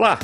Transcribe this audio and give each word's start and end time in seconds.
Olá, 0.00 0.18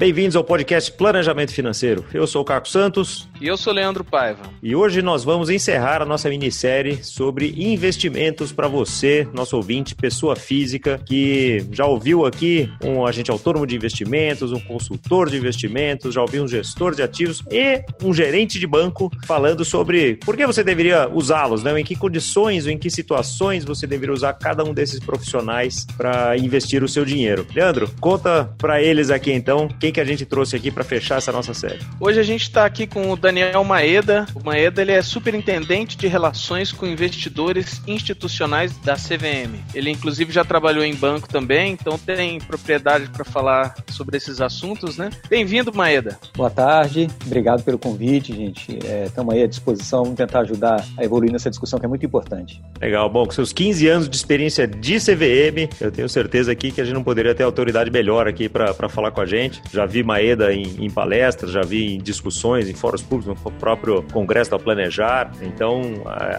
bem-vindos 0.00 0.34
ao 0.34 0.42
podcast 0.42 0.90
Planejamento 0.92 1.52
Financeiro. 1.52 2.06
Eu 2.14 2.26
sou 2.26 2.40
o 2.40 2.44
Caco 2.44 2.66
Santos. 2.66 3.28
E 3.38 3.46
eu 3.46 3.54
sou 3.58 3.70
Leandro 3.70 4.02
Paiva. 4.02 4.40
E 4.62 4.74
hoje 4.74 5.02
nós 5.02 5.22
vamos 5.22 5.50
encerrar 5.50 6.00
a 6.00 6.06
nossa 6.06 6.30
minissérie 6.30 7.04
sobre 7.04 7.54
investimentos 7.58 8.50
para 8.50 8.66
você, 8.66 9.28
nosso 9.34 9.56
ouvinte, 9.56 9.94
pessoa 9.94 10.34
física, 10.34 10.98
que 11.04 11.66
já 11.70 11.84
ouviu 11.84 12.24
aqui 12.24 12.72
um 12.82 13.04
agente 13.04 13.30
autônomo 13.30 13.66
de 13.66 13.76
investimentos, 13.76 14.52
um 14.52 14.60
consultor 14.60 15.28
de 15.28 15.36
investimentos, 15.36 16.14
já 16.14 16.22
ouviu 16.22 16.44
um 16.44 16.48
gestor 16.48 16.94
de 16.94 17.02
ativos 17.02 17.44
e 17.50 17.84
um 18.02 18.14
gerente 18.14 18.58
de 18.58 18.66
banco 18.66 19.10
falando 19.26 19.66
sobre 19.66 20.16
por 20.24 20.34
que 20.34 20.46
você 20.46 20.64
deveria 20.64 21.10
usá-los, 21.10 21.62
né? 21.62 21.78
em 21.78 21.84
que 21.84 21.94
condições 21.94 22.64
ou 22.64 22.72
em 22.72 22.78
que 22.78 22.88
situações 22.88 23.66
você 23.66 23.86
deveria 23.86 24.14
usar 24.14 24.32
cada 24.32 24.64
um 24.64 24.72
desses 24.72 24.98
profissionais 24.98 25.86
para 25.94 26.38
investir 26.38 26.82
o 26.82 26.88
seu 26.88 27.04
dinheiro. 27.04 27.46
Leandro, 27.54 27.90
conta 28.00 28.50
para 28.56 28.82
eles 28.82 29.10
aqui 29.10 29.30
então 29.30 29.68
quem 29.78 29.89
que 29.92 30.00
a 30.00 30.04
gente 30.04 30.24
trouxe 30.24 30.56
aqui 30.56 30.70
para 30.70 30.84
fechar 30.84 31.18
essa 31.18 31.32
nossa 31.32 31.54
série. 31.54 31.80
Hoje 31.98 32.20
a 32.20 32.22
gente 32.22 32.42
está 32.42 32.64
aqui 32.64 32.86
com 32.86 33.10
o 33.10 33.16
Daniel 33.16 33.64
Maeda. 33.64 34.26
O 34.34 34.44
Maeda 34.44 34.82
ele 34.82 34.92
é 34.92 35.02
superintendente 35.02 35.96
de 35.96 36.06
relações 36.06 36.72
com 36.72 36.86
investidores 36.86 37.80
institucionais 37.86 38.76
da 38.78 38.94
CVM. 38.94 39.58
Ele 39.74 39.90
inclusive 39.90 40.32
já 40.32 40.44
trabalhou 40.44 40.84
em 40.84 40.94
banco 40.94 41.28
também, 41.28 41.72
então 41.72 41.98
tem 41.98 42.38
propriedade 42.40 43.08
para 43.10 43.24
falar 43.24 43.74
sobre 43.88 44.16
esses 44.16 44.40
assuntos, 44.40 44.96
né? 44.96 45.10
Bem-vindo, 45.28 45.72
Maeda. 45.74 46.18
Boa 46.36 46.50
tarde, 46.50 47.08
obrigado 47.26 47.62
pelo 47.62 47.78
convite, 47.78 48.34
gente. 48.34 48.78
Estamos 49.04 49.34
é, 49.34 49.38
aí 49.38 49.44
à 49.44 49.46
disposição, 49.46 50.02
vamos 50.02 50.16
tentar 50.16 50.40
ajudar 50.40 50.84
a 50.96 51.04
evoluir 51.04 51.32
nessa 51.32 51.50
discussão 51.50 51.78
que 51.78 51.86
é 51.86 51.88
muito 51.88 52.04
importante. 52.04 52.60
Legal, 52.80 53.08
bom, 53.08 53.24
com 53.24 53.32
seus 53.32 53.52
15 53.52 53.88
anos 53.88 54.08
de 54.08 54.16
experiência 54.16 54.66
de 54.66 54.98
CVM, 54.98 55.68
eu 55.80 55.90
tenho 55.90 56.08
certeza 56.08 56.52
aqui 56.52 56.70
que 56.70 56.80
a 56.80 56.84
gente 56.84 56.94
não 56.94 57.04
poderia 57.04 57.34
ter 57.34 57.42
autoridade 57.42 57.90
melhor 57.90 58.26
aqui 58.26 58.48
para 58.48 58.88
falar 58.88 59.10
com 59.10 59.20
a 59.20 59.26
gente. 59.26 59.62
Já 59.72 59.79
vi 59.86 60.02
Maeda 60.02 60.52
em, 60.52 60.84
em 60.84 60.90
palestras, 60.90 61.50
já 61.50 61.62
vi 61.62 61.94
em 61.96 61.98
discussões, 61.98 62.68
em 62.68 62.74
fóruns 62.74 63.02
públicos 63.02 63.42
no 63.44 63.52
próprio 63.52 64.02
Congresso 64.12 64.50
da 64.50 64.58
Planejar. 64.58 65.32
Então, 65.42 65.82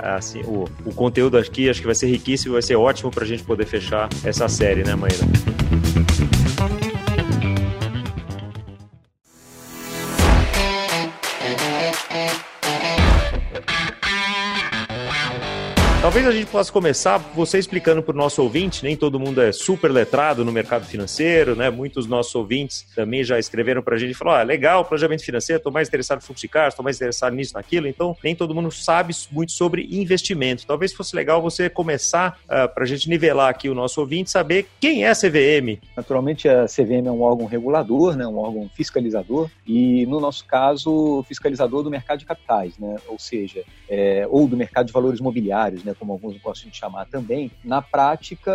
assim, 0.03 0.41
o, 0.41 0.65
o 0.85 0.93
conteúdo 0.93 1.37
aqui 1.37 1.69
acho 1.69 1.79
que 1.79 1.85
vai 1.85 1.95
ser 1.95 2.07
riquíssimo, 2.07 2.53
vai 2.53 2.61
ser 2.61 2.75
ótimo 2.75 3.11
para 3.11 3.23
a 3.23 3.27
gente 3.27 3.43
poder 3.43 3.65
fechar 3.65 4.09
essa 4.23 4.47
série, 4.47 4.83
né, 4.83 4.95
Maíra? 4.95 5.70
Possa 16.51 16.69
começar 16.69 17.17
você 17.33 17.57
explicando 17.57 18.03
para 18.03 18.13
o 18.13 18.17
nosso 18.17 18.43
ouvinte, 18.43 18.83
nem 18.83 18.97
todo 18.97 19.17
mundo 19.17 19.41
é 19.41 19.53
super 19.53 19.89
letrado 19.89 20.43
no 20.43 20.51
mercado 20.51 20.85
financeiro, 20.85 21.55
né? 21.55 21.69
Muitos 21.69 22.07
nossos 22.07 22.35
ouvintes 22.35 22.85
também 22.93 23.23
já 23.23 23.39
escreveram 23.39 23.81
para 23.81 23.95
a 23.95 23.97
gente 23.97 24.11
e 24.11 24.13
falaram: 24.13 24.41
ah, 24.41 24.43
legal, 24.43 24.83
planejamento 24.83 25.23
financeiro, 25.23 25.59
estou 25.59 25.71
mais 25.71 25.87
interessado 25.87 26.19
em 26.19 26.21
fluxo 26.21 26.41
de 26.41 26.49
caixa, 26.49 26.69
estou 26.69 26.83
mais 26.83 26.97
interessado 26.97 27.33
nisso, 27.33 27.53
naquilo. 27.53 27.87
Então, 27.87 28.17
nem 28.21 28.35
todo 28.35 28.53
mundo 28.53 28.69
sabe 28.69 29.13
muito 29.31 29.53
sobre 29.53 29.87
investimento. 29.89 30.67
Talvez 30.67 30.91
fosse 30.91 31.15
legal 31.15 31.41
você 31.41 31.69
começar 31.69 32.37
uh, 32.41 32.53
ah, 32.53 32.67
para 32.67 32.83
a 32.83 32.87
gente 32.87 33.07
nivelar 33.07 33.47
aqui 33.47 33.69
o 33.69 33.73
nosso 33.73 34.01
ouvinte, 34.01 34.29
saber 34.29 34.67
quem 34.77 35.05
é 35.05 35.09
a 35.09 35.15
CVM. 35.15 35.79
Naturalmente, 35.95 36.49
a 36.49 36.65
CVM 36.65 37.07
é 37.07 37.11
um 37.11 37.21
órgão 37.21 37.45
regulador, 37.45 38.17
né? 38.17 38.27
um 38.27 38.37
órgão 38.37 38.69
fiscalizador, 38.75 39.49
e 39.65 40.05
no 40.05 40.19
nosso 40.19 40.45
caso, 40.45 41.23
fiscalizador 41.29 41.81
do 41.81 41.89
mercado 41.89 42.19
de 42.19 42.25
capitais, 42.25 42.77
né? 42.77 42.97
ou 43.07 43.17
seja, 43.17 43.63
é, 43.89 44.27
ou 44.29 44.49
do 44.49 44.57
mercado 44.57 44.87
de 44.87 44.93
valores 44.93 45.21
mobiliários, 45.21 45.83
né, 45.85 45.95
como 45.97 46.11
alguns 46.11 46.40
gostam 46.41 46.69
de 46.69 46.77
chamar 46.77 47.05
também, 47.05 47.51
na 47.63 47.81
prática, 47.81 48.51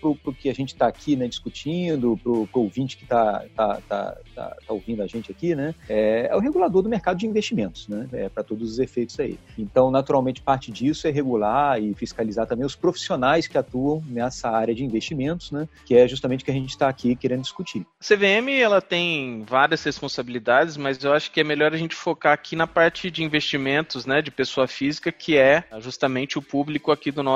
para 0.00 0.10
o 0.10 0.34
que 0.34 0.48
a 0.48 0.54
gente 0.54 0.70
está 0.70 0.86
aqui 0.86 1.16
né, 1.16 1.26
discutindo, 1.26 2.18
para 2.22 2.30
o 2.32 2.48
ouvinte 2.52 2.96
que 2.96 3.04
está 3.04 3.44
tá, 3.54 3.80
tá, 3.88 4.16
tá, 4.34 4.56
tá, 4.66 4.72
ouvindo 4.72 5.02
a 5.02 5.06
gente 5.06 5.30
aqui, 5.30 5.54
né, 5.54 5.74
é, 5.88 6.28
é, 6.30 6.36
o 6.36 6.40
regulador 6.40 6.82
do 6.82 6.88
mercado 6.88 7.18
de 7.18 7.26
investimentos, 7.26 7.88
né, 7.88 8.08
é, 8.12 8.28
para 8.28 8.42
todos 8.42 8.72
os 8.72 8.78
efeitos 8.78 9.18
aí. 9.20 9.38
Então, 9.58 9.90
naturalmente, 9.90 10.42
parte 10.42 10.70
disso 10.70 11.06
é 11.06 11.10
regular 11.10 11.80
e 11.80 11.94
fiscalizar 11.94 12.46
também 12.46 12.66
os 12.66 12.74
profissionais 12.74 13.46
que 13.46 13.56
atuam 13.56 14.02
nessa 14.06 14.50
área 14.50 14.74
de 14.74 14.84
investimentos, 14.84 15.50
né, 15.50 15.68
que 15.86 15.94
é 15.94 16.06
justamente 16.08 16.42
o 16.42 16.44
que 16.44 16.50
a 16.50 16.54
gente 16.54 16.70
está 16.70 16.88
aqui 16.88 17.14
querendo 17.14 17.42
discutir. 17.42 17.86
A 18.00 18.04
CVM 18.04 18.50
ela 18.60 18.80
tem 18.80 19.44
várias 19.46 19.82
responsabilidades, 19.84 20.76
mas 20.76 21.02
eu 21.02 21.12
acho 21.12 21.30
que 21.30 21.40
é 21.40 21.44
melhor 21.44 21.72
a 21.72 21.76
gente 21.76 21.94
focar 21.94 22.32
aqui 22.32 22.56
na 22.56 22.66
parte 22.66 23.10
de 23.10 23.22
investimentos, 23.22 24.06
né, 24.06 24.20
de 24.20 24.30
pessoa 24.30 24.66
física, 24.66 25.12
que 25.12 25.36
é 25.36 25.64
justamente 25.78 26.38
o 26.38 26.42
público 26.42 26.90
aqui 26.90 27.10
do 27.10 27.22
nosso, 27.22 27.29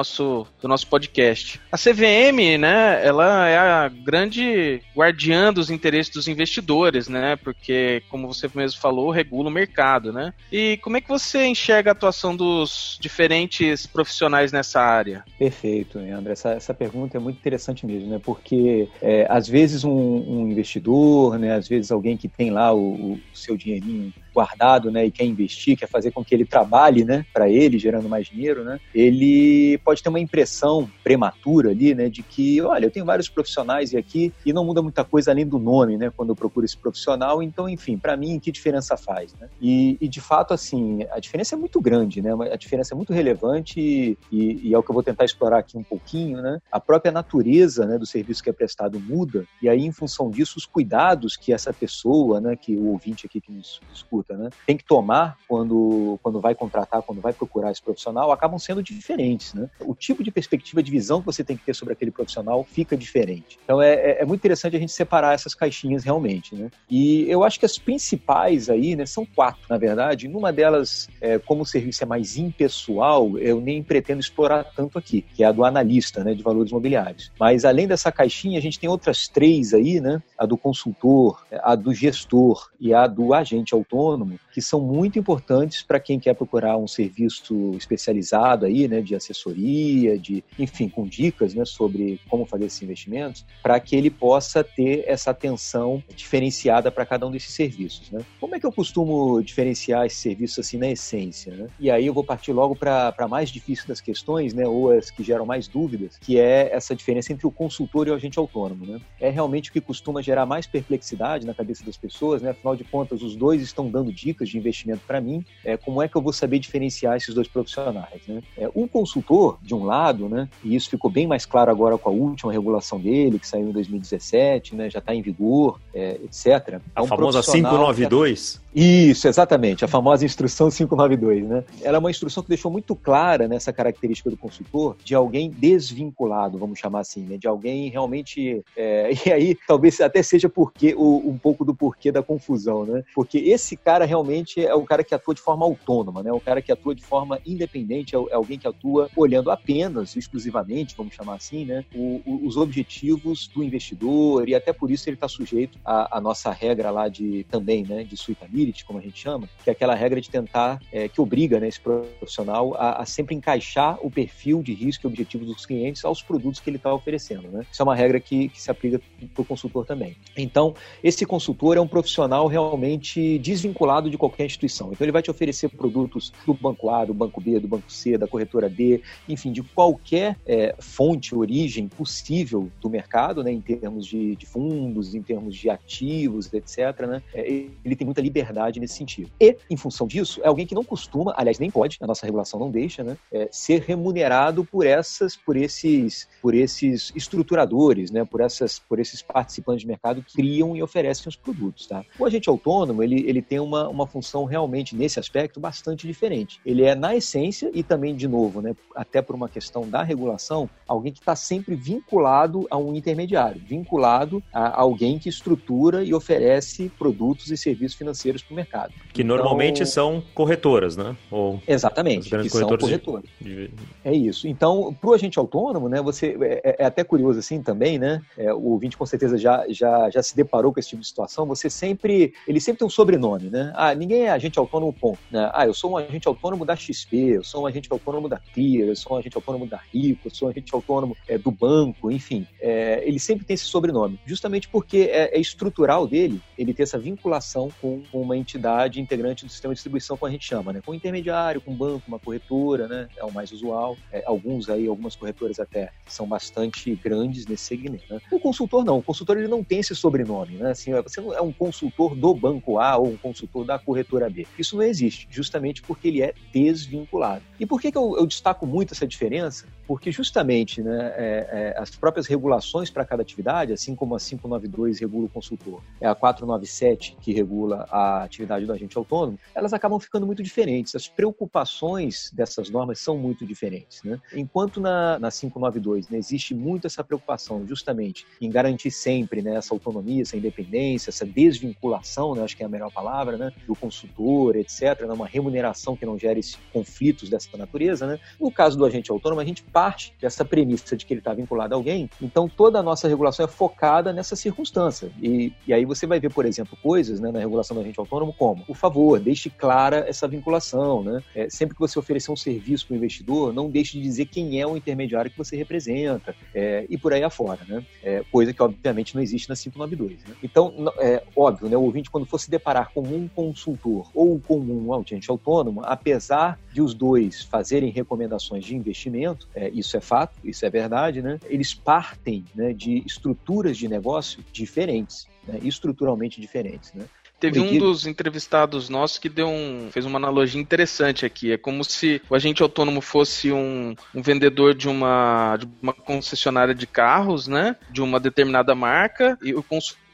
do 0.60 0.68
nosso 0.68 0.86
podcast. 0.86 1.60
A 1.70 1.76
CVM, 1.76 2.58
né, 2.58 3.04
ela 3.04 3.48
é 3.48 3.58
a 3.58 3.88
grande 3.88 4.80
guardiã 4.96 5.52
dos 5.52 5.70
interesses 5.70 6.12
dos 6.12 6.28
investidores, 6.28 7.08
né, 7.08 7.36
porque, 7.36 8.02
como 8.08 8.26
você 8.26 8.48
mesmo 8.54 8.80
falou, 8.80 9.10
regula 9.10 9.48
o 9.48 9.52
mercado, 9.52 10.12
né. 10.12 10.32
E 10.50 10.78
como 10.78 10.96
é 10.96 11.00
que 11.00 11.08
você 11.08 11.46
enxerga 11.46 11.90
a 11.90 11.92
atuação 11.92 12.34
dos 12.34 12.98
diferentes 13.00 13.86
profissionais 13.86 14.52
nessa 14.52 14.80
área? 14.80 15.24
Perfeito, 15.38 15.98
André. 15.98 16.32
Essa, 16.32 16.50
essa 16.50 16.74
pergunta 16.74 17.16
é 17.16 17.20
muito 17.20 17.38
interessante 17.38 17.86
mesmo, 17.86 18.08
né, 18.08 18.20
porque 18.22 18.88
é, 19.00 19.26
às 19.28 19.48
vezes 19.48 19.84
um, 19.84 19.90
um, 19.90 20.50
investidor, 20.50 21.38
né, 21.38 21.54
às 21.54 21.68
vezes 21.68 21.90
alguém 21.90 22.16
que 22.16 22.28
tem 22.28 22.50
lá 22.50 22.72
o, 22.72 23.14
o 23.14 23.20
seu 23.32 23.56
dinheirinho 23.56 24.12
guardado, 24.34 24.90
né, 24.90 25.06
e 25.06 25.10
quer 25.10 25.24
investir, 25.24 25.78
quer 25.78 25.88
fazer 25.88 26.10
com 26.10 26.24
que 26.24 26.34
ele 26.34 26.44
trabalhe, 26.44 27.04
né, 27.04 27.24
para 27.32 27.48
ele, 27.48 27.78
gerando 27.78 28.08
mais 28.08 28.26
dinheiro, 28.26 28.64
né, 28.64 28.80
ele 28.94 29.78
pode 29.84 30.02
ter 30.02 30.08
uma 30.08 30.20
impressão 30.20 30.90
prematura 31.02 31.70
ali, 31.70 31.94
né, 31.94 32.08
de 32.08 32.22
que, 32.22 32.60
olha, 32.60 32.86
eu 32.86 32.90
tenho 32.90 33.06
vários 33.06 33.28
profissionais 33.28 33.94
aqui 33.94 34.32
e 34.44 34.52
não 34.52 34.64
muda 34.64 34.82
muita 34.82 35.04
coisa 35.04 35.30
além 35.30 35.46
do 35.46 35.58
nome, 35.58 35.96
né, 35.96 36.10
quando 36.14 36.30
eu 36.30 36.36
procuro 36.36 36.66
esse 36.66 36.76
profissional, 36.76 37.42
então, 37.42 37.68
enfim, 37.68 37.96
para 37.96 38.16
mim, 38.16 38.40
que 38.40 38.50
diferença 38.50 38.96
faz, 38.96 39.34
né? 39.34 39.48
E, 39.60 39.96
e, 40.00 40.08
de 40.08 40.20
fato, 40.20 40.52
assim, 40.52 41.06
a 41.10 41.20
diferença 41.20 41.54
é 41.54 41.58
muito 41.58 41.80
grande, 41.80 42.20
né, 42.20 42.30
a 42.52 42.56
diferença 42.56 42.94
é 42.94 42.96
muito 42.96 43.12
relevante 43.12 43.78
e, 43.80 44.18
e, 44.30 44.74
é 44.74 44.78
o 44.78 44.82
que 44.82 44.90
eu 44.90 44.94
vou 44.94 45.02
tentar 45.02 45.24
explorar 45.24 45.58
aqui 45.58 45.76
um 45.76 45.82
pouquinho, 45.82 46.40
né, 46.42 46.60
a 46.72 46.80
própria 46.80 47.12
natureza, 47.12 47.86
né, 47.86 47.98
do 47.98 48.06
serviço 48.06 48.42
que 48.42 48.50
é 48.50 48.52
prestado 48.52 48.98
muda 48.98 49.44
e 49.62 49.68
aí, 49.68 49.84
em 49.84 49.92
função 49.92 50.30
disso, 50.30 50.58
os 50.58 50.66
cuidados 50.66 51.36
que 51.36 51.52
essa 51.52 51.72
pessoa, 51.72 52.40
né, 52.40 52.56
que 52.56 52.76
o 52.76 52.88
ouvinte 52.88 53.26
aqui 53.26 53.40
que 53.40 53.52
nos 53.52 53.80
escuta, 53.94 54.23
né? 54.32 54.50
Tem 54.66 54.76
que 54.76 54.84
tomar 54.84 55.36
quando, 55.46 56.18
quando 56.22 56.40
vai 56.40 56.54
contratar, 56.54 57.02
quando 57.02 57.20
vai 57.20 57.32
procurar 57.32 57.70
esse 57.70 57.82
profissional, 57.82 58.32
acabam 58.32 58.58
sendo 58.58 58.82
diferentes, 58.82 59.52
né? 59.54 59.68
O 59.80 59.94
tipo 59.94 60.22
de 60.22 60.30
perspectiva 60.30 60.82
de 60.82 60.90
visão 60.90 61.20
que 61.20 61.26
você 61.26 61.44
tem 61.44 61.56
que 61.56 61.64
ter 61.64 61.74
sobre 61.74 61.92
aquele 61.92 62.10
profissional 62.10 62.64
fica 62.64 62.96
diferente. 62.96 63.58
Então 63.64 63.82
é, 63.82 63.94
é, 63.94 64.22
é 64.22 64.24
muito 64.24 64.40
interessante 64.40 64.76
a 64.76 64.78
gente 64.78 64.92
separar 64.92 65.34
essas 65.34 65.54
caixinhas 65.54 66.04
realmente, 66.04 66.54
né? 66.54 66.70
E 66.88 67.28
eu 67.28 67.44
acho 67.44 67.58
que 67.58 67.66
as 67.66 67.78
principais 67.78 68.70
aí, 68.70 68.96
né, 68.96 69.06
são 69.06 69.26
quatro, 69.26 69.62
na 69.68 69.76
verdade. 69.76 70.28
Numa 70.28 70.52
delas, 70.52 71.08
é, 71.20 71.38
como 71.38 71.62
o 71.62 71.66
serviço 71.66 72.02
é 72.02 72.06
mais 72.06 72.36
impessoal, 72.36 73.38
eu 73.38 73.60
nem 73.60 73.82
pretendo 73.82 74.20
explorar 74.20 74.64
tanto 74.64 74.98
aqui, 74.98 75.22
que 75.22 75.42
é 75.42 75.46
a 75.46 75.52
do 75.52 75.64
analista, 75.64 76.22
né, 76.22 76.34
de 76.34 76.42
valores 76.42 76.70
imobiliários. 76.70 77.32
Mas 77.38 77.64
além 77.64 77.86
dessa 77.86 78.10
caixinha, 78.12 78.58
a 78.58 78.62
gente 78.62 78.78
tem 78.78 78.88
outras 78.88 79.28
três 79.28 79.74
aí, 79.74 80.00
né? 80.00 80.22
A 80.38 80.46
do 80.46 80.56
consultor, 80.56 81.44
a 81.62 81.74
do 81.74 81.92
gestor 81.92 82.70
e 82.80 82.94
a 82.94 83.06
do 83.06 83.34
agente 83.34 83.74
autônomo 83.74 84.13
autônomo, 84.14 84.38
que 84.52 84.62
são 84.62 84.80
muito 84.80 85.18
importantes 85.18 85.82
para 85.82 86.00
quem 86.00 86.18
quer 86.18 86.34
procurar 86.34 86.76
um 86.76 86.86
serviço 86.86 87.72
especializado 87.76 88.64
aí, 88.64 88.88
né, 88.88 89.00
de 89.00 89.14
assessoria, 89.14 90.18
de, 90.18 90.42
enfim, 90.58 90.88
com 90.88 91.06
dicas, 91.06 91.54
né, 91.54 91.64
sobre 91.64 92.20
como 92.28 92.46
fazer 92.46 92.66
esses 92.66 92.82
investimentos, 92.82 93.44
para 93.62 93.78
que 93.80 93.96
ele 93.96 94.10
possa 94.10 94.62
ter 94.62 95.04
essa 95.06 95.30
atenção 95.30 96.02
diferenciada 96.14 96.90
para 96.90 97.04
cada 97.04 97.26
um 97.26 97.30
desses 97.30 97.54
serviços, 97.54 98.10
né? 98.10 98.20
Como 98.40 98.54
é 98.54 98.60
que 98.60 98.66
eu 98.66 98.72
costumo 98.72 99.42
diferenciar 99.42 100.06
esses 100.06 100.18
serviços 100.18 100.60
assim 100.60 100.78
na 100.78 100.88
essência, 100.88 101.54
né? 101.54 101.66
E 101.78 101.90
aí 101.90 102.06
eu 102.06 102.14
vou 102.14 102.24
partir 102.24 102.52
logo 102.52 102.76
para 102.76 103.14
a 103.16 103.28
mais 103.28 103.50
difícil 103.50 103.86
das 103.88 104.00
questões, 104.00 104.54
né, 104.54 104.66
ou 104.66 104.90
as 104.90 105.10
que 105.10 105.22
geram 105.22 105.44
mais 105.44 105.66
dúvidas, 105.66 106.18
que 106.18 106.38
é 106.38 106.70
essa 106.72 106.94
diferença 106.94 107.32
entre 107.32 107.46
o 107.46 107.50
consultor 107.50 108.06
e 108.06 108.10
o 108.10 108.14
agente 108.14 108.38
autônomo, 108.38 108.86
né? 108.86 109.00
É 109.20 109.30
realmente 109.30 109.70
o 109.70 109.72
que 109.72 109.80
costuma 109.80 110.22
gerar 110.22 110.46
mais 110.46 110.66
perplexidade 110.66 111.46
na 111.46 111.54
cabeça 111.54 111.84
das 111.84 111.96
pessoas, 111.96 112.42
né? 112.42 112.50
Afinal 112.50 112.76
de 112.76 112.84
contas, 112.84 113.22
os 113.22 113.34
dois 113.34 113.62
estão 113.62 113.90
dando 113.90 114.03
dicas 114.12 114.48
de 114.48 114.58
investimento 114.58 115.02
para 115.06 115.20
mim, 115.20 115.44
é, 115.64 115.76
como 115.76 116.02
é 116.02 116.08
que 116.08 116.16
eu 116.16 116.22
vou 116.22 116.32
saber 116.32 116.58
diferenciar 116.58 117.16
esses 117.16 117.34
dois 117.34 117.48
profissionais? 117.48 118.20
Né? 118.26 118.42
É, 118.56 118.68
um 118.74 118.86
consultor, 118.86 119.58
de 119.62 119.74
um 119.74 119.84
lado, 119.84 120.28
né, 120.28 120.48
e 120.62 120.74
isso 120.74 120.90
ficou 120.90 121.10
bem 121.10 121.26
mais 121.26 121.46
claro 121.46 121.70
agora 121.70 121.98
com 121.98 122.10
a 122.10 122.12
última 122.12 122.52
regulação 122.52 122.98
dele, 123.00 123.38
que 123.38 123.46
saiu 123.46 123.68
em 123.68 123.72
2017, 123.72 124.74
né, 124.74 124.90
já 124.90 124.98
está 124.98 125.14
em 125.14 125.22
vigor, 125.22 125.80
é, 125.94 126.20
etc. 126.24 126.80
A 126.94 127.00
é 127.00 127.02
um 127.02 127.06
famosa 127.06 127.42
592? 127.42 128.63
Isso, 128.74 129.28
exatamente, 129.28 129.84
a 129.84 129.88
famosa 129.88 130.24
instrução 130.24 130.68
592, 130.68 131.46
né? 131.46 131.64
Ela 131.80 131.96
é 131.96 132.00
uma 132.00 132.10
instrução 132.10 132.42
que 132.42 132.48
deixou 132.48 132.70
muito 132.70 132.96
clara 132.96 133.46
nessa 133.46 133.72
característica 133.72 134.28
do 134.28 134.36
consultor 134.36 134.96
de 135.04 135.14
alguém 135.14 135.48
desvinculado, 135.48 136.58
vamos 136.58 136.78
chamar 136.78 137.00
assim, 137.00 137.22
né? 137.22 137.36
De 137.36 137.46
alguém 137.46 137.88
realmente. 137.88 138.64
É, 138.76 139.10
e 139.26 139.32
aí, 139.32 139.56
talvez 139.66 140.00
até 140.00 140.22
seja 140.22 140.48
porque 140.48 140.92
o, 140.96 141.22
um 141.24 141.38
pouco 141.38 141.64
do 141.64 141.72
porquê 141.72 142.10
da 142.10 142.22
confusão, 142.22 142.84
né? 142.84 143.04
Porque 143.14 143.38
esse 143.38 143.76
cara 143.76 144.04
realmente 144.04 144.64
é 144.64 144.74
o 144.74 144.82
cara 144.82 145.04
que 145.04 145.14
atua 145.14 145.34
de 145.34 145.40
forma 145.40 145.64
autônoma, 145.64 146.22
né? 146.22 146.32
O 146.32 146.40
cara 146.40 146.60
que 146.60 146.72
atua 146.72 146.96
de 146.96 147.02
forma 147.04 147.38
independente, 147.46 148.16
é, 148.16 148.18
é 148.18 148.34
alguém 148.34 148.58
que 148.58 148.66
atua 148.66 149.08
olhando 149.16 149.52
apenas, 149.52 150.16
exclusivamente, 150.16 150.96
vamos 150.96 151.14
chamar 151.14 151.36
assim, 151.36 151.64
né? 151.64 151.84
O, 151.94 152.20
o, 152.26 152.46
os 152.46 152.56
objetivos 152.56 153.46
do 153.46 153.62
investidor 153.62 154.48
e 154.48 154.54
até 154.54 154.72
por 154.72 154.90
isso 154.90 155.08
ele 155.08 155.16
está 155.16 155.28
sujeito 155.28 155.78
à, 155.84 156.18
à, 156.18 156.20
nossa 156.20 156.50
regra 156.50 156.90
lá 156.90 157.08
de 157.08 157.44
também, 157.48 157.84
né? 157.84 158.02
De 158.02 158.16
suitability, 158.64 158.84
como 158.84 158.98
a 158.98 159.02
gente 159.02 159.18
chama, 159.18 159.48
que 159.62 159.70
é 159.70 159.72
aquela 159.72 159.94
regra 159.94 160.20
de 160.20 160.30
tentar, 160.30 160.80
é, 160.92 161.08
que 161.08 161.20
obriga 161.20 161.60
né, 161.60 161.68
esse 161.68 161.80
profissional 161.80 162.74
a, 162.74 163.02
a 163.02 163.06
sempre 163.06 163.34
encaixar 163.34 163.98
o 164.02 164.10
perfil 164.10 164.62
de 164.62 164.72
risco 164.72 165.06
e 165.06 165.08
objetivos 165.08 165.46
dos 165.46 165.66
clientes 165.66 166.04
aos 166.04 166.22
produtos 166.22 166.60
que 166.60 166.70
ele 166.70 166.76
está 166.76 166.92
oferecendo, 166.92 167.48
né? 167.48 167.66
Isso 167.70 167.82
é 167.82 167.84
uma 167.84 167.94
regra 167.94 168.18
que, 168.18 168.48
que 168.48 168.60
se 168.60 168.70
aplica 168.70 169.00
para 169.34 169.42
o 169.42 169.44
consultor 169.44 169.84
também. 169.84 170.16
Então, 170.36 170.74
esse 171.02 171.24
consultor 171.26 171.76
é 171.76 171.80
um 171.80 171.86
profissional 171.86 172.46
realmente 172.46 173.38
desvinculado 173.38 174.10
de 174.10 174.16
qualquer 174.16 174.46
instituição. 174.46 174.90
Então, 174.92 175.04
ele 175.04 175.12
vai 175.12 175.22
te 175.22 175.30
oferecer 175.30 175.68
produtos 175.68 176.32
do 176.46 176.54
banco 176.54 176.88
A, 176.90 177.04
do 177.04 177.14
banco 177.14 177.40
B, 177.40 177.58
do 177.60 177.68
banco 177.68 177.90
C, 177.90 178.16
da 178.16 178.26
corretora 178.26 178.68
D, 178.68 179.02
enfim, 179.28 179.52
de 179.52 179.62
qualquer 179.62 180.36
é, 180.46 180.74
fonte, 180.78 181.34
origem 181.34 181.88
possível 181.88 182.70
do 182.80 182.88
mercado, 182.88 183.42
né, 183.42 183.52
em 183.52 183.60
termos 183.60 184.06
de, 184.06 184.36
de 184.36 184.46
fundos, 184.46 185.14
em 185.14 185.22
termos 185.22 185.54
de 185.54 185.68
ativos, 185.68 186.52
etc. 186.52 187.06
Né, 187.06 187.22
é, 187.34 187.66
ele 187.84 187.96
tem 187.96 188.04
muita 188.04 188.20
liberdade 188.20 188.53
nesse 188.80 188.94
sentido. 188.94 189.30
E, 189.40 189.56
em 189.70 189.76
função 189.76 190.06
disso, 190.06 190.40
é 190.42 190.48
alguém 190.48 190.66
que 190.66 190.74
não 190.74 190.84
costuma, 190.84 191.34
aliás, 191.36 191.58
nem 191.58 191.70
pode, 191.70 191.98
a 192.00 192.06
nossa 192.06 192.26
regulação 192.26 192.58
não 192.58 192.70
deixa, 192.70 193.02
né, 193.02 193.16
é, 193.32 193.48
ser 193.50 193.82
remunerado 193.82 194.64
por 194.64 194.86
essas, 194.86 195.36
por 195.36 195.56
esses, 195.56 196.28
por 196.40 196.54
esses 196.54 197.12
estruturadores, 197.14 198.10
né, 198.10 198.24
por 198.24 198.40
essas, 198.40 198.78
por 198.78 198.98
esses 198.98 199.22
participantes 199.22 199.82
de 199.82 199.86
mercado 199.86 200.22
que 200.22 200.34
criam 200.34 200.76
e 200.76 200.82
oferecem 200.82 201.28
os 201.28 201.36
produtos, 201.36 201.86
tá? 201.86 202.04
O 202.18 202.24
agente 202.24 202.48
autônomo, 202.48 203.02
ele, 203.02 203.28
ele 203.28 203.42
tem 203.42 203.60
uma, 203.60 203.88
uma 203.88 204.06
função 204.06 204.44
realmente, 204.44 204.94
nesse 204.94 205.18
aspecto, 205.18 205.60
bastante 205.60 206.06
diferente. 206.06 206.60
Ele 206.64 206.84
é, 206.84 206.94
na 206.94 207.14
essência, 207.14 207.70
e 207.74 207.82
também, 207.82 208.14
de 208.14 208.28
novo, 208.28 208.60
né, 208.60 208.74
até 208.94 209.20
por 209.20 209.34
uma 209.34 209.48
questão 209.48 209.88
da 209.88 210.02
regulação, 210.02 210.68
alguém 210.86 211.12
que 211.12 211.18
está 211.18 211.34
sempre 211.34 211.74
vinculado 211.74 212.66
a 212.70 212.76
um 212.76 212.94
intermediário, 212.94 213.60
vinculado 213.64 214.42
a 214.52 214.80
alguém 214.80 215.18
que 215.18 215.28
estrutura 215.28 216.04
e 216.04 216.14
oferece 216.14 216.90
produtos 216.98 217.50
e 217.50 217.56
serviços 217.56 217.96
financeiros 217.96 218.42
para 218.46 218.52
o 218.52 218.56
mercado. 218.56 218.92
Que 219.12 219.22
então, 219.22 219.36
normalmente 219.36 219.84
são 219.86 220.22
corretoras, 220.34 220.96
né? 220.96 221.16
Ou 221.30 221.60
exatamente, 221.66 222.30
que 222.30 222.48
são 222.48 222.76
corretoras. 222.76 223.24
De... 223.40 223.70
É 224.04 224.12
isso. 224.12 224.46
Então, 224.46 224.94
para 225.00 225.10
o 225.10 225.14
agente 225.14 225.38
autônomo, 225.38 225.88
né, 225.88 226.00
você 226.02 226.36
é, 226.40 226.60
é, 226.64 226.76
é, 226.80 226.84
até 226.84 227.04
curioso 227.04 227.38
assim 227.38 227.62
também, 227.62 227.98
né? 227.98 228.22
É, 228.36 228.52
o 228.52 228.70
ouvinte 228.70 228.96
com 228.96 229.06
certeza 229.06 229.38
já, 229.38 229.64
já, 229.68 230.10
já 230.10 230.22
se 230.22 230.36
deparou 230.36 230.72
com 230.72 230.80
esse 230.80 230.90
tipo 230.90 231.02
de 231.02 231.08
situação. 231.08 231.46
Você 231.46 231.70
sempre, 231.70 232.32
ele 232.46 232.60
sempre 232.60 232.80
tem 232.80 232.86
um 232.86 232.90
sobrenome, 232.90 233.50
né? 233.50 233.72
Ah, 233.74 233.94
ninguém 233.94 234.22
é 234.22 234.30
agente 234.30 234.58
autônomo, 234.58 234.92
ponto. 234.92 235.18
Né? 235.30 235.50
Ah, 235.52 235.66
eu 235.66 235.74
sou 235.74 235.92
um 235.92 235.96
agente 235.96 236.28
autônomo 236.28 236.64
da 236.64 236.76
XP, 236.76 237.16
eu 237.16 237.44
sou 237.44 237.62
um 237.62 237.66
agente 237.66 237.88
autônomo 237.90 238.28
da 238.28 238.38
Clear, 238.52 238.88
eu 238.88 238.96
sou 238.96 239.16
um 239.16 239.18
agente 239.20 239.36
autônomo 239.36 239.66
da 239.66 239.80
Rico, 239.92 240.28
eu 240.28 240.30
sou 240.30 240.48
um 240.48 240.50
agente 240.50 240.74
autônomo 240.74 241.16
é, 241.28 241.38
do 241.38 241.50
banco, 241.50 242.10
enfim. 242.10 242.46
É, 242.60 243.02
ele 243.06 243.18
sempre 243.18 243.44
tem 243.44 243.54
esse 243.54 243.64
sobrenome, 243.64 244.18
justamente 244.26 244.68
porque 244.68 245.08
é, 245.10 245.36
é, 245.36 245.40
estrutural 245.40 246.06
dele 246.06 246.40
ele 246.58 246.74
ter 246.74 246.82
essa 246.82 246.98
vinculação 246.98 247.70
com 247.80 248.02
uma 248.12 248.33
entidade 248.36 249.00
integrante 249.00 249.44
do 249.44 249.50
sistema 249.50 249.74
de 249.74 249.76
distribuição, 249.76 250.16
como 250.16 250.28
a 250.28 250.32
gente 250.32 250.46
chama, 250.46 250.72
né? 250.72 250.80
Com 250.84 250.92
um 250.92 250.94
intermediário, 250.94 251.60
com 251.60 251.72
um 251.72 251.76
banco, 251.76 252.04
uma 252.08 252.18
corretora, 252.18 252.88
né? 252.88 253.08
É 253.16 253.24
o 253.24 253.32
mais 253.32 253.52
usual. 253.52 253.96
É, 254.12 254.22
alguns 254.26 254.68
aí, 254.68 254.86
algumas 254.86 255.16
corretoras 255.16 255.58
até 255.58 255.90
são 256.06 256.26
bastante 256.26 256.94
grandes 256.96 257.46
nesse 257.46 257.64
segmento. 257.64 258.04
Né? 258.12 258.20
O 258.30 258.38
consultor 258.38 258.84
não, 258.84 258.98
o 258.98 259.02
consultor 259.02 259.38
ele 259.38 259.48
não 259.48 259.62
tem 259.62 259.80
esse 259.80 259.94
sobrenome, 259.94 260.54
né? 260.54 260.70
Assim, 260.70 260.92
você 260.92 261.20
não 261.20 261.34
é 261.34 261.40
um 261.40 261.52
consultor 261.52 262.14
do 262.14 262.34
banco 262.34 262.78
A 262.78 262.96
ou 262.96 263.08
um 263.08 263.16
consultor 263.16 263.64
da 263.64 263.78
corretora 263.78 264.28
B. 264.28 264.46
Isso 264.58 264.76
não 264.76 264.82
existe, 264.82 265.26
justamente 265.30 265.82
porque 265.82 266.08
ele 266.08 266.22
é 266.22 266.34
desvinculado. 266.52 267.42
E 267.58 267.66
por 267.66 267.80
que, 267.80 267.90
que 267.90 267.98
eu, 267.98 268.16
eu 268.16 268.26
destaco 268.26 268.66
muito 268.66 268.92
essa 268.92 269.06
diferença? 269.06 269.66
Porque 269.86 270.10
justamente 270.10 270.82
né, 270.82 271.12
é, 271.16 271.74
é, 271.76 271.80
as 271.80 271.90
próprias 271.90 272.26
regulações 272.26 272.90
para 272.90 273.04
cada 273.04 273.22
atividade, 273.22 273.72
assim 273.72 273.94
como 273.94 274.14
a 274.14 274.18
592 274.18 275.00
regula 275.00 275.26
o 275.26 275.28
consultor, 275.28 275.82
é 276.00 276.06
a 276.06 276.14
497 276.14 277.16
que 277.20 277.32
regula 277.32 277.86
a 277.90 278.22
atividade 278.22 278.66
do 278.66 278.72
agente 278.72 278.96
autônomo, 278.96 279.38
elas 279.54 279.72
acabam 279.72 279.98
ficando 279.98 280.26
muito 280.26 280.42
diferentes. 280.42 280.94
As 280.94 281.08
preocupações 281.08 282.30
dessas 282.32 282.70
normas 282.70 283.00
são 283.00 283.16
muito 283.16 283.46
diferentes. 283.46 284.02
Né? 284.02 284.20
Enquanto 284.32 284.80
na, 284.80 285.18
na 285.18 285.30
592 285.30 286.08
né, 286.08 286.18
existe 286.18 286.54
muito 286.54 286.86
essa 286.86 287.04
preocupação 287.04 287.66
justamente 287.66 288.26
em 288.40 288.50
garantir 288.50 288.90
sempre 288.90 289.42
né, 289.42 289.56
essa 289.56 289.74
autonomia, 289.74 290.22
essa 290.22 290.36
independência, 290.36 291.10
essa 291.10 291.26
desvinculação, 291.26 292.34
né, 292.34 292.42
acho 292.42 292.56
que 292.56 292.62
é 292.62 292.66
a 292.66 292.68
melhor 292.68 292.92
palavra, 292.92 293.36
né, 293.36 293.52
do 293.66 293.74
consultor, 293.74 294.56
etc., 294.56 295.02
né, 295.02 295.12
uma 295.12 295.26
remuneração 295.26 295.96
que 295.96 296.06
não 296.06 296.18
gere 296.18 296.40
conflitos 296.72 297.28
dessa 297.28 297.56
natureza. 297.56 298.06
Né? 298.06 298.18
No 298.40 298.50
caso 298.50 298.76
do 298.76 298.84
agente 298.84 299.10
autônomo, 299.10 299.40
a 299.40 299.44
gente 299.44 299.62
parte 299.74 300.14
dessa 300.20 300.44
premissa 300.44 300.96
de 300.96 301.04
que 301.04 301.12
ele 301.12 301.20
está 301.20 301.34
vinculado 301.34 301.74
a 301.74 301.76
alguém, 301.76 302.08
então 302.22 302.48
toda 302.48 302.78
a 302.78 302.82
nossa 302.82 303.08
regulação 303.08 303.44
é 303.44 303.48
focada 303.48 304.12
nessa 304.12 304.36
circunstância. 304.36 305.10
E, 305.20 305.52
e 305.66 305.74
aí 305.74 305.84
você 305.84 306.06
vai 306.06 306.20
ver, 306.20 306.32
por 306.32 306.46
exemplo, 306.46 306.78
coisas 306.80 307.18
né, 307.18 307.32
na 307.32 307.40
regulação 307.40 307.74
do 307.74 307.80
agente 307.80 307.98
autônomo 307.98 308.32
como, 308.32 308.64
por 308.64 308.76
favor, 308.76 309.18
deixe 309.18 309.50
clara 309.50 310.04
essa 310.08 310.28
vinculação. 310.28 311.02
Né? 311.02 311.20
É, 311.34 311.50
sempre 311.50 311.74
que 311.74 311.80
você 311.80 311.98
oferecer 311.98 312.30
um 312.30 312.36
serviço 312.36 312.86
para 312.86 312.94
o 312.94 312.96
investidor, 312.96 313.52
não 313.52 313.68
deixe 313.68 313.98
de 313.98 314.02
dizer 314.02 314.26
quem 314.26 314.60
é 314.60 314.66
o 314.66 314.76
intermediário 314.76 315.28
que 315.28 315.36
você 315.36 315.56
representa 315.56 316.36
é, 316.54 316.86
e 316.88 316.96
por 316.96 317.12
aí 317.12 317.24
afora. 317.24 317.60
Né? 317.66 317.84
É, 318.02 318.22
coisa 318.30 318.52
que, 318.52 318.62
obviamente, 318.62 319.16
não 319.16 319.22
existe 319.22 319.48
na 319.48 319.56
592. 319.56 320.24
Né? 320.24 320.36
Então, 320.40 320.72
é 320.98 321.20
óbvio, 321.34 321.68
né, 321.68 321.76
o 321.76 321.82
ouvinte, 321.82 322.10
quando 322.10 322.26
for 322.26 322.38
se 322.38 322.48
deparar 322.48 322.92
com 322.92 323.00
um 323.00 323.26
consultor 323.26 324.08
ou 324.14 324.38
com 324.38 324.58
um 324.60 324.94
agente 324.94 325.28
autônomo, 325.28 325.80
apesar 325.84 326.58
de 326.74 326.82
os 326.82 326.92
dois 326.92 327.42
fazerem 327.44 327.88
recomendações 327.88 328.64
de 328.64 328.74
investimento, 328.74 329.48
é, 329.54 329.70
isso 329.70 329.96
é 329.96 330.00
fato, 330.00 330.34
isso 330.42 330.66
é 330.66 330.70
verdade, 330.70 331.22
né? 331.22 331.38
Eles 331.48 331.72
partem 331.72 332.44
né, 332.52 332.72
de 332.72 333.00
estruturas 333.06 333.78
de 333.78 333.86
negócio 333.86 334.44
diferentes, 334.52 335.28
né, 335.46 335.60
estruturalmente 335.62 336.40
diferentes, 336.40 336.92
né? 336.92 337.04
Teve 337.38 337.60
um 337.60 337.78
dos 337.78 338.06
entrevistados 338.06 338.88
nossos 338.88 339.18
que 339.18 339.28
deu 339.28 339.48
um, 339.48 339.88
fez 339.90 340.06
uma 340.06 340.16
analogia 340.16 340.58
interessante 340.58 341.26
aqui. 341.26 341.52
É 341.52 341.58
como 341.58 341.84
se 341.84 342.22
o 342.30 342.34
agente 342.34 342.62
autônomo 342.62 343.02
fosse 343.02 343.52
um, 343.52 343.94
um 344.14 344.22
vendedor 344.22 344.72
de 344.72 344.88
uma, 344.88 345.56
de 345.58 345.68
uma 345.82 345.92
concessionária 345.92 346.74
de 346.74 346.86
carros, 346.86 347.46
né? 347.46 347.76
De 347.90 348.00
uma 348.00 348.18
determinada 348.18 348.74
marca, 348.74 349.36
e 349.42 349.52
o 349.52 349.62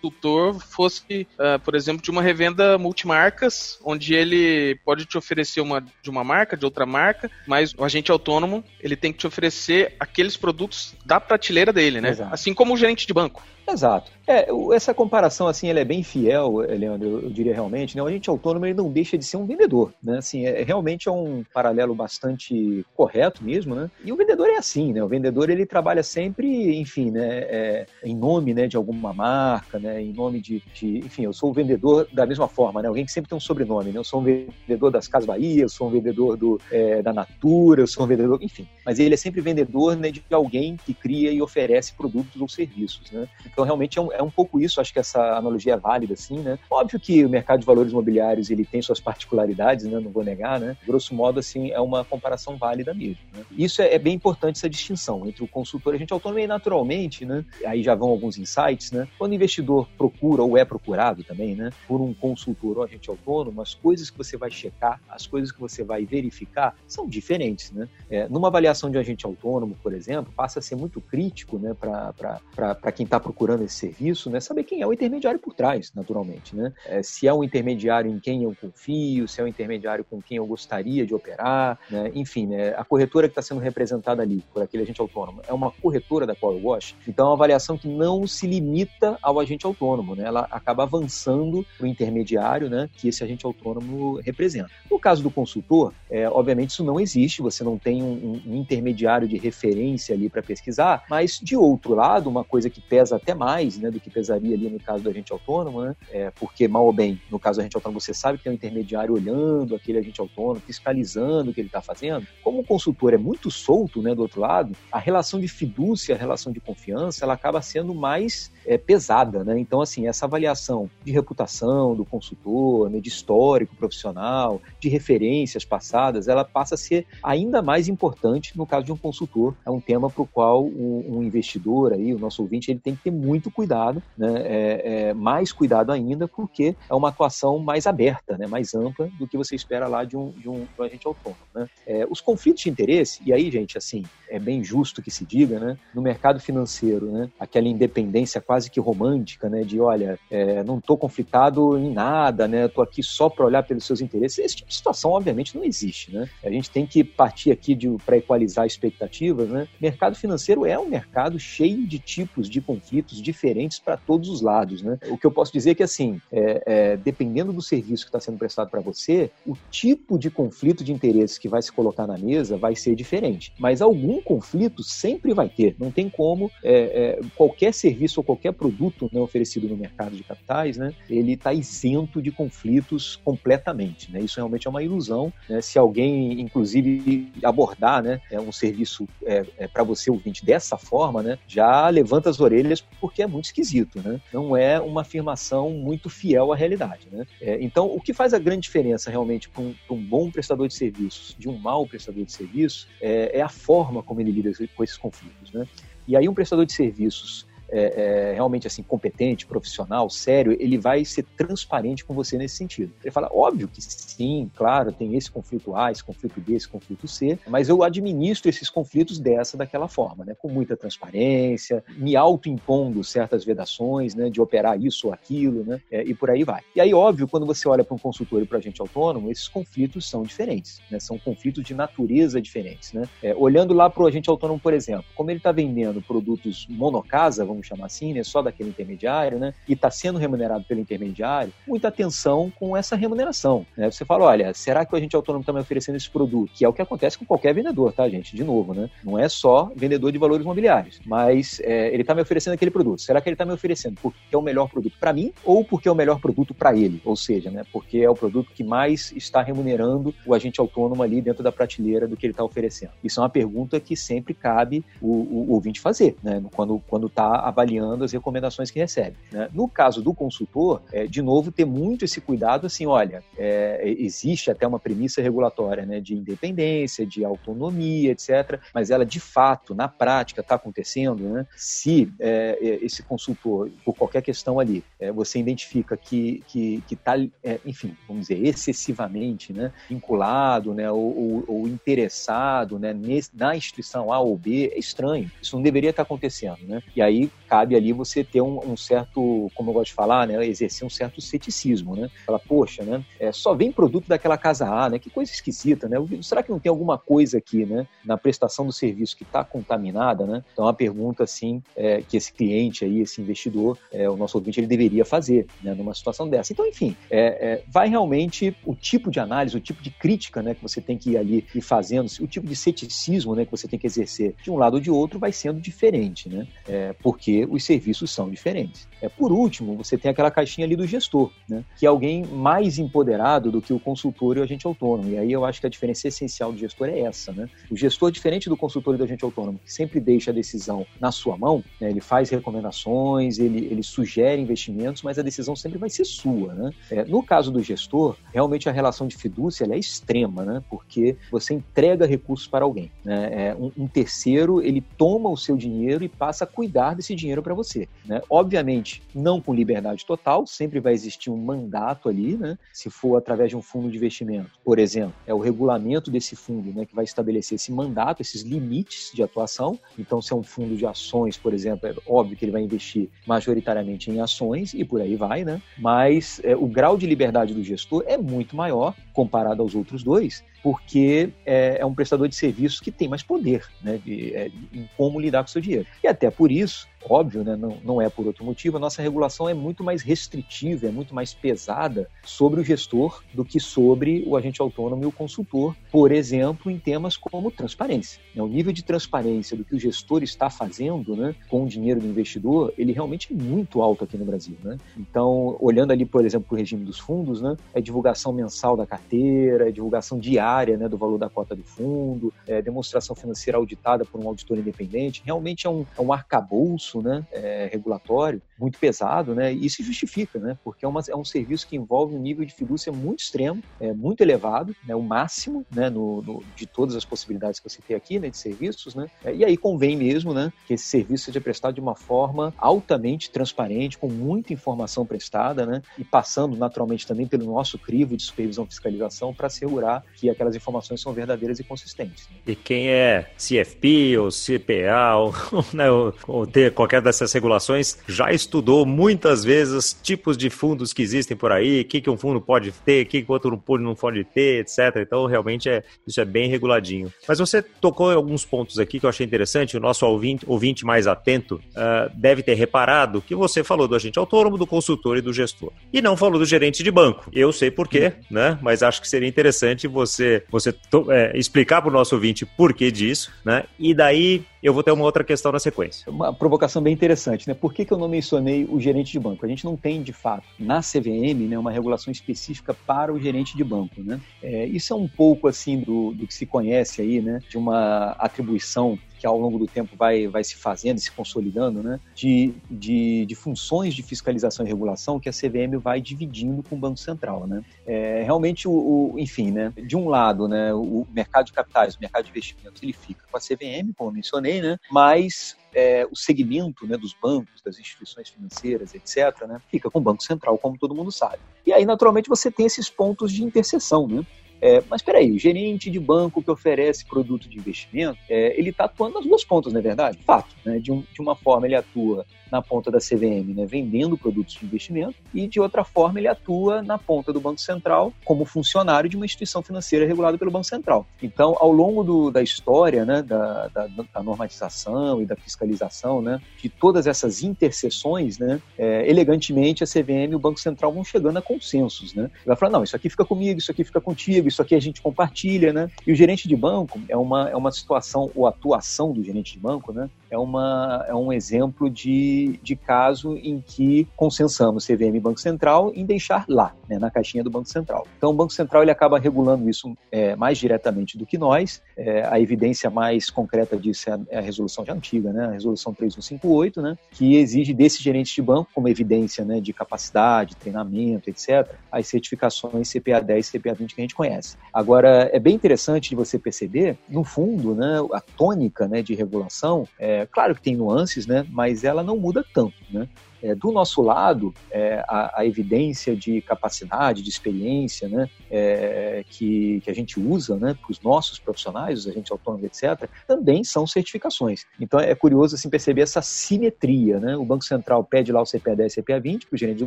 consultor 0.01 0.59
fosse, 0.61 1.27
uh, 1.35 1.59
por 1.61 1.75
exemplo, 1.75 2.03
de 2.03 2.11
uma 2.11 2.23
revenda 2.23 2.79
multimarcas, 2.79 3.79
onde 3.85 4.15
ele 4.15 4.77
pode 4.85 5.05
te 5.05 5.19
oferecer 5.19 5.61
uma 5.61 5.85
de 6.03 6.11
uma 6.11 6.25
marca, 6.25 6.57
de 6.57 6.65
outra 6.65 6.87
marca, 6.87 7.31
mas 7.47 7.75
o 7.75 7.85
agente 7.85 8.11
autônomo 8.11 8.65
ele 8.81 8.97
tem 8.97 9.13
que 9.13 9.19
te 9.19 9.27
oferecer 9.27 9.95
aqueles 10.01 10.37
produtos 10.37 10.95
da 11.05 11.21
prateleira 11.21 11.73
dele, 11.73 12.01
né? 12.01 12.11
Exato. 12.11 12.35
Assim 12.35 12.55
como 12.55 12.75
o 12.75 12.77
gerente 12.77 13.07
de 13.07 13.13
banco. 13.13 13.43
Exato. 13.69 14.11
É, 14.27 14.49
essa 14.75 14.93
comparação, 14.93 15.47
assim, 15.47 15.69
ela 15.69 15.81
é 15.81 15.85
bem 15.85 16.03
fiel, 16.03 16.59
Leandro, 16.59 17.21
eu 17.23 17.31
diria 17.31 17.53
realmente, 17.53 17.97
né? 17.97 18.03
O 18.03 18.07
agente 18.07 18.31
autônomo, 18.31 18.67
ele 18.67 18.75
não 18.75 18.91
deixa 18.91 19.17
de 19.17 19.25
ser 19.25 19.37
um 19.37 19.47
vendedor, 19.47 19.93
né? 20.03 20.19
Assim, 20.19 20.47
é, 20.47 20.63
realmente 20.63 21.09
é 21.09 21.13
um 21.13 21.45
paralelo 21.53 21.95
bastante 21.95 22.85
correto 22.95 23.45
mesmo, 23.45 23.75
né? 23.75 23.91
E 24.05 24.13
o 24.13 24.17
vendedor 24.17 24.49
é 24.49 24.57
assim, 24.57 24.93
né? 24.93 25.03
O 25.03 25.09
vendedor, 25.09 25.51
ele 25.51 25.67
trabalha 25.67 26.03
sempre, 26.03 26.79
enfim, 26.79 27.11
né? 27.11 27.29
É, 27.29 27.87
em 28.05 28.17
nome, 28.17 28.55
né, 28.55 28.67
de 28.67 28.77
alguma 28.77 29.13
marca, 29.13 29.79
né? 29.79 29.90
Em 29.99 30.13
nome 30.13 30.41
de, 30.41 30.63
de, 30.75 30.99
enfim, 30.99 31.25
eu 31.25 31.33
sou 31.33 31.53
vendedor 31.53 32.07
da 32.13 32.27
mesma 32.27 32.47
forma, 32.47 32.83
né? 32.83 32.89
Alguém 32.89 33.05
que 33.05 33.13
sempre 33.13 33.29
tem 33.29 33.37
um 33.37 33.41
sobrenome, 33.41 33.91
né? 33.91 33.99
Eu 33.99 34.05
sou 34.05 34.21
um 34.21 34.25
vendedor 34.25 34.91
das 34.91 35.09
Casas 35.09 35.27
Bahia, 35.27 35.63
eu 35.63 35.69
sou 35.69 35.89
um 35.89 35.91
vendedor 35.91 36.37
do, 36.37 36.61
é, 36.71 37.03
da 37.03 37.13
Natura, 37.13 37.83
eu 37.83 37.87
sou 37.87 38.05
um 38.05 38.07
vendedor, 38.07 38.39
enfim. 38.43 38.69
Mas 38.85 38.99
ele 38.99 39.15
é 39.15 39.17
sempre 39.17 39.41
vendedor, 39.41 39.97
né, 39.97 40.11
de 40.11 40.23
alguém 40.31 40.77
que 40.77 40.93
cria 40.93 41.31
e 41.31 41.41
oferece 41.41 41.95
produtos 41.95 42.41
ou 42.41 42.49
serviços, 42.49 43.11
né? 43.11 43.29
Então, 43.47 43.65
realmente 43.65 43.99
é 43.99 44.03
um, 44.03 44.13
é 44.13 44.23
um 44.23 44.31
pouco 44.31 44.61
isso, 44.61 44.81
acho 44.81 44.93
que 44.93 44.99
essa 44.99 45.37
analogia 45.37 45.75
é 45.75 45.77
válida, 45.77 46.15
assim, 46.15 46.39
né? 46.41 46.59
Óbvio 46.71 47.01
que 47.01 47.25
o 47.25 47.29
mercado 47.29 47.61
de 47.61 47.67
valores 47.67 47.93
imobiliários 47.93 48.51
ele 48.51 48.65
tem 48.65 48.83
suas 48.83 49.01
particularidades, 49.01 49.87
né? 49.87 49.99
Não 49.99 50.11
vou 50.11 50.25
negar, 50.25 50.61
né? 50.61 50.77
Grosso 50.87 51.15
modo, 51.15 51.41
assim, 51.41 51.71
é 51.71 51.81
uma 51.81 52.05
comparação 52.05 52.57
válida 52.57 52.93
mesmo. 52.93 53.19
Né? 53.35 53.45
Isso 53.57 53.83
é, 53.83 53.95
é, 53.95 53.99
bem 53.99 54.15
importante 54.15 54.57
essa 54.57 54.69
distinção 54.69 55.27
entre 55.27 55.43
o 55.43 55.49
consultor 55.49 55.95
e 55.95 55.97
a 55.97 55.99
gente 55.99 56.13
autônomo 56.13 56.41
e 56.41 56.47
naturalmente, 56.47 57.25
né? 57.25 57.45
Aí 57.65 57.83
já 57.83 57.95
vão 57.95 58.11
alguns 58.11 58.39
insights, 58.39 58.93
né? 58.93 59.09
Quando 59.19 59.33
o 59.33 59.35
investidor 59.35 59.80
procura 59.97 60.43
ou 60.43 60.57
é 60.57 60.65
procurado 60.65 61.25
também, 61.25 61.55
né? 61.55 61.71
Por 61.87 62.01
um 62.01 62.13
consultor 62.15 62.79
ou 62.79 62.85
agente 62.85 63.11
autônomo, 63.11 63.61
as 63.61 63.75
coisas 63.75 64.11
que 64.11 64.19
você 64.19 64.37
vai 64.37 64.51
checar, 64.51 65.01
as 65.09 65.27
coisas 65.27 65.53
que 65.53 65.61
você 65.61 65.83
vai 65.83 66.05
verificar 66.05 66.75
são 66.87 67.09
diferentes, 67.09 67.71
né? 67.73 67.89
É, 68.09 68.29
numa 68.29 68.49
avaliação 68.49 68.91
de 68.91 68.97
um 68.97 69.01
agente 69.01 69.27
autônomo, 69.27 69.77
por 69.83 69.93
exemplo, 69.93 70.33
passa 70.35 70.59
a 70.59 70.63
ser 70.63 70.77
muito 70.77 71.01
crítico, 71.01 71.59
né? 71.59 71.75
Para 71.75 72.93
quem 72.93 73.05
está 73.05 73.19
procurando 73.21 73.63
esse 73.65 73.75
serviço, 73.75 74.31
né, 74.31 74.41
saber 74.41 74.65
quem 74.65 74.83
é 74.83 74.87
o 74.87 74.93
intermediário 74.93 75.39
por 75.39 75.55
trás, 75.55 75.93
naturalmente. 75.95 76.55
Né? 76.55 76.73
É, 76.87 77.03
se 77.03 77.27
é 77.27 77.33
um 77.33 77.43
intermediário 77.43 78.11
em 78.11 78.19
quem 78.19 78.45
eu 78.45 78.55
confio, 78.61 79.27
se 79.29 79.41
é 79.41 79.45
um 79.45 79.47
intermediário 79.47 80.05
com 80.05 80.21
quem 80.21 80.37
eu 80.37 80.47
gostaria 80.47 81.07
de 81.07 81.15
operar, 81.15 81.79
né? 81.91 82.11
enfim, 82.15 82.47
né, 82.47 82.75
a 82.77 82.85
corretora 82.85 83.29
que 83.29 83.33
está 83.33 83.43
sendo 83.43 83.61
representada 83.61 84.23
ali 84.23 84.45
por 84.53 84.63
aquele 84.63 84.83
agente 84.83 85.01
autônomo 85.01 85.41
é 85.47 85.53
uma 85.53 85.71
corretora 85.71 86.27
da 86.27 86.35
qual 86.35 86.53
eu 86.53 86.61
gosto, 86.61 86.97
então 87.07 87.27
é 87.27 87.29
uma 87.29 87.35
avaliação 87.35 87.77
que 87.77 87.89
não 87.89 88.27
se 88.27 88.47
limita 88.47 89.19
ao 89.23 89.39
agente 89.39 89.67
autônomo, 89.67 89.70
né? 90.17 90.25
ela 90.25 90.47
acaba 90.51 90.83
avançando 90.83 91.67
para 91.77 91.85
o 91.85 91.89
intermediário 91.89 92.69
né, 92.69 92.89
que 92.95 93.09
esse 93.09 93.23
agente 93.23 93.47
autônomo 93.47 94.21
representa. 94.21 94.71
No 94.91 94.99
caso 94.99 95.23
do 95.23 95.31
consultor, 95.31 95.93
é, 96.11 96.29
obviamente 96.29 96.71
isso 96.71 96.85
não 96.85 97.01
existe, 97.01 97.43
você 97.43 97.65
não 97.65 97.79
tem 97.79 98.03
um, 98.03 98.41
um 98.47 98.57
intermediário 98.57 99.29
de 99.29 99.37
referência 99.37 100.15
ali 100.15 100.29
para 100.29 100.43
pesquisar, 100.43 101.05
mas 101.09 101.39
de 101.43 101.57
outro 101.57 101.95
lado, 101.95 102.29
uma 102.29 102.45
coisa 102.45 102.69
que 102.69 102.81
pesa 102.81 103.17
até 103.17 103.35
mais 103.35 103.79
né, 103.79 103.91
do 103.91 104.01
que 104.01 104.11
pesaria 104.11 104.55
ali 104.55 104.69
no 104.69 104.81
caso 104.81 105.03
do 105.03 105.11
agente 105.11 105.33
autônomo, 105.33 105.83
né, 105.83 105.97
é 106.11 106.31
porque 106.31 106.69
mal 106.69 106.85
ou 106.85 106.93
bem, 106.93 107.21
no 107.31 107.39
caso 107.39 107.59
do 107.59 107.61
agente 107.63 107.77
autônomo, 107.77 108.01
você 108.01 108.15
sabe 108.15 108.39
que 108.39 108.45
tem 108.45 108.53
um 108.53 108.57
intermediário 108.57 109.15
olhando 109.15 109.75
aquele 109.75 109.99
agente 109.99 110.21
autônomo, 110.21 110.61
fiscalizando 110.61 111.51
o 111.51 111.55
que 111.55 111.61
ele 111.61 111.69
está 111.69 111.81
fazendo. 111.81 112.27
Como 112.43 112.61
o 112.61 112.65
consultor 112.65 113.15
é 113.15 113.19
muito 113.19 113.51
solto 113.51 114.03
né, 114.03 114.15
do 114.15 114.23
outro 114.23 114.41
lado, 114.41 114.75
a 114.91 114.99
relação 114.99 115.41
de 115.41 115.49
fidúcia, 115.49 116.15
a 116.15 116.19
relação 116.19 116.53
de 116.53 116.61
confiança, 116.61 117.25
ela 117.25 117.35
acaba 117.35 117.63
sendo 117.63 117.95
mais 117.95 118.51
é, 118.65 118.77
pesada. 118.79 119.45
Né? 119.45 119.60
Então, 119.61 119.81
assim, 119.81 120.07
essa 120.07 120.27
avaliação 120.27 120.91
de 121.05 121.13
reputação 121.13 121.95
do 121.95 122.05
consultor, 122.05 122.91
né, 122.91 123.01
de 123.01 123.09
histórico 123.09 123.77
profissional, 123.77 124.61
de 124.79 124.89
referências 124.89 125.65
passadas, 125.65 126.29
ela 126.29 126.45
passa 126.45 126.75
a 126.75 126.79
ser 126.79 127.07
ainda 127.23 127.63
mais 127.63 127.89
importante 127.89 128.57
no 128.57 128.67
caso 128.67 128.85
de 128.87 128.93
um 128.93 128.97
consultor. 128.97 129.55
É 129.65 129.71
um 129.71 129.81
tema 129.81 130.09
para 130.11 130.23
o 130.23 130.27
qual 130.27 130.65
um, 130.65 131.23
investidor, 131.23 131.93
aí, 131.93 132.15
o 132.15 132.19
nosso 132.19 132.43
ouvinte, 132.43 132.71
ele 132.71 132.81
tem 132.81 132.95
que 132.95 133.05
ter 133.05 133.11
muito 133.11 133.51
cuidado, 133.51 134.03
né? 134.17 134.43
É, 134.43 135.09
é, 135.09 135.15
mais 135.15 135.53
cuidado 135.53 135.93
ainda, 135.93 136.27
porque 136.27 136.75
é 136.89 136.95
uma 136.95 137.09
atuação 137.09 137.59
mais 137.59 137.87
aberta, 137.87 138.39
né? 138.39 138.47
mais 138.47 138.75
ampla 138.75 139.11
do 139.19 139.29
que 139.29 139.37
você 139.37 139.55
espera 139.55 139.87
lá 139.87 140.05
de 140.05 140.17
um, 140.17 140.31
de 140.31 140.49
um, 140.49 140.61
de 140.65 140.81
um 140.81 140.83
agente 140.83 141.07
autônomo. 141.07 141.41
Né? 141.55 141.69
É, 141.87 142.07
os 142.09 142.21
conflitos 142.21 142.63
de 142.63 142.71
interesse, 142.71 143.21
e 143.25 143.33
aí, 143.33 143.51
gente, 143.51 143.77
assim, 143.77 144.05
é 144.29 144.39
bem 144.39 144.65
justo 144.65 145.03
que 145.03 145.11
se 145.11 145.25
diga, 145.25 145.59
né? 145.59 145.79
no 145.95 146.01
mercado 146.01 146.41
financeiro, 146.41 147.07
né? 147.07 147.31
aquela 147.39 147.69
independência 147.69 148.41
quase 148.41 148.71
que 148.71 148.81
romântica, 148.81 149.49
né? 149.51 149.63
de 149.63 149.81
olha, 149.81 150.19
é, 150.31 150.63
não 150.65 150.79
estou 150.79 150.97
conflitado 150.97 151.77
em 151.77 151.93
nada, 151.93 152.49
né? 152.49 152.67
estou 152.67 152.83
aqui 152.83 153.03
só 153.03 153.29
para 153.29 153.45
olhar 153.45 153.63
pelos 153.63 153.85
seus 153.85 154.01
interesses. 154.01 154.39
Esse 154.39 154.57
tipo 154.57 154.69
de 154.69 154.77
situação, 154.77 155.11
obviamente, 155.11 155.57
não 155.57 155.65
existe. 155.65 156.13
Né? 156.13 156.29
A 156.43 156.51
gente 156.51 156.71
tem 156.71 156.87
que 156.87 157.05
partir 157.05 157.51
aqui 157.51 157.77
para 158.05 158.17
equalizar 158.17 158.67
expectativas. 158.67 159.49
Né? 159.49 159.69
Mercado 159.81 160.17
financeiro 160.17 160.65
é 160.65 160.79
um 160.79 160.89
mercado 160.89 161.39
cheio 161.39 161.87
de 161.87 161.99
tipos 161.99 162.49
de 162.49 162.61
conflitos 162.61 163.21
diferentes 163.21 163.79
para 163.79 163.97
todos 163.97 164.29
os 164.29 164.41
lados. 164.41 164.83
Né? 164.83 164.99
O 165.09 165.19
que 165.19 165.27
eu 165.27 165.31
posso 165.31 165.53
dizer 165.53 165.71
é 165.71 165.75
que, 165.75 165.83
assim, 165.83 166.21
é, 166.33 166.63
é, 166.67 166.97
dependendo 166.97 167.53
do 167.53 167.61
serviço 167.61 168.05
que 168.05 168.09
está 168.09 168.21
sendo 168.21 168.39
prestado 168.39 168.71
para 168.71 168.81
você, 168.81 169.31
o 169.47 169.57
tipo 169.71 170.19
de 170.19 170.31
conflito 170.31 170.85
de 170.85 170.93
interesses 170.93 171.39
que 171.39 171.49
vai 171.49 171.61
se 171.61 171.73
colocar 171.73 172.07
na 172.07 172.17
mesa 172.17 172.57
vai 172.57 172.77
ser 172.77 172.95
diferente. 172.95 173.53
Mas 173.59 173.83
algum 173.83 174.23
conflito 174.23 174.83
sempre 174.83 175.35
vai 175.35 175.49
ter. 175.49 175.75
Não 175.79 175.91
tem 175.91 176.09
como 176.09 176.51
é, 176.63 177.19
é 177.19 177.21
qualquer 177.37 177.75
serviço 177.75 178.21
ou 178.21 178.25
qualquer 178.25 178.53
produto 178.53 179.11
né, 179.13 179.21
oferecido 179.21 179.40
no 179.69 179.77
mercado 179.77 180.17
de 180.17 180.23
capitais, 180.23 180.77
né, 180.77 180.93
ele 181.09 181.33
está 181.33 181.53
isento 181.53 182.21
de 182.23 182.31
conflitos 182.31 183.17
completamente. 183.25 184.11
Né? 184.13 184.21
Isso 184.21 184.37
realmente 184.37 184.67
é 184.67 184.71
uma 184.71 184.83
ilusão. 184.83 185.33
Né? 185.49 185.61
Se 185.61 185.79
alguém, 185.79 186.41
inclusive, 186.41 187.33
abordar 187.43 188.03
né, 188.03 188.21
é 188.31 188.41
um 188.41 188.53
serviço 188.53 189.07
é, 189.25 189.45
é 189.59 189.69
para 189.69 189.83
você 189.83 190.11
ouvinte 190.11 190.45
dessa 190.45 190.77
forma, 190.77 191.23
né, 191.23 191.39
já 191.47 191.89
levanta 191.89 192.31
as 192.31 192.41
orelhas 192.41 192.81
porque 193.01 193.23
é 193.23 193.27
muito 193.27 193.47
esquisito. 193.47 194.01
Né? 194.03 194.21
Não 194.33 194.57
é 194.57 194.81
uma 194.81 195.03
afirmação 195.03 195.71
muito 195.71 196.09
fiel 196.09 196.53
à 196.53 196.57
realidade. 196.57 197.09
Né? 197.11 197.27
É, 197.41 197.59
então, 197.63 197.87
o 197.87 198.01
que 198.01 198.13
faz 198.13 198.35
a 198.35 198.39
grande 198.39 198.63
diferença 198.63 199.11
realmente 199.11 199.49
para 199.49 199.63
um, 199.63 199.75
um, 199.91 199.97
bom 199.97 200.31
prestador 200.31 200.69
de 200.69 200.75
serviços 200.75 201.37
de 201.39 201.49
um 201.49 201.57
mau 201.59 201.87
prestador 201.87 202.25
de 202.25 202.33
serviços 202.33 202.89
é, 203.01 203.39
é, 203.39 203.43
a 203.43 203.49
forma 203.49 204.03
como 204.03 204.21
ele 204.21 204.31
lida 204.31 204.51
com 204.75 204.85
esses 204.85 204.97
conflitos. 204.97 205.53
Né? 205.53 205.67
E 206.07 206.17
aí, 206.17 206.29
um 206.29 206.35
prestador 206.35 206.67
de 206.67 206.73
serviços 206.73 207.47
é, 207.71 208.31
é, 208.31 208.35
realmente 208.35 208.67
assim 208.67 208.83
competente, 208.83 209.47
profissional, 209.47 210.09
sério, 210.11 210.57
ele 210.59 210.79
vai 210.79 211.05
ser 211.05 211.25
transparente 211.37 212.05
com 212.05 212.15
você 212.15 212.37
nesse 212.37 212.57
sentido. 212.57 212.93
Ele 213.03 213.11
fala, 213.11 213.31
óbvio 213.33 213.69
que 213.69 213.81
sim, 213.81 214.51
claro, 214.55 214.93
tem 214.93 215.17
esse 215.17 215.31
conflito 215.31 215.75
A, 215.75 215.91
esse 215.91 216.03
conflito 216.03 216.41
B, 216.41 216.55
esse 216.55 216.69
conflito 216.69 217.07
C, 217.07 217.39
mas 217.49 217.69
eu 217.69 217.83
administro 217.83 218.49
esses 218.49 218.69
conflitos 218.69 219.19
dessa, 219.19 219.57
daquela 219.57 219.89
forma, 219.89 220.25
né? 220.25 220.35
Com 220.35 220.49
muita 220.49 220.77
transparência, 220.77 221.85
me 221.97 222.17
autoimpondo 222.17 223.03
certas 223.05 223.45
vedações, 223.45 224.15
né? 224.15 224.29
De 224.29 224.41
operar 224.41 224.81
isso 224.81 225.09
ou 225.09 225.13
aquilo, 225.13 225.65
né? 225.65 225.81
É, 225.91 226.03
e 226.03 226.15
por 226.15 226.31
aí 226.31 226.45
vai. 226.45 226.63
E 226.75 226.81
aí, 226.81 226.93
óbvio, 226.93 227.29
quando 227.29 227.47
você 227.47 227.69
olha 227.69 227.85
para 227.85 227.95
um 227.95 227.99
consultor 227.99 228.43
e 228.43 228.47
para 228.47 228.59
agente 228.59 228.81
autônomo, 228.81 229.31
esses 229.31 229.49
conflitos 229.49 230.09
são 230.09 230.23
diferentes, 230.23 230.81
né? 230.91 230.99
São 230.99 231.19
conflitos 231.19 231.65
de 231.65 231.75
natureza 231.75 232.41
diferentes, 232.41 232.93
né? 232.93 233.09
É, 233.23 233.35
olhando 233.35 233.75
lá 233.75 233.89
para 233.89 234.03
o 234.03 234.07
agente 234.07 234.29
autônomo, 234.29 234.61
por 234.61 234.73
exemplo, 234.73 235.05
como 235.15 235.31
ele 235.31 235.39
está 235.39 235.53
vendendo 235.53 236.03
produtos 236.03 236.67
monocasa, 236.69 237.45
vamos 237.45 237.60
vamos 237.61 237.67
chamar 237.67 237.87
assim, 237.87 238.15
né, 238.15 238.25
só 238.25 238.43
daquele 238.43 238.71
intermediário, 238.71 239.39
né, 239.39 239.55
e 239.69 239.75
está 239.75 239.91
sendo 239.91 240.19
remunerado 240.19 240.65
pelo 240.65 240.81
intermediário, 240.81 241.53
muita 241.67 241.89
atenção 241.89 242.51
com 242.59 242.77
essa 242.77 242.97
remuneração. 242.97 243.67
Né? 243.77 243.91
Você 243.91 244.05
fala, 244.05 244.25
olha, 244.25 244.53
será 244.55 244.85
que 244.85 244.95
o 244.95 244.97
agente 244.97 245.15
autônomo 245.15 245.43
está 245.43 245.53
me 245.53 245.61
oferecendo 245.61 245.97
esse 245.97 246.11
produto? 246.11 246.51
Que 246.55 246.65
é 246.65 246.69
o 246.69 246.73
que 246.73 246.83
acontece 246.83 247.19
com 247.19 247.25
qualquer 247.25 247.55
vendedor, 247.55 247.93
tá, 247.93 248.09
gente? 248.09 248.35
De 248.35 248.43
novo, 248.43 248.75
né? 248.75 248.91
Não 249.05 249.19
é 249.19 249.29
só 249.29 249.71
vendedor 249.77 250.11
de 250.11 250.19
valores 250.19 250.45
imobiliários, 250.45 251.01
mas 251.05 251.61
é, 251.61 251.93
ele 251.93 252.03
está 252.03 252.15
me 252.15 252.23
oferecendo 252.23 252.55
aquele 252.55 252.71
produto. 252.71 253.03
Será 253.03 253.21
que 253.21 253.29
ele 253.29 253.35
está 253.35 253.45
me 253.45 253.53
oferecendo 253.53 253.97
porque 254.03 254.19
é 254.33 254.37
o 254.37 254.43
melhor 254.43 254.69
produto 254.69 254.97
para 254.99 255.13
mim 255.13 255.33
ou 255.45 255.65
porque 255.65 255.89
é 255.89 255.93
o 255.93 255.95
melhor 255.95 256.21
produto 256.21 256.55
para 256.55 256.75
ele? 256.77 257.01
Ou 257.05 257.17
seja, 257.17 257.51
né, 257.51 257.63
porque 257.73 257.99
é 257.99 258.09
o 258.09 258.15
produto 258.15 258.51
que 258.55 258.65
mais 258.65 259.13
está 259.13 259.43
remunerando 259.43 260.15
o 260.27 260.35
agente 260.35 260.61
autônomo 260.61 261.03
ali 261.03 261.21
dentro 261.21 261.43
da 261.43 261.53
prateleira 261.53 262.07
do 262.07 262.17
que 262.17 262.27
ele 262.27 262.33
está 262.33 262.45
oferecendo? 262.45 262.93
Isso 263.03 263.21
é 263.21 263.23
uma 263.23 263.29
pergunta 263.29 263.79
que 263.81 263.97
sempre 263.97 264.35
cabe 264.35 264.85
o, 265.01 265.09
o, 265.09 265.51
o 265.51 265.53
ouvinte 265.53 265.81
fazer, 265.81 266.17
né? 266.23 266.43
Quando 266.55 267.07
está 267.07 267.35
avaliando 267.51 268.05
as 268.05 268.13
recomendações 268.13 268.71
que 268.71 268.79
recebe. 268.79 269.17
Né? 269.31 269.49
No 269.53 269.69
caso 269.69 270.03
do 270.03 270.15
consultor, 270.15 270.83
é, 270.93 271.07
de 271.07 271.21
novo, 271.23 271.53
ter 271.53 271.65
muito 271.65 272.05
esse 272.05 272.21
cuidado, 272.21 272.67
assim, 272.67 272.87
olha, 272.87 273.23
é, 273.37 273.83
existe 273.99 274.51
até 274.51 274.67
uma 274.67 274.79
premissa 274.79 275.21
regulatória 275.21 275.85
né, 275.85 276.01
de 276.01 276.15
independência, 276.15 277.07
de 277.07 277.25
autonomia, 277.25 278.13
etc., 278.13 278.61
mas 278.75 278.91
ela, 278.91 279.05
de 279.05 279.21
fato, 279.21 279.75
na 279.75 279.89
prática, 279.89 280.41
está 280.41 280.55
acontecendo, 280.55 281.23
né? 281.29 281.47
se 281.57 282.13
é, 282.19 282.59
é, 282.61 282.85
esse 282.85 283.03
consultor, 283.03 283.71
por 283.85 283.95
qualquer 283.95 284.23
questão 284.23 284.59
ali, 284.59 284.83
é, 284.99 285.13
você 285.13 285.39
identifica 285.39 285.97
que 285.97 286.43
está, 286.47 286.81
que, 286.87 286.97
tá, 286.97 287.15
é, 287.43 287.61
enfim, 287.65 287.97
vamos 288.07 288.29
dizer, 288.29 288.45
excessivamente 288.47 289.53
né, 289.53 289.73
vinculado 289.89 290.73
né, 290.75 290.91
ou, 290.91 291.17
ou, 291.17 291.45
ou 291.47 291.69
interessado 291.69 292.79
né, 292.79 292.97
na 293.35 293.57
instituição 293.57 294.13
A 294.13 294.21
ou 294.21 294.37
B, 294.37 294.73
é 294.75 294.79
estranho. 294.79 295.31
Isso 295.41 295.57
não 295.57 295.63
deveria 295.63 295.91
estar 295.91 296.05
tá 296.05 296.07
acontecendo. 296.07 296.59
Né? 296.67 296.83
E 296.95 297.03
aí 297.03 297.31
cabe 297.49 297.75
ali 297.77 297.93
você 297.93 298.23
ter 298.23 298.41
um, 298.41 298.61
um, 298.73 298.77
certo, 298.77 299.51
como 299.55 299.71
eu 299.71 299.75
gosto 299.75 299.89
de 299.89 299.95
falar, 299.95 300.27
né, 300.27 300.47
exercer 300.47 300.87
um 300.87 300.91
certo 300.91 301.21
ceticismo, 301.21 301.97
né? 301.97 302.11
Falar, 302.27 302.39
poxa, 302.39 302.83
né, 302.83 303.05
é, 303.19 303.33
só 303.33 303.55
vem 303.55 303.73
produto 303.73 304.07
daquela 304.07 304.39
casa 304.39 304.69
A, 304.69 304.89
né? 304.89 304.99
Que 304.99 305.11
coisa 305.11 305.31
esquisita, 305.31 305.89
né? 305.89 305.97
Será 306.23 306.43
que 306.43 306.51
não 306.51 306.59
tem 306.59 306.71
alguma 306.71 306.99
coisa 306.99 307.39
aqui, 307.39 307.65
né, 307.65 307.87
na 308.05 308.17
prestação 308.17 308.67
do 308.67 308.73
serviço 308.73 309.17
que 309.17 309.23
está 309.23 309.45
contaminada, 309.45 310.27
né? 310.27 310.45
Então, 310.53 310.65
é 310.65 310.69
uma 310.69 310.75
pergunta, 310.75 311.25
assim, 311.25 311.63
é, 311.77 312.03
que 312.03 312.17
esse 312.17 312.33
cliente 312.33 312.85
aí, 312.85 313.01
esse 313.01 313.21
investidor, 313.21 313.79
é, 313.93 314.09
o 314.09 314.17
nosso 314.17 314.39
ouvinte, 314.39 314.61
ele 314.61 314.67
deveria 314.67 315.05
fazer, 315.05 315.47
né, 315.63 315.75
numa 315.75 315.95
situação 315.95 316.29
dessa. 316.29 316.53
Então, 316.53 316.67
enfim, 316.67 316.97
é, 317.11 317.21
é, 317.21 317.63
vai 317.69 317.89
realmente 317.89 318.57
o 318.65 318.75
tipo 318.75 319.11
de 319.11 319.21
análise, 319.21 319.57
o 319.57 319.61
tipo 319.61 319.83
de 319.83 319.91
crítica, 319.91 320.43
né, 320.43 320.55
que 320.55 320.63
você 320.63 320.81
tem 320.81 320.97
que 320.97 321.11
ir 321.11 321.17
ali 321.17 321.47
e 321.55 321.61
fazendo, 321.61 322.07
o 322.21 322.27
tipo 322.27 322.47
de 322.47 322.57
ceticismo, 322.57 323.35
né, 323.35 323.45
que 323.45 323.51
você 323.51 323.67
tem 323.67 323.79
que 323.79 323.87
exercer 323.87 324.35
de 324.43 324.51
um 324.51 324.57
lado 324.57 324.75
ou 324.75 324.81
de 324.81 324.91
outro 324.91 325.19
vai 325.19 325.33
sendo 325.33 325.61
diferente, 325.61 326.29
né? 326.29 326.47
É, 326.69 326.93
porque 327.21 327.47
os 327.51 327.63
serviços 327.63 328.11
são 328.11 328.31
diferentes. 328.31 328.89
É, 329.03 329.09
por 329.09 329.31
último, 329.31 329.77
você 329.77 329.99
tem 329.99 330.11
aquela 330.11 330.31
caixinha 330.31 330.67
ali 330.67 330.75
do 330.75 330.87
gestor, 330.87 331.31
né, 331.47 331.63
que 331.79 331.85
é 331.85 331.89
alguém 331.89 332.25
mais 332.25 332.79
empoderado 332.79 333.51
do 333.51 333.61
que 333.61 333.75
o 333.75 333.79
consultor 333.79 334.39
e 334.39 334.41
o 334.41 334.43
agente 334.43 334.67
autônomo. 334.67 335.11
E 335.11 335.19
aí 335.19 335.31
eu 335.31 335.45
acho 335.45 335.61
que 335.61 335.67
a 335.67 335.71
diferença 335.71 336.09
essencial 336.09 336.51
do 336.51 336.59
gestor 336.59 336.89
é 336.89 337.01
essa. 337.01 337.31
Né? 337.33 337.49
O 337.71 337.77
gestor, 337.77 338.11
diferente 338.11 338.49
do 338.49 338.57
consultor 338.57 338.95
e 338.95 338.99
do 338.99 339.05
agente 339.05 339.23
autônomo, 339.23 339.61
que 339.63 339.71
sempre 339.71 340.01
deixa 340.01 340.31
a 340.31 340.35
decisão 340.35 340.87
na 340.99 341.13
sua 341.13 341.37
mão, 341.37 341.63
né, 341.79 341.91
ele 341.91 342.01
faz 342.01 342.31
recomendações, 342.31 343.39
ele, 343.39 343.67
ele 343.67 343.83
sugere 343.83 344.41
investimentos, 344.41 345.03
mas 345.03 345.19
a 345.19 345.23
decisão 345.23 345.55
sempre 345.55 345.79
vai 345.79 345.91
ser 345.91 346.07
sua. 346.07 346.55
Né? 346.55 346.71
É, 346.91 347.05
no 347.05 347.23
caso 347.23 347.53
do 347.53 347.63
gestor, 347.63 348.17
realmente 348.33 348.67
a 348.67 348.73
relação 348.73 349.07
de 349.07 349.17
fidúcia 349.17 349.67
é 349.71 349.79
extrema, 349.79 350.43
né? 350.43 350.63
porque 350.71 351.17
você 351.31 351.53
entrega 351.53 352.07
recursos 352.07 352.47
para 352.47 352.65
alguém. 352.65 352.91
Né? 353.05 353.49
É, 353.49 353.55
um, 353.55 353.71
um 353.77 353.87
terceiro 353.87 354.63
ele 354.63 354.83
toma 354.97 355.29
o 355.29 355.37
seu 355.37 355.55
dinheiro 355.55 356.03
e 356.03 356.09
passa 356.09 356.45
a 356.45 356.47
cuidar 356.47 356.95
desse 356.95 357.10
esse 357.11 357.15
dinheiro 357.15 357.43
para 357.43 357.55
você. 357.55 357.89
Né? 358.05 358.21
Obviamente, 358.31 359.03
não 359.15 359.41
com 359.41 359.53
liberdade 359.53 360.07
total, 360.07 360.47
sempre 360.47 360.81
vai 360.81 360.93
existir 360.93 361.31
um 361.31 361.37
mandato 361.37 362.09
ali, 362.09 362.37
né? 362.37 362.57
se 362.73 362.89
for 362.89 363.17
através 363.17 363.51
de 363.51 363.57
um 363.57 363.63
fundo 363.63 363.91
de 363.91 363.97
investimento, 363.97 364.51
por 364.65 364.79
exemplo, 364.79 365.15
é 365.27 365.35
o 365.35 365.39
regulamento 365.39 366.11
desse 366.11 366.37
fundo 366.37 366.73
né, 366.73 366.85
que 366.85 366.95
vai 366.95 367.05
estabelecer 367.05 367.57
esse 367.57 367.73
mandato, 367.73 368.23
esses 368.23 368.43
limites 368.43 369.11
de 369.13 369.23
atuação. 369.23 369.79
Então, 369.99 370.23
se 370.23 370.33
é 370.33 370.37
um 370.37 370.43
fundo 370.43 370.77
de 370.77 370.87
ações, 370.87 371.37
por 371.37 371.53
exemplo, 371.53 371.89
é 371.89 371.95
óbvio 372.07 372.37
que 372.37 372.45
ele 372.45 372.53
vai 372.53 372.63
investir 372.63 373.09
majoritariamente 373.27 374.11
em 374.11 374.21
ações 374.21 374.73
e 374.75 374.85
por 374.85 375.01
aí 375.01 375.17
vai, 375.17 375.45
né? 375.45 375.61
mas 375.79 376.41
é, 376.45 376.57
o 376.57 376.67
grau 376.67 376.97
de 376.97 377.07
liberdade 377.07 377.55
do 377.55 377.63
gestor 377.63 378.05
é 378.07 378.17
muito 378.17 378.55
maior 378.55 378.95
comparado 379.13 379.63
aos 379.63 379.75
outros 379.75 380.03
dois, 380.03 380.45
porque 380.63 381.31
é, 381.45 381.79
é 381.81 381.87
um 381.87 381.95
prestador 381.95 382.29
de 382.29 382.35
serviços 382.35 382.81
que 382.81 382.91
tem 382.91 383.09
mais 383.09 383.23
poder 383.23 383.67
né, 383.83 383.99
de, 384.05 384.35
é, 384.35 384.51
em 384.73 384.89
como 384.97 385.21
lidar 385.21 385.43
com 385.43 385.49
o 385.49 385.51
seu 385.51 385.61
dinheiro. 385.61 385.87
E 386.03 386.07
até 386.07 386.31
por 386.31 386.51
isso, 386.51 386.87
óbvio, 387.09 387.43
né, 387.43 387.57
não, 387.57 387.79
não 387.85 388.03
é 388.03 388.09
por 388.09 388.27
outro 388.27 388.45
motivo, 388.45 388.77
a 388.77 388.81
nossa 388.81 389.03
regulação 389.03 389.49
é 389.49 389.55
muito 389.55 389.83
mais 389.83 390.03
restritiva, 390.03 390.87
é 390.87 390.91
muito 390.91 391.15
mais 391.15 391.33
pesada 391.33 392.09
sobre 392.25 392.61
o 392.61 392.65
gestor 392.65 393.23
do 393.33 393.45
que 393.45 393.59
sobre 393.59 394.23
o 394.27 394.37
agente 394.37 394.61
autônomo 394.61 395.03
e 395.03 395.07
o 395.07 395.13
consultor, 395.13 395.75
por 395.91 396.13
exemplo, 396.13 396.71
em 396.71 396.79
temas 396.79 397.17
como 397.17 397.51
transparência. 397.51 398.21
Né, 398.35 398.43
o 398.43 398.47
nível 398.47 398.73
de 398.73 398.85
transparência 398.85 399.57
do 399.57 399.65
que 399.65 399.75
o 399.75 399.79
gestor 399.79 400.23
está 400.23 400.51
fazendo 400.51 401.17
né, 401.17 401.35
com 401.49 401.65
o 401.65 401.69
dinheiro 401.69 402.01
do 402.01 402.07
investidor, 402.07 402.73
ele 402.77 402.93
realmente 402.93 403.33
é 403.33 403.37
muito 403.37 403.81
alto 403.81 404.05
aqui 404.05 404.17
no 404.17 404.25
Brasil. 404.25 404.57
Né? 404.63 404.77
Então, 404.97 405.57
olhando 405.61 405.93
ali, 405.93 406.05
por 406.05 406.25
exemplo, 406.25 406.49
para 406.49 406.55
o 406.55 406.59
regime 406.59 406.85
dos 406.85 406.99
fundos, 406.99 407.41
né, 407.41 407.57
é 407.75 407.81
divulgação 407.81 408.33
mensal 408.33 408.77
da 408.77 408.87
carteira, 408.87 409.69
é 409.69 409.73
divulgação 409.73 410.19
diária 410.19 410.77
né, 410.77 410.89
do 410.89 410.99
valor 410.99 411.19
da 411.19 411.29
cota 411.29 411.55
do 411.55 411.63
fundo, 411.63 412.33
é 412.47 412.61
demonstração 412.61 413.15
financeira 413.17 413.59
auditada 413.59 414.05
por 414.05 414.21
um 414.21 414.29
auditor 414.29 414.59
independente, 414.59 415.23
realmente 415.25 415.67
é 415.67 415.71
um, 415.71 415.85
é 415.97 416.01
um 416.01 416.13
arcabouço 416.13 416.90
né, 416.99 417.25
é, 417.31 417.69
regulatório 417.71 418.43
muito 418.61 418.79
pesado, 418.79 419.35
né, 419.35 419.53
e 419.53 419.69
se 419.71 419.83
justifica, 419.83 420.39
né, 420.39 420.57
porque 420.63 420.85
é, 420.85 420.89
uma, 420.89 421.01
é, 421.09 421.17
um 421.17 421.25
serviço 421.25 421.67
que 421.67 421.77
envolve 421.77 422.15
um 422.15 422.21
nível 422.21 422.45
de 422.45 422.53
fiducia 422.53 422.93
muito 422.93 423.21
extremo, 423.21 423.63
é, 423.81 423.93
muito 423.93 424.21
elevado, 424.21 424.77
né, 424.87 424.95
o 424.95 425.03
máximo 425.03 425.65
né, 425.75 425.89
no, 425.89 426.21
no, 426.21 426.43
de 426.55 426.67
todas 426.67 426.95
as 426.95 427.05
possibilidades 427.05 427.59
que 427.59 427.67
eu 427.67 427.71
citei 427.71 427.97
aqui, 427.97 428.19
né, 428.19 428.29
de 428.29 428.37
serviços, 428.37 428.95
né, 428.95 429.07
é, 429.25 429.35
e 429.35 429.45
aí 429.45 429.57
convém 429.57 429.97
mesmo 429.97 430.35
né, 430.35 430.53
que 430.67 430.75
esse 430.75 430.85
serviço 430.85 431.25
seja 431.25 431.41
prestado 431.41 431.75
de 431.75 431.81
uma 431.81 431.95
forma 431.95 432.53
altamente 432.59 433.31
transparente, 433.31 433.97
com 433.97 434.09
muita 434.09 434.53
informação 434.53 435.07
prestada, 435.07 435.65
né, 435.65 435.83
e 435.99 436.05
passando 436.05 436.57
naturalmente 436.57 437.07
também 437.07 437.27
pelo 437.27 437.47
nosso 437.47 437.79
crivo 437.79 438.17
de 438.17 438.23
supervisão 438.23 438.65
e 438.65 438.69
fiscalização 438.69 439.33
para 439.33 439.47
assegurar 439.47 440.05
que 440.17 440.29
aquelas 440.29 440.55
informações 440.55 441.01
são 441.01 441.13
verdadeiras 441.13 441.59
e 441.59 441.65
consistentes. 441.65 442.29
Né. 442.29 442.37
E 442.49 442.57
quem 442.57 442.89
é 442.89 443.31
CFP 443.37 444.19
ou 444.19 444.29
CPA 444.29 445.17
ou, 445.17 445.33
né, 445.73 445.91
ou, 445.91 446.15
ou 446.27 446.47
ter 446.47 446.75
qualquer 446.75 447.01
dessas 447.01 447.33
regulações, 447.33 447.99
já 448.07 448.33
estudou 448.51 448.85
muitas 448.85 449.45
vezes 449.45 449.97
tipos 450.03 450.37
de 450.37 450.51
fundos 450.51 450.93
que 450.93 451.03
existem 451.03 451.37
por 451.37 451.53
aí, 451.53 451.83
o 451.83 451.85
que, 451.85 452.01
que 452.01 452.11
um 452.11 452.17
fundo 452.17 452.41
pode 452.41 452.73
ter, 452.73 453.05
o 453.05 453.07
que, 453.07 453.23
que 453.23 453.33
outro 453.33 453.63
não 453.79 453.95
pode 453.95 454.25
ter, 454.25 454.61
etc. 454.61 454.97
Então, 454.97 455.27
realmente, 455.27 455.69
é, 455.69 455.85
isso 456.07 456.21
é 456.21 456.25
bem 456.25 456.49
reguladinho. 456.49 457.13
Mas 457.29 457.39
você 457.39 457.63
tocou 457.63 458.11
em 458.13 458.17
alguns 458.17 458.45
pontos 458.45 458.79
aqui 458.79 458.99
que 458.99 459.07
eu 459.07 459.11
achei 459.11 459.25
interessante. 459.25 459.77
O 459.77 459.81
nosso 459.81 460.05
ouvinte, 460.05 460.45
ouvinte 460.49 460.85
mais 460.85 461.07
atento 461.07 461.55
uh, 461.57 462.11
deve 462.15 462.43
ter 462.43 462.55
reparado 462.55 463.23
que 463.23 463.35
você 463.35 463.63
falou 463.63 463.87
do 463.87 463.95
agente 463.95 464.19
autônomo, 464.19 464.59
do 464.59 464.67
consultor 464.67 465.17
e 465.17 465.21
do 465.21 465.33
gestor. 465.33 465.71
E 465.93 466.03
não 466.03 466.17
falou 466.17 466.39
do 466.39 466.45
gerente 466.45 466.83
de 466.83 466.91
banco. 466.91 467.31
Eu 467.33 467.53
sei 467.53 467.71
por 467.71 467.87
quê, 467.87 468.13
né? 468.29 468.59
Mas 468.61 468.83
acho 468.83 469.01
que 469.01 469.09
seria 469.09 469.29
interessante 469.29 469.87
você, 469.87 470.43
você 470.51 470.75
é, 471.11 471.39
explicar 471.39 471.81
para 471.81 471.91
o 471.91 471.93
nosso 471.93 472.17
ouvinte 472.17 472.45
por 472.45 472.75
que 472.75 472.91
disso, 472.91 473.33
né? 473.45 473.65
E 473.79 473.95
daí 473.95 474.45
eu 474.63 474.75
vou 474.75 474.83
ter 474.83 474.91
uma 474.93 475.05
outra 475.05 475.25
questão 475.25 475.51
na 475.51 475.59
sequência. 475.59 476.11
Uma 476.11 476.33
provocação 476.33 476.83
bem 476.83 476.93
interessante, 476.93 477.49
né? 477.49 477.55
Por 477.55 477.73
que, 477.73 477.85
que 477.85 477.93
eu 477.93 477.99
não 477.99 478.09
mencionei 478.09 478.65
o 478.65 478.79
gerente 478.79 479.13
de 479.13 479.19
banco? 479.19 479.45
A 479.45 479.49
gente 479.49 479.65
não 479.65 479.77
tem, 479.77 480.03
de 480.03 480.13
fato, 480.13 480.45
na 480.59 480.81
CVM, 480.81 481.49
né, 481.49 481.59
uma 481.59 481.71
regulação 481.71 482.11
específica 482.11 482.75
para 482.75 483.13
o 483.13 483.19
gerente 483.19 483.57
de 483.57 483.65
banco, 483.65 484.03
né? 484.03 484.21
É, 484.43 484.67
isso 484.67 484.93
é 484.93 484.97
um 484.97 485.09
pouco, 485.09 485.49
assim, 485.49 485.81
do, 485.81 486.13
do 486.13 486.27
que 486.27 486.35
se 486.35 486.45
conhece 486.45 487.01
aí, 487.01 487.21
né? 487.21 487.41
De 487.49 487.57
uma 487.57 488.11
atribuição 488.19 488.99
que 489.21 489.27
ao 489.27 489.39
longo 489.39 489.59
do 489.59 489.67
tempo 489.67 489.95
vai, 489.97 490.27
vai 490.27 490.43
se 490.43 490.57
fazendo 490.57 490.97
e 490.97 491.01
se 491.01 491.13
consolidando, 491.13 491.83
né, 491.83 492.01
de, 492.15 492.55
de, 492.71 493.27
de, 493.27 493.35
funções 493.35 493.95
de 493.95 494.03
fiscalização 494.03 494.65
e 494.65 494.69
regulação 494.69 495.21
que 495.21 495.29
a 495.29 495.33
CVM 495.33 495.79
vai 495.79 496.01
dividindo 496.01 496.63
com 496.63 496.75
o 496.75 496.79
Banco 496.79 496.99
Central. 496.99 497.47
Né. 497.47 497.63
É, 497.87 498.23
realmente, 498.23 498.67
o, 498.67 498.73
o, 498.73 499.19
enfim, 499.19 499.51
né, 499.51 499.75
de 499.77 499.95
um 499.95 500.09
lado, 500.09 500.49
né, 500.49 500.73
o 500.73 501.07
mercado 501.13 501.45
de 501.45 501.53
capitais, 501.53 501.97
o 501.97 502.01
mercado 502.01 502.25
de 502.25 502.31
investimentos, 502.31 502.83
ele 502.83 502.95
fica 502.95 503.23
com 503.31 503.37
a 503.37 503.41
CVM, 503.41 503.93
como 503.95 504.09
eu 504.09 504.15
mencionei, 504.15 504.63
né, 504.63 504.79
mas 504.91 505.55
é, 505.75 506.07
o 506.11 506.17
segmento 506.17 506.87
né, 506.87 506.97
dos 506.97 507.15
bancos, 507.15 507.61
das 507.63 507.79
instituições 507.79 508.31
financeiras, 508.31 508.95
etc., 508.95 509.47
né, 509.47 509.61
fica 509.71 509.91
com 509.91 509.99
o 509.99 510.03
Banco 510.03 510.23
Central, 510.23 510.57
como 510.57 510.79
todo 510.79 510.95
mundo 510.95 511.13
sabe. 511.13 511.41
E 511.67 511.75
aí, 511.75 511.85
naturalmente, 511.85 512.29
você 512.29 512.51
tem 512.51 512.65
esses 512.65 512.89
pontos 512.89 513.31
de 513.33 513.45
interseção. 513.45 514.09
Né? 514.09 514.25
É, 514.61 514.83
mas 514.91 515.01
peraí, 515.01 515.33
o 515.33 515.39
gerente 515.39 515.91
de 515.91 515.99
banco 515.99 516.43
que 516.43 516.51
oferece 516.51 517.05
produto 517.05 517.49
de 517.49 517.57
investimento, 517.57 518.19
é, 518.29 518.59
ele 518.59 518.71
está 518.71 518.85
atuando 518.85 519.15
nas 519.15 519.25
duas 519.25 519.45
pontas, 519.45 519.73
não 519.73 519.81
é 519.81 519.83
verdade? 519.83 520.19
Fato. 520.25 520.55
Né? 520.65 520.79
De, 520.79 520.93
um, 520.93 521.03
de 521.13 521.21
uma 521.21 521.35
forma, 521.35 521.67
ele 521.67 521.75
atua 521.75 522.27
na 522.51 522.63
ponta 522.63 522.91
da 522.91 522.99
CVM, 522.99 523.55
né, 523.55 523.67
vendendo 523.67 524.17
produtos 524.17 524.55
de 524.55 524.65
investimento, 524.65 525.15
e 525.35 525.47
de 525.47 525.61
outra 525.61 525.85
forma 525.85 526.19
ele 526.19 526.29
atua 526.29 526.83
na 526.83 526.99
ponta 526.99 527.33
do 527.33 527.41
Banco 527.41 527.61
Central 527.61 528.13
como 528.25 528.45
funcionário 528.45 529.09
de 529.09 529.17
uma 529.17 529.25
instituição 529.25 529.63
financeira 529.63 530.07
regulada 530.07 530.39
pelo 530.39 530.51
Banco 530.51 530.65
Central. 530.65 531.07
Então, 531.23 531.57
ao 531.59 531.71
longo 531.71 532.03
do, 532.03 532.31
da 532.31 532.43
história 532.43 533.05
né, 533.05 533.23
da, 533.23 533.69
da, 533.69 533.87
da, 533.87 534.23
normatização 534.23 535.21
e 535.23 535.27
da 535.27 535.37
fiscalização, 535.37 536.23
né, 536.23 536.41
de 536.61 536.69
todas 536.69 537.07
essas 537.07 537.43
interseções, 537.43 538.39
né, 538.39 538.61
é, 538.79 539.09
elegantemente 539.09 539.85
a 539.85 539.87
CVM 539.87 540.33
e 540.33 540.35
o 540.35 540.39
Banco 540.39 540.61
Central 540.61 540.93
vão 540.93 541.05
chegando 541.05 541.39
a 541.39 541.43
consensos. 541.43 542.15
Né? 542.15 542.31
Vai 542.47 542.57
falar, 542.57 542.73
não, 542.73 542.85
isso 542.85 542.97
aqui 542.97 543.09
fica 543.09 543.25
comigo, 543.25 543.59
isso 543.59 543.71
aqui 543.71 543.85
fica 543.85 544.01
contigo, 544.01 544.49
isso 544.49 544.63
aqui 544.63 544.75
a 544.75 544.81
gente 544.81 545.01
compartilha. 545.01 545.73
Né? 545.73 545.91
E 546.07 546.13
o 546.13 546.17
gerente 546.17 546.49
de 546.49 546.57
banco 546.57 547.01
é 547.09 547.17
uma, 547.17 547.49
é 547.51 547.57
uma 547.57 547.73
situação, 547.73 548.31
ou 548.35 548.47
atuação 548.47 549.13
do 549.13 549.23
gerente 549.23 549.55
de 549.55 549.59
banco, 549.59 549.93
né, 549.93 550.09
é, 550.31 550.39
uma, 550.39 551.05
é 551.09 551.15
um 551.15 551.33
exemplo 551.33 551.91
de, 551.91 552.40
de 552.63 552.77
caso 552.77 553.37
em 553.37 553.61
que 553.61 554.07
consensamos 554.17 554.87
CVM 554.87 555.17
e 555.17 555.21
Banco 555.21 555.41
Central 555.41 555.93
em 555.95 556.05
deixar 556.05 556.45
lá, 556.49 556.75
né, 556.89 556.99
na 556.99 557.11
caixinha 557.11 557.45
do 557.45 557.51
Banco 557.51 557.69
Central. 557.69 558.07
Então, 558.17 558.31
o 558.31 558.35
Banco 558.35 558.53
Central 558.53 558.83
ele 558.83 558.91
acaba 558.91 559.19
regulando 559.19 559.69
isso 559.69 559.97
é, 560.11 560.37
mais 560.37 560.59
diretamente 560.59 561.17
do 561.17 561.27
que 561.27 561.39
nós. 561.39 561.83
É, 561.97 562.27
a 562.27 562.41
evidência 562.41 562.91
mais 562.91 563.31
concreta 563.31 563.77
disso 563.77 564.11
é 564.11 564.13
a, 564.15 564.21
é 564.31 564.39
a, 564.39 564.41
resolução 564.41 564.85
já 564.85 564.93
antiga, 564.93 565.33
né, 565.33 565.47
a 565.47 565.53
resolução 565.53 565.93
3158, 565.93 566.83
né, 566.83 566.97
que 567.11 567.37
exige 567.37 567.73
desse 567.73 568.03
gerente 568.03 568.35
de 568.35 568.43
banco, 568.43 568.71
como 568.75 568.89
evidência 568.89 569.45
né, 569.45 569.61
de 569.61 569.73
capacidade, 569.73 570.57
treinamento, 570.57 571.29
etc., 571.31 571.71
as 571.91 572.07
certificações 572.07 572.91
CPA 572.93 573.21
10 573.21 573.47
e 573.47 573.59
CPA 573.59 573.75
20 573.75 573.95
que 573.95 574.01
a 574.01 574.05
gente 574.05 574.15
conhece. 574.15 574.57
Agora, 574.73 575.31
é 575.33 575.39
bem 575.39 575.55
interessante 575.55 576.11
de 576.11 576.17
você 576.17 576.39
perceber, 576.39 576.97
no 577.09 577.25
fundo, 577.25 577.75
né, 577.75 577.99
a 578.13 578.21
tônica 578.21 578.87
né, 578.87 579.03
de 579.03 579.15
regulação 579.15 579.87
é, 579.99 580.27
claro 580.31 580.55
que 580.55 580.63
tem 580.63 580.77
nuances, 580.77 581.27
né? 581.27 581.47
Mas 581.51 581.85
ela 581.85 582.03
não 582.03 582.17
muda 582.17 582.30
tanto, 582.55 582.75
né? 582.91 583.09
É, 583.43 583.55
do 583.55 583.73
nosso 583.73 584.03
lado, 584.03 584.55
é, 584.71 585.03
a, 585.09 585.41
a, 585.41 585.47
evidência 585.47 586.15
de 586.15 586.43
capacidade, 586.43 587.23
de 587.23 587.31
experiência 587.31 588.09
né, 588.09 588.29
é, 588.51 589.25
que, 589.29 589.81
que 589.83 589.91
a 589.91 589.95
gente 589.95 590.21
usa 590.21 590.57
né, 590.57 590.75
para 590.75 590.91
os 590.91 591.01
nossos 591.01 591.39
profissionais, 591.39 592.01
os 592.01 592.07
agentes 592.07 592.31
autônomos, 592.31 592.65
etc., 592.67 593.09
também 593.27 593.65
são 593.65 593.87
certificações. 593.87 594.67
Então 594.79 595.01
é 595.01 595.15
curioso 595.15 595.55
assim, 595.55 595.71
perceber 595.71 596.03
essa 596.03 596.21
simetria. 596.21 597.19
Né? 597.19 597.35
O 597.37 597.45
Banco 597.45 597.65
Central 597.65 598.05
pede 598.05 598.31
lá 598.31 598.43
o 598.43 598.45
CPA 598.45 598.77
10 598.77 598.93
e 598.93 599.03
CPA 599.03 599.21
20 599.21 599.47
para 599.47 599.55
o 599.55 599.59
gerente 599.59 599.79
do 599.79 599.87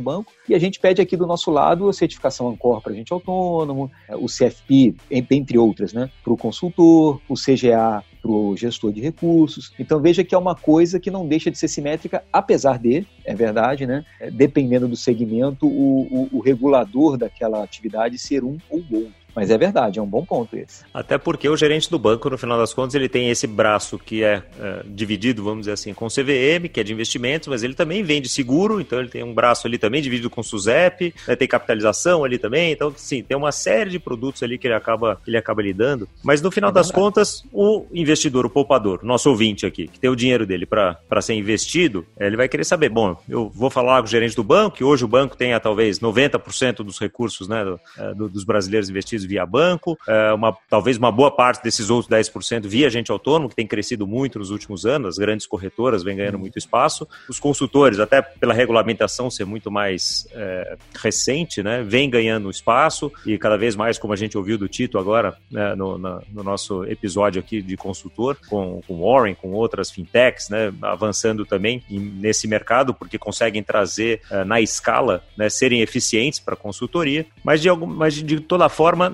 banco, 0.00 0.32
e 0.48 0.54
a 0.54 0.58
gente 0.58 0.80
pede 0.80 1.00
aqui 1.00 1.16
do 1.16 1.26
nosso 1.26 1.50
lado 1.50 1.88
a 1.88 1.92
certificação 1.92 2.48
Ancor 2.48 2.82
para 2.82 2.92
agente 2.92 3.12
autônomo, 3.12 3.90
é, 4.08 4.16
o 4.16 4.26
CFP, 4.26 4.96
entre 5.10 5.58
outras, 5.58 5.92
né, 5.92 6.10
para 6.24 6.32
o 6.32 6.36
consultor, 6.36 7.20
o 7.28 7.34
CGA 7.34 8.02
para 8.24 8.32
o 8.32 8.56
gestor 8.56 8.90
de 8.90 9.02
recursos. 9.02 9.70
Então 9.78 10.00
veja 10.00 10.24
que 10.24 10.34
é 10.34 10.38
uma 10.38 10.54
coisa 10.54 10.98
que 10.98 11.10
não 11.10 11.28
deixa 11.28 11.50
de 11.50 11.58
ser 11.58 11.68
simétrica, 11.68 12.24
apesar 12.32 12.78
de, 12.78 13.06
é 13.22 13.34
verdade, 13.34 13.86
né? 13.86 14.02
É, 14.18 14.30
dependendo 14.30 14.88
do 14.88 14.96
segmento, 14.96 15.66
o, 15.66 16.28
o, 16.32 16.38
o 16.38 16.40
regulador 16.40 17.18
daquela 17.18 17.62
atividade 17.62 18.16
ser 18.18 18.42
um 18.42 18.56
ou 18.70 18.78
outro. 18.90 19.23
Mas 19.34 19.50
é 19.50 19.58
verdade, 19.58 19.98
é 19.98 20.02
um 20.02 20.06
bom 20.06 20.24
ponto 20.24 20.56
esse. 20.56 20.84
Até 20.92 21.18
porque 21.18 21.48
o 21.48 21.56
gerente 21.56 21.90
do 21.90 21.98
banco, 21.98 22.30
no 22.30 22.38
final 22.38 22.58
das 22.58 22.72
contas, 22.72 22.94
ele 22.94 23.08
tem 23.08 23.30
esse 23.30 23.46
braço 23.46 23.98
que 23.98 24.22
é, 24.22 24.42
é, 24.60 24.82
dividido, 24.86 25.42
vamos 25.42 25.60
dizer 25.60 25.72
assim, 25.72 25.92
com 25.92 26.06
o 26.06 26.08
CVM, 26.08 26.68
que 26.72 26.80
é 26.80 26.84
de 26.84 26.92
investimentos, 26.92 27.48
mas 27.48 27.62
ele 27.62 27.74
também 27.74 28.02
vende 28.02 28.28
seguro, 28.28 28.80
então 28.80 29.00
ele 29.00 29.08
tem 29.08 29.22
um 29.22 29.34
braço 29.34 29.66
ali 29.66 29.78
também 29.78 30.00
dividido 30.00 30.30
com 30.30 30.40
o 30.40 30.44
SUSEP, 30.44 31.14
né, 31.26 31.36
tem 31.36 31.48
capitalização 31.48 32.24
ali 32.24 32.38
também, 32.38 32.72
então 32.72 32.92
sim, 32.96 33.22
tem 33.22 33.36
uma 33.36 33.52
série 33.52 33.90
de 33.90 33.98
produtos 33.98 34.42
ali 34.42 34.58
que 34.58 34.66
ele 34.66 34.74
acaba, 34.74 35.20
ele 35.26 35.36
acaba 35.36 35.62
lidando. 35.62 36.08
Mas 36.22 36.40
no 36.40 36.50
final 36.50 36.70
é 36.70 36.72
das 36.72 36.90
contas, 36.90 37.44
o 37.52 37.86
investidor, 37.92 38.46
o 38.46 38.50
poupador, 38.50 39.00
nosso 39.02 39.28
ouvinte 39.30 39.66
aqui, 39.66 39.88
que 39.88 39.98
tem 39.98 40.10
o 40.10 40.16
dinheiro 40.16 40.46
dele 40.46 40.66
para 40.66 41.20
ser 41.20 41.34
investido, 41.34 42.06
ele 42.18 42.36
vai 42.36 42.48
querer 42.48 42.64
saber, 42.64 42.88
bom, 42.88 43.16
eu 43.28 43.50
vou 43.54 43.70
falar 43.70 44.00
com 44.00 44.06
o 44.06 44.10
gerente 44.10 44.36
do 44.36 44.44
banco, 44.44 44.76
que 44.76 44.84
hoje 44.84 45.04
o 45.04 45.08
banco 45.08 45.36
tenha 45.36 45.58
talvez 45.58 45.98
90% 45.98 46.76
dos 46.76 46.98
recursos 46.98 47.48
né, 47.48 47.64
do, 47.64 47.80
é, 47.98 48.14
do, 48.14 48.28
dos 48.28 48.44
brasileiros 48.44 48.88
investidos 48.88 49.23
via 49.26 49.44
banco, 49.46 49.98
é, 50.08 50.32
uma, 50.32 50.56
talvez 50.68 50.96
uma 50.96 51.10
boa 51.10 51.30
parte 51.30 51.62
desses 51.62 51.90
outros 51.90 52.10
10% 52.10 52.66
via 52.66 52.86
agente 52.86 53.10
autônomo, 53.10 53.48
que 53.48 53.56
tem 53.56 53.66
crescido 53.66 54.06
muito 54.06 54.38
nos 54.38 54.50
últimos 54.50 54.86
anos, 54.86 55.08
as 55.10 55.18
grandes 55.18 55.46
corretoras 55.46 56.02
vêm 56.02 56.16
ganhando 56.16 56.38
muito 56.38 56.58
espaço. 56.58 57.06
Os 57.28 57.38
consultores, 57.38 57.98
até 57.98 58.22
pela 58.22 58.54
regulamentação 58.54 59.30
ser 59.30 59.44
muito 59.44 59.70
mais 59.70 60.26
é, 60.32 60.76
recente, 60.94 61.62
né, 61.62 61.82
vem 61.82 62.08
ganhando 62.08 62.50
espaço. 62.50 63.12
E 63.26 63.38
cada 63.38 63.56
vez 63.56 63.76
mais, 63.76 63.98
como 63.98 64.12
a 64.12 64.16
gente 64.16 64.36
ouviu 64.36 64.58
do 64.58 64.68
Tito 64.68 64.98
agora, 64.98 65.36
né, 65.50 65.74
no, 65.74 65.98
na, 65.98 66.20
no, 66.32 66.42
nosso 66.42 66.84
episódio 66.84 67.40
aqui 67.40 67.62
de 67.62 67.76
consultor, 67.76 68.36
com, 68.48 68.80
com 68.86 69.00
Warren, 69.00 69.34
com 69.34 69.52
outras 69.52 69.90
fintechs, 69.90 70.48
né, 70.48 70.72
avançando 70.82 71.44
também 71.44 71.82
nesse 71.90 72.46
mercado, 72.46 72.94
porque 72.94 73.18
conseguem 73.18 73.62
trazer 73.62 74.20
uh, 74.30 74.44
na 74.44 74.60
escala, 74.60 75.22
né, 75.36 75.48
serem 75.48 75.80
eficientes 75.80 76.38
para 76.38 76.56
consultoria, 76.56 77.26
mas 77.42 77.60
de, 77.60 77.68
algum, 77.68 77.86
mas 77.86 78.14
de 78.14 78.40
toda 78.40 78.68
forma 78.68 79.13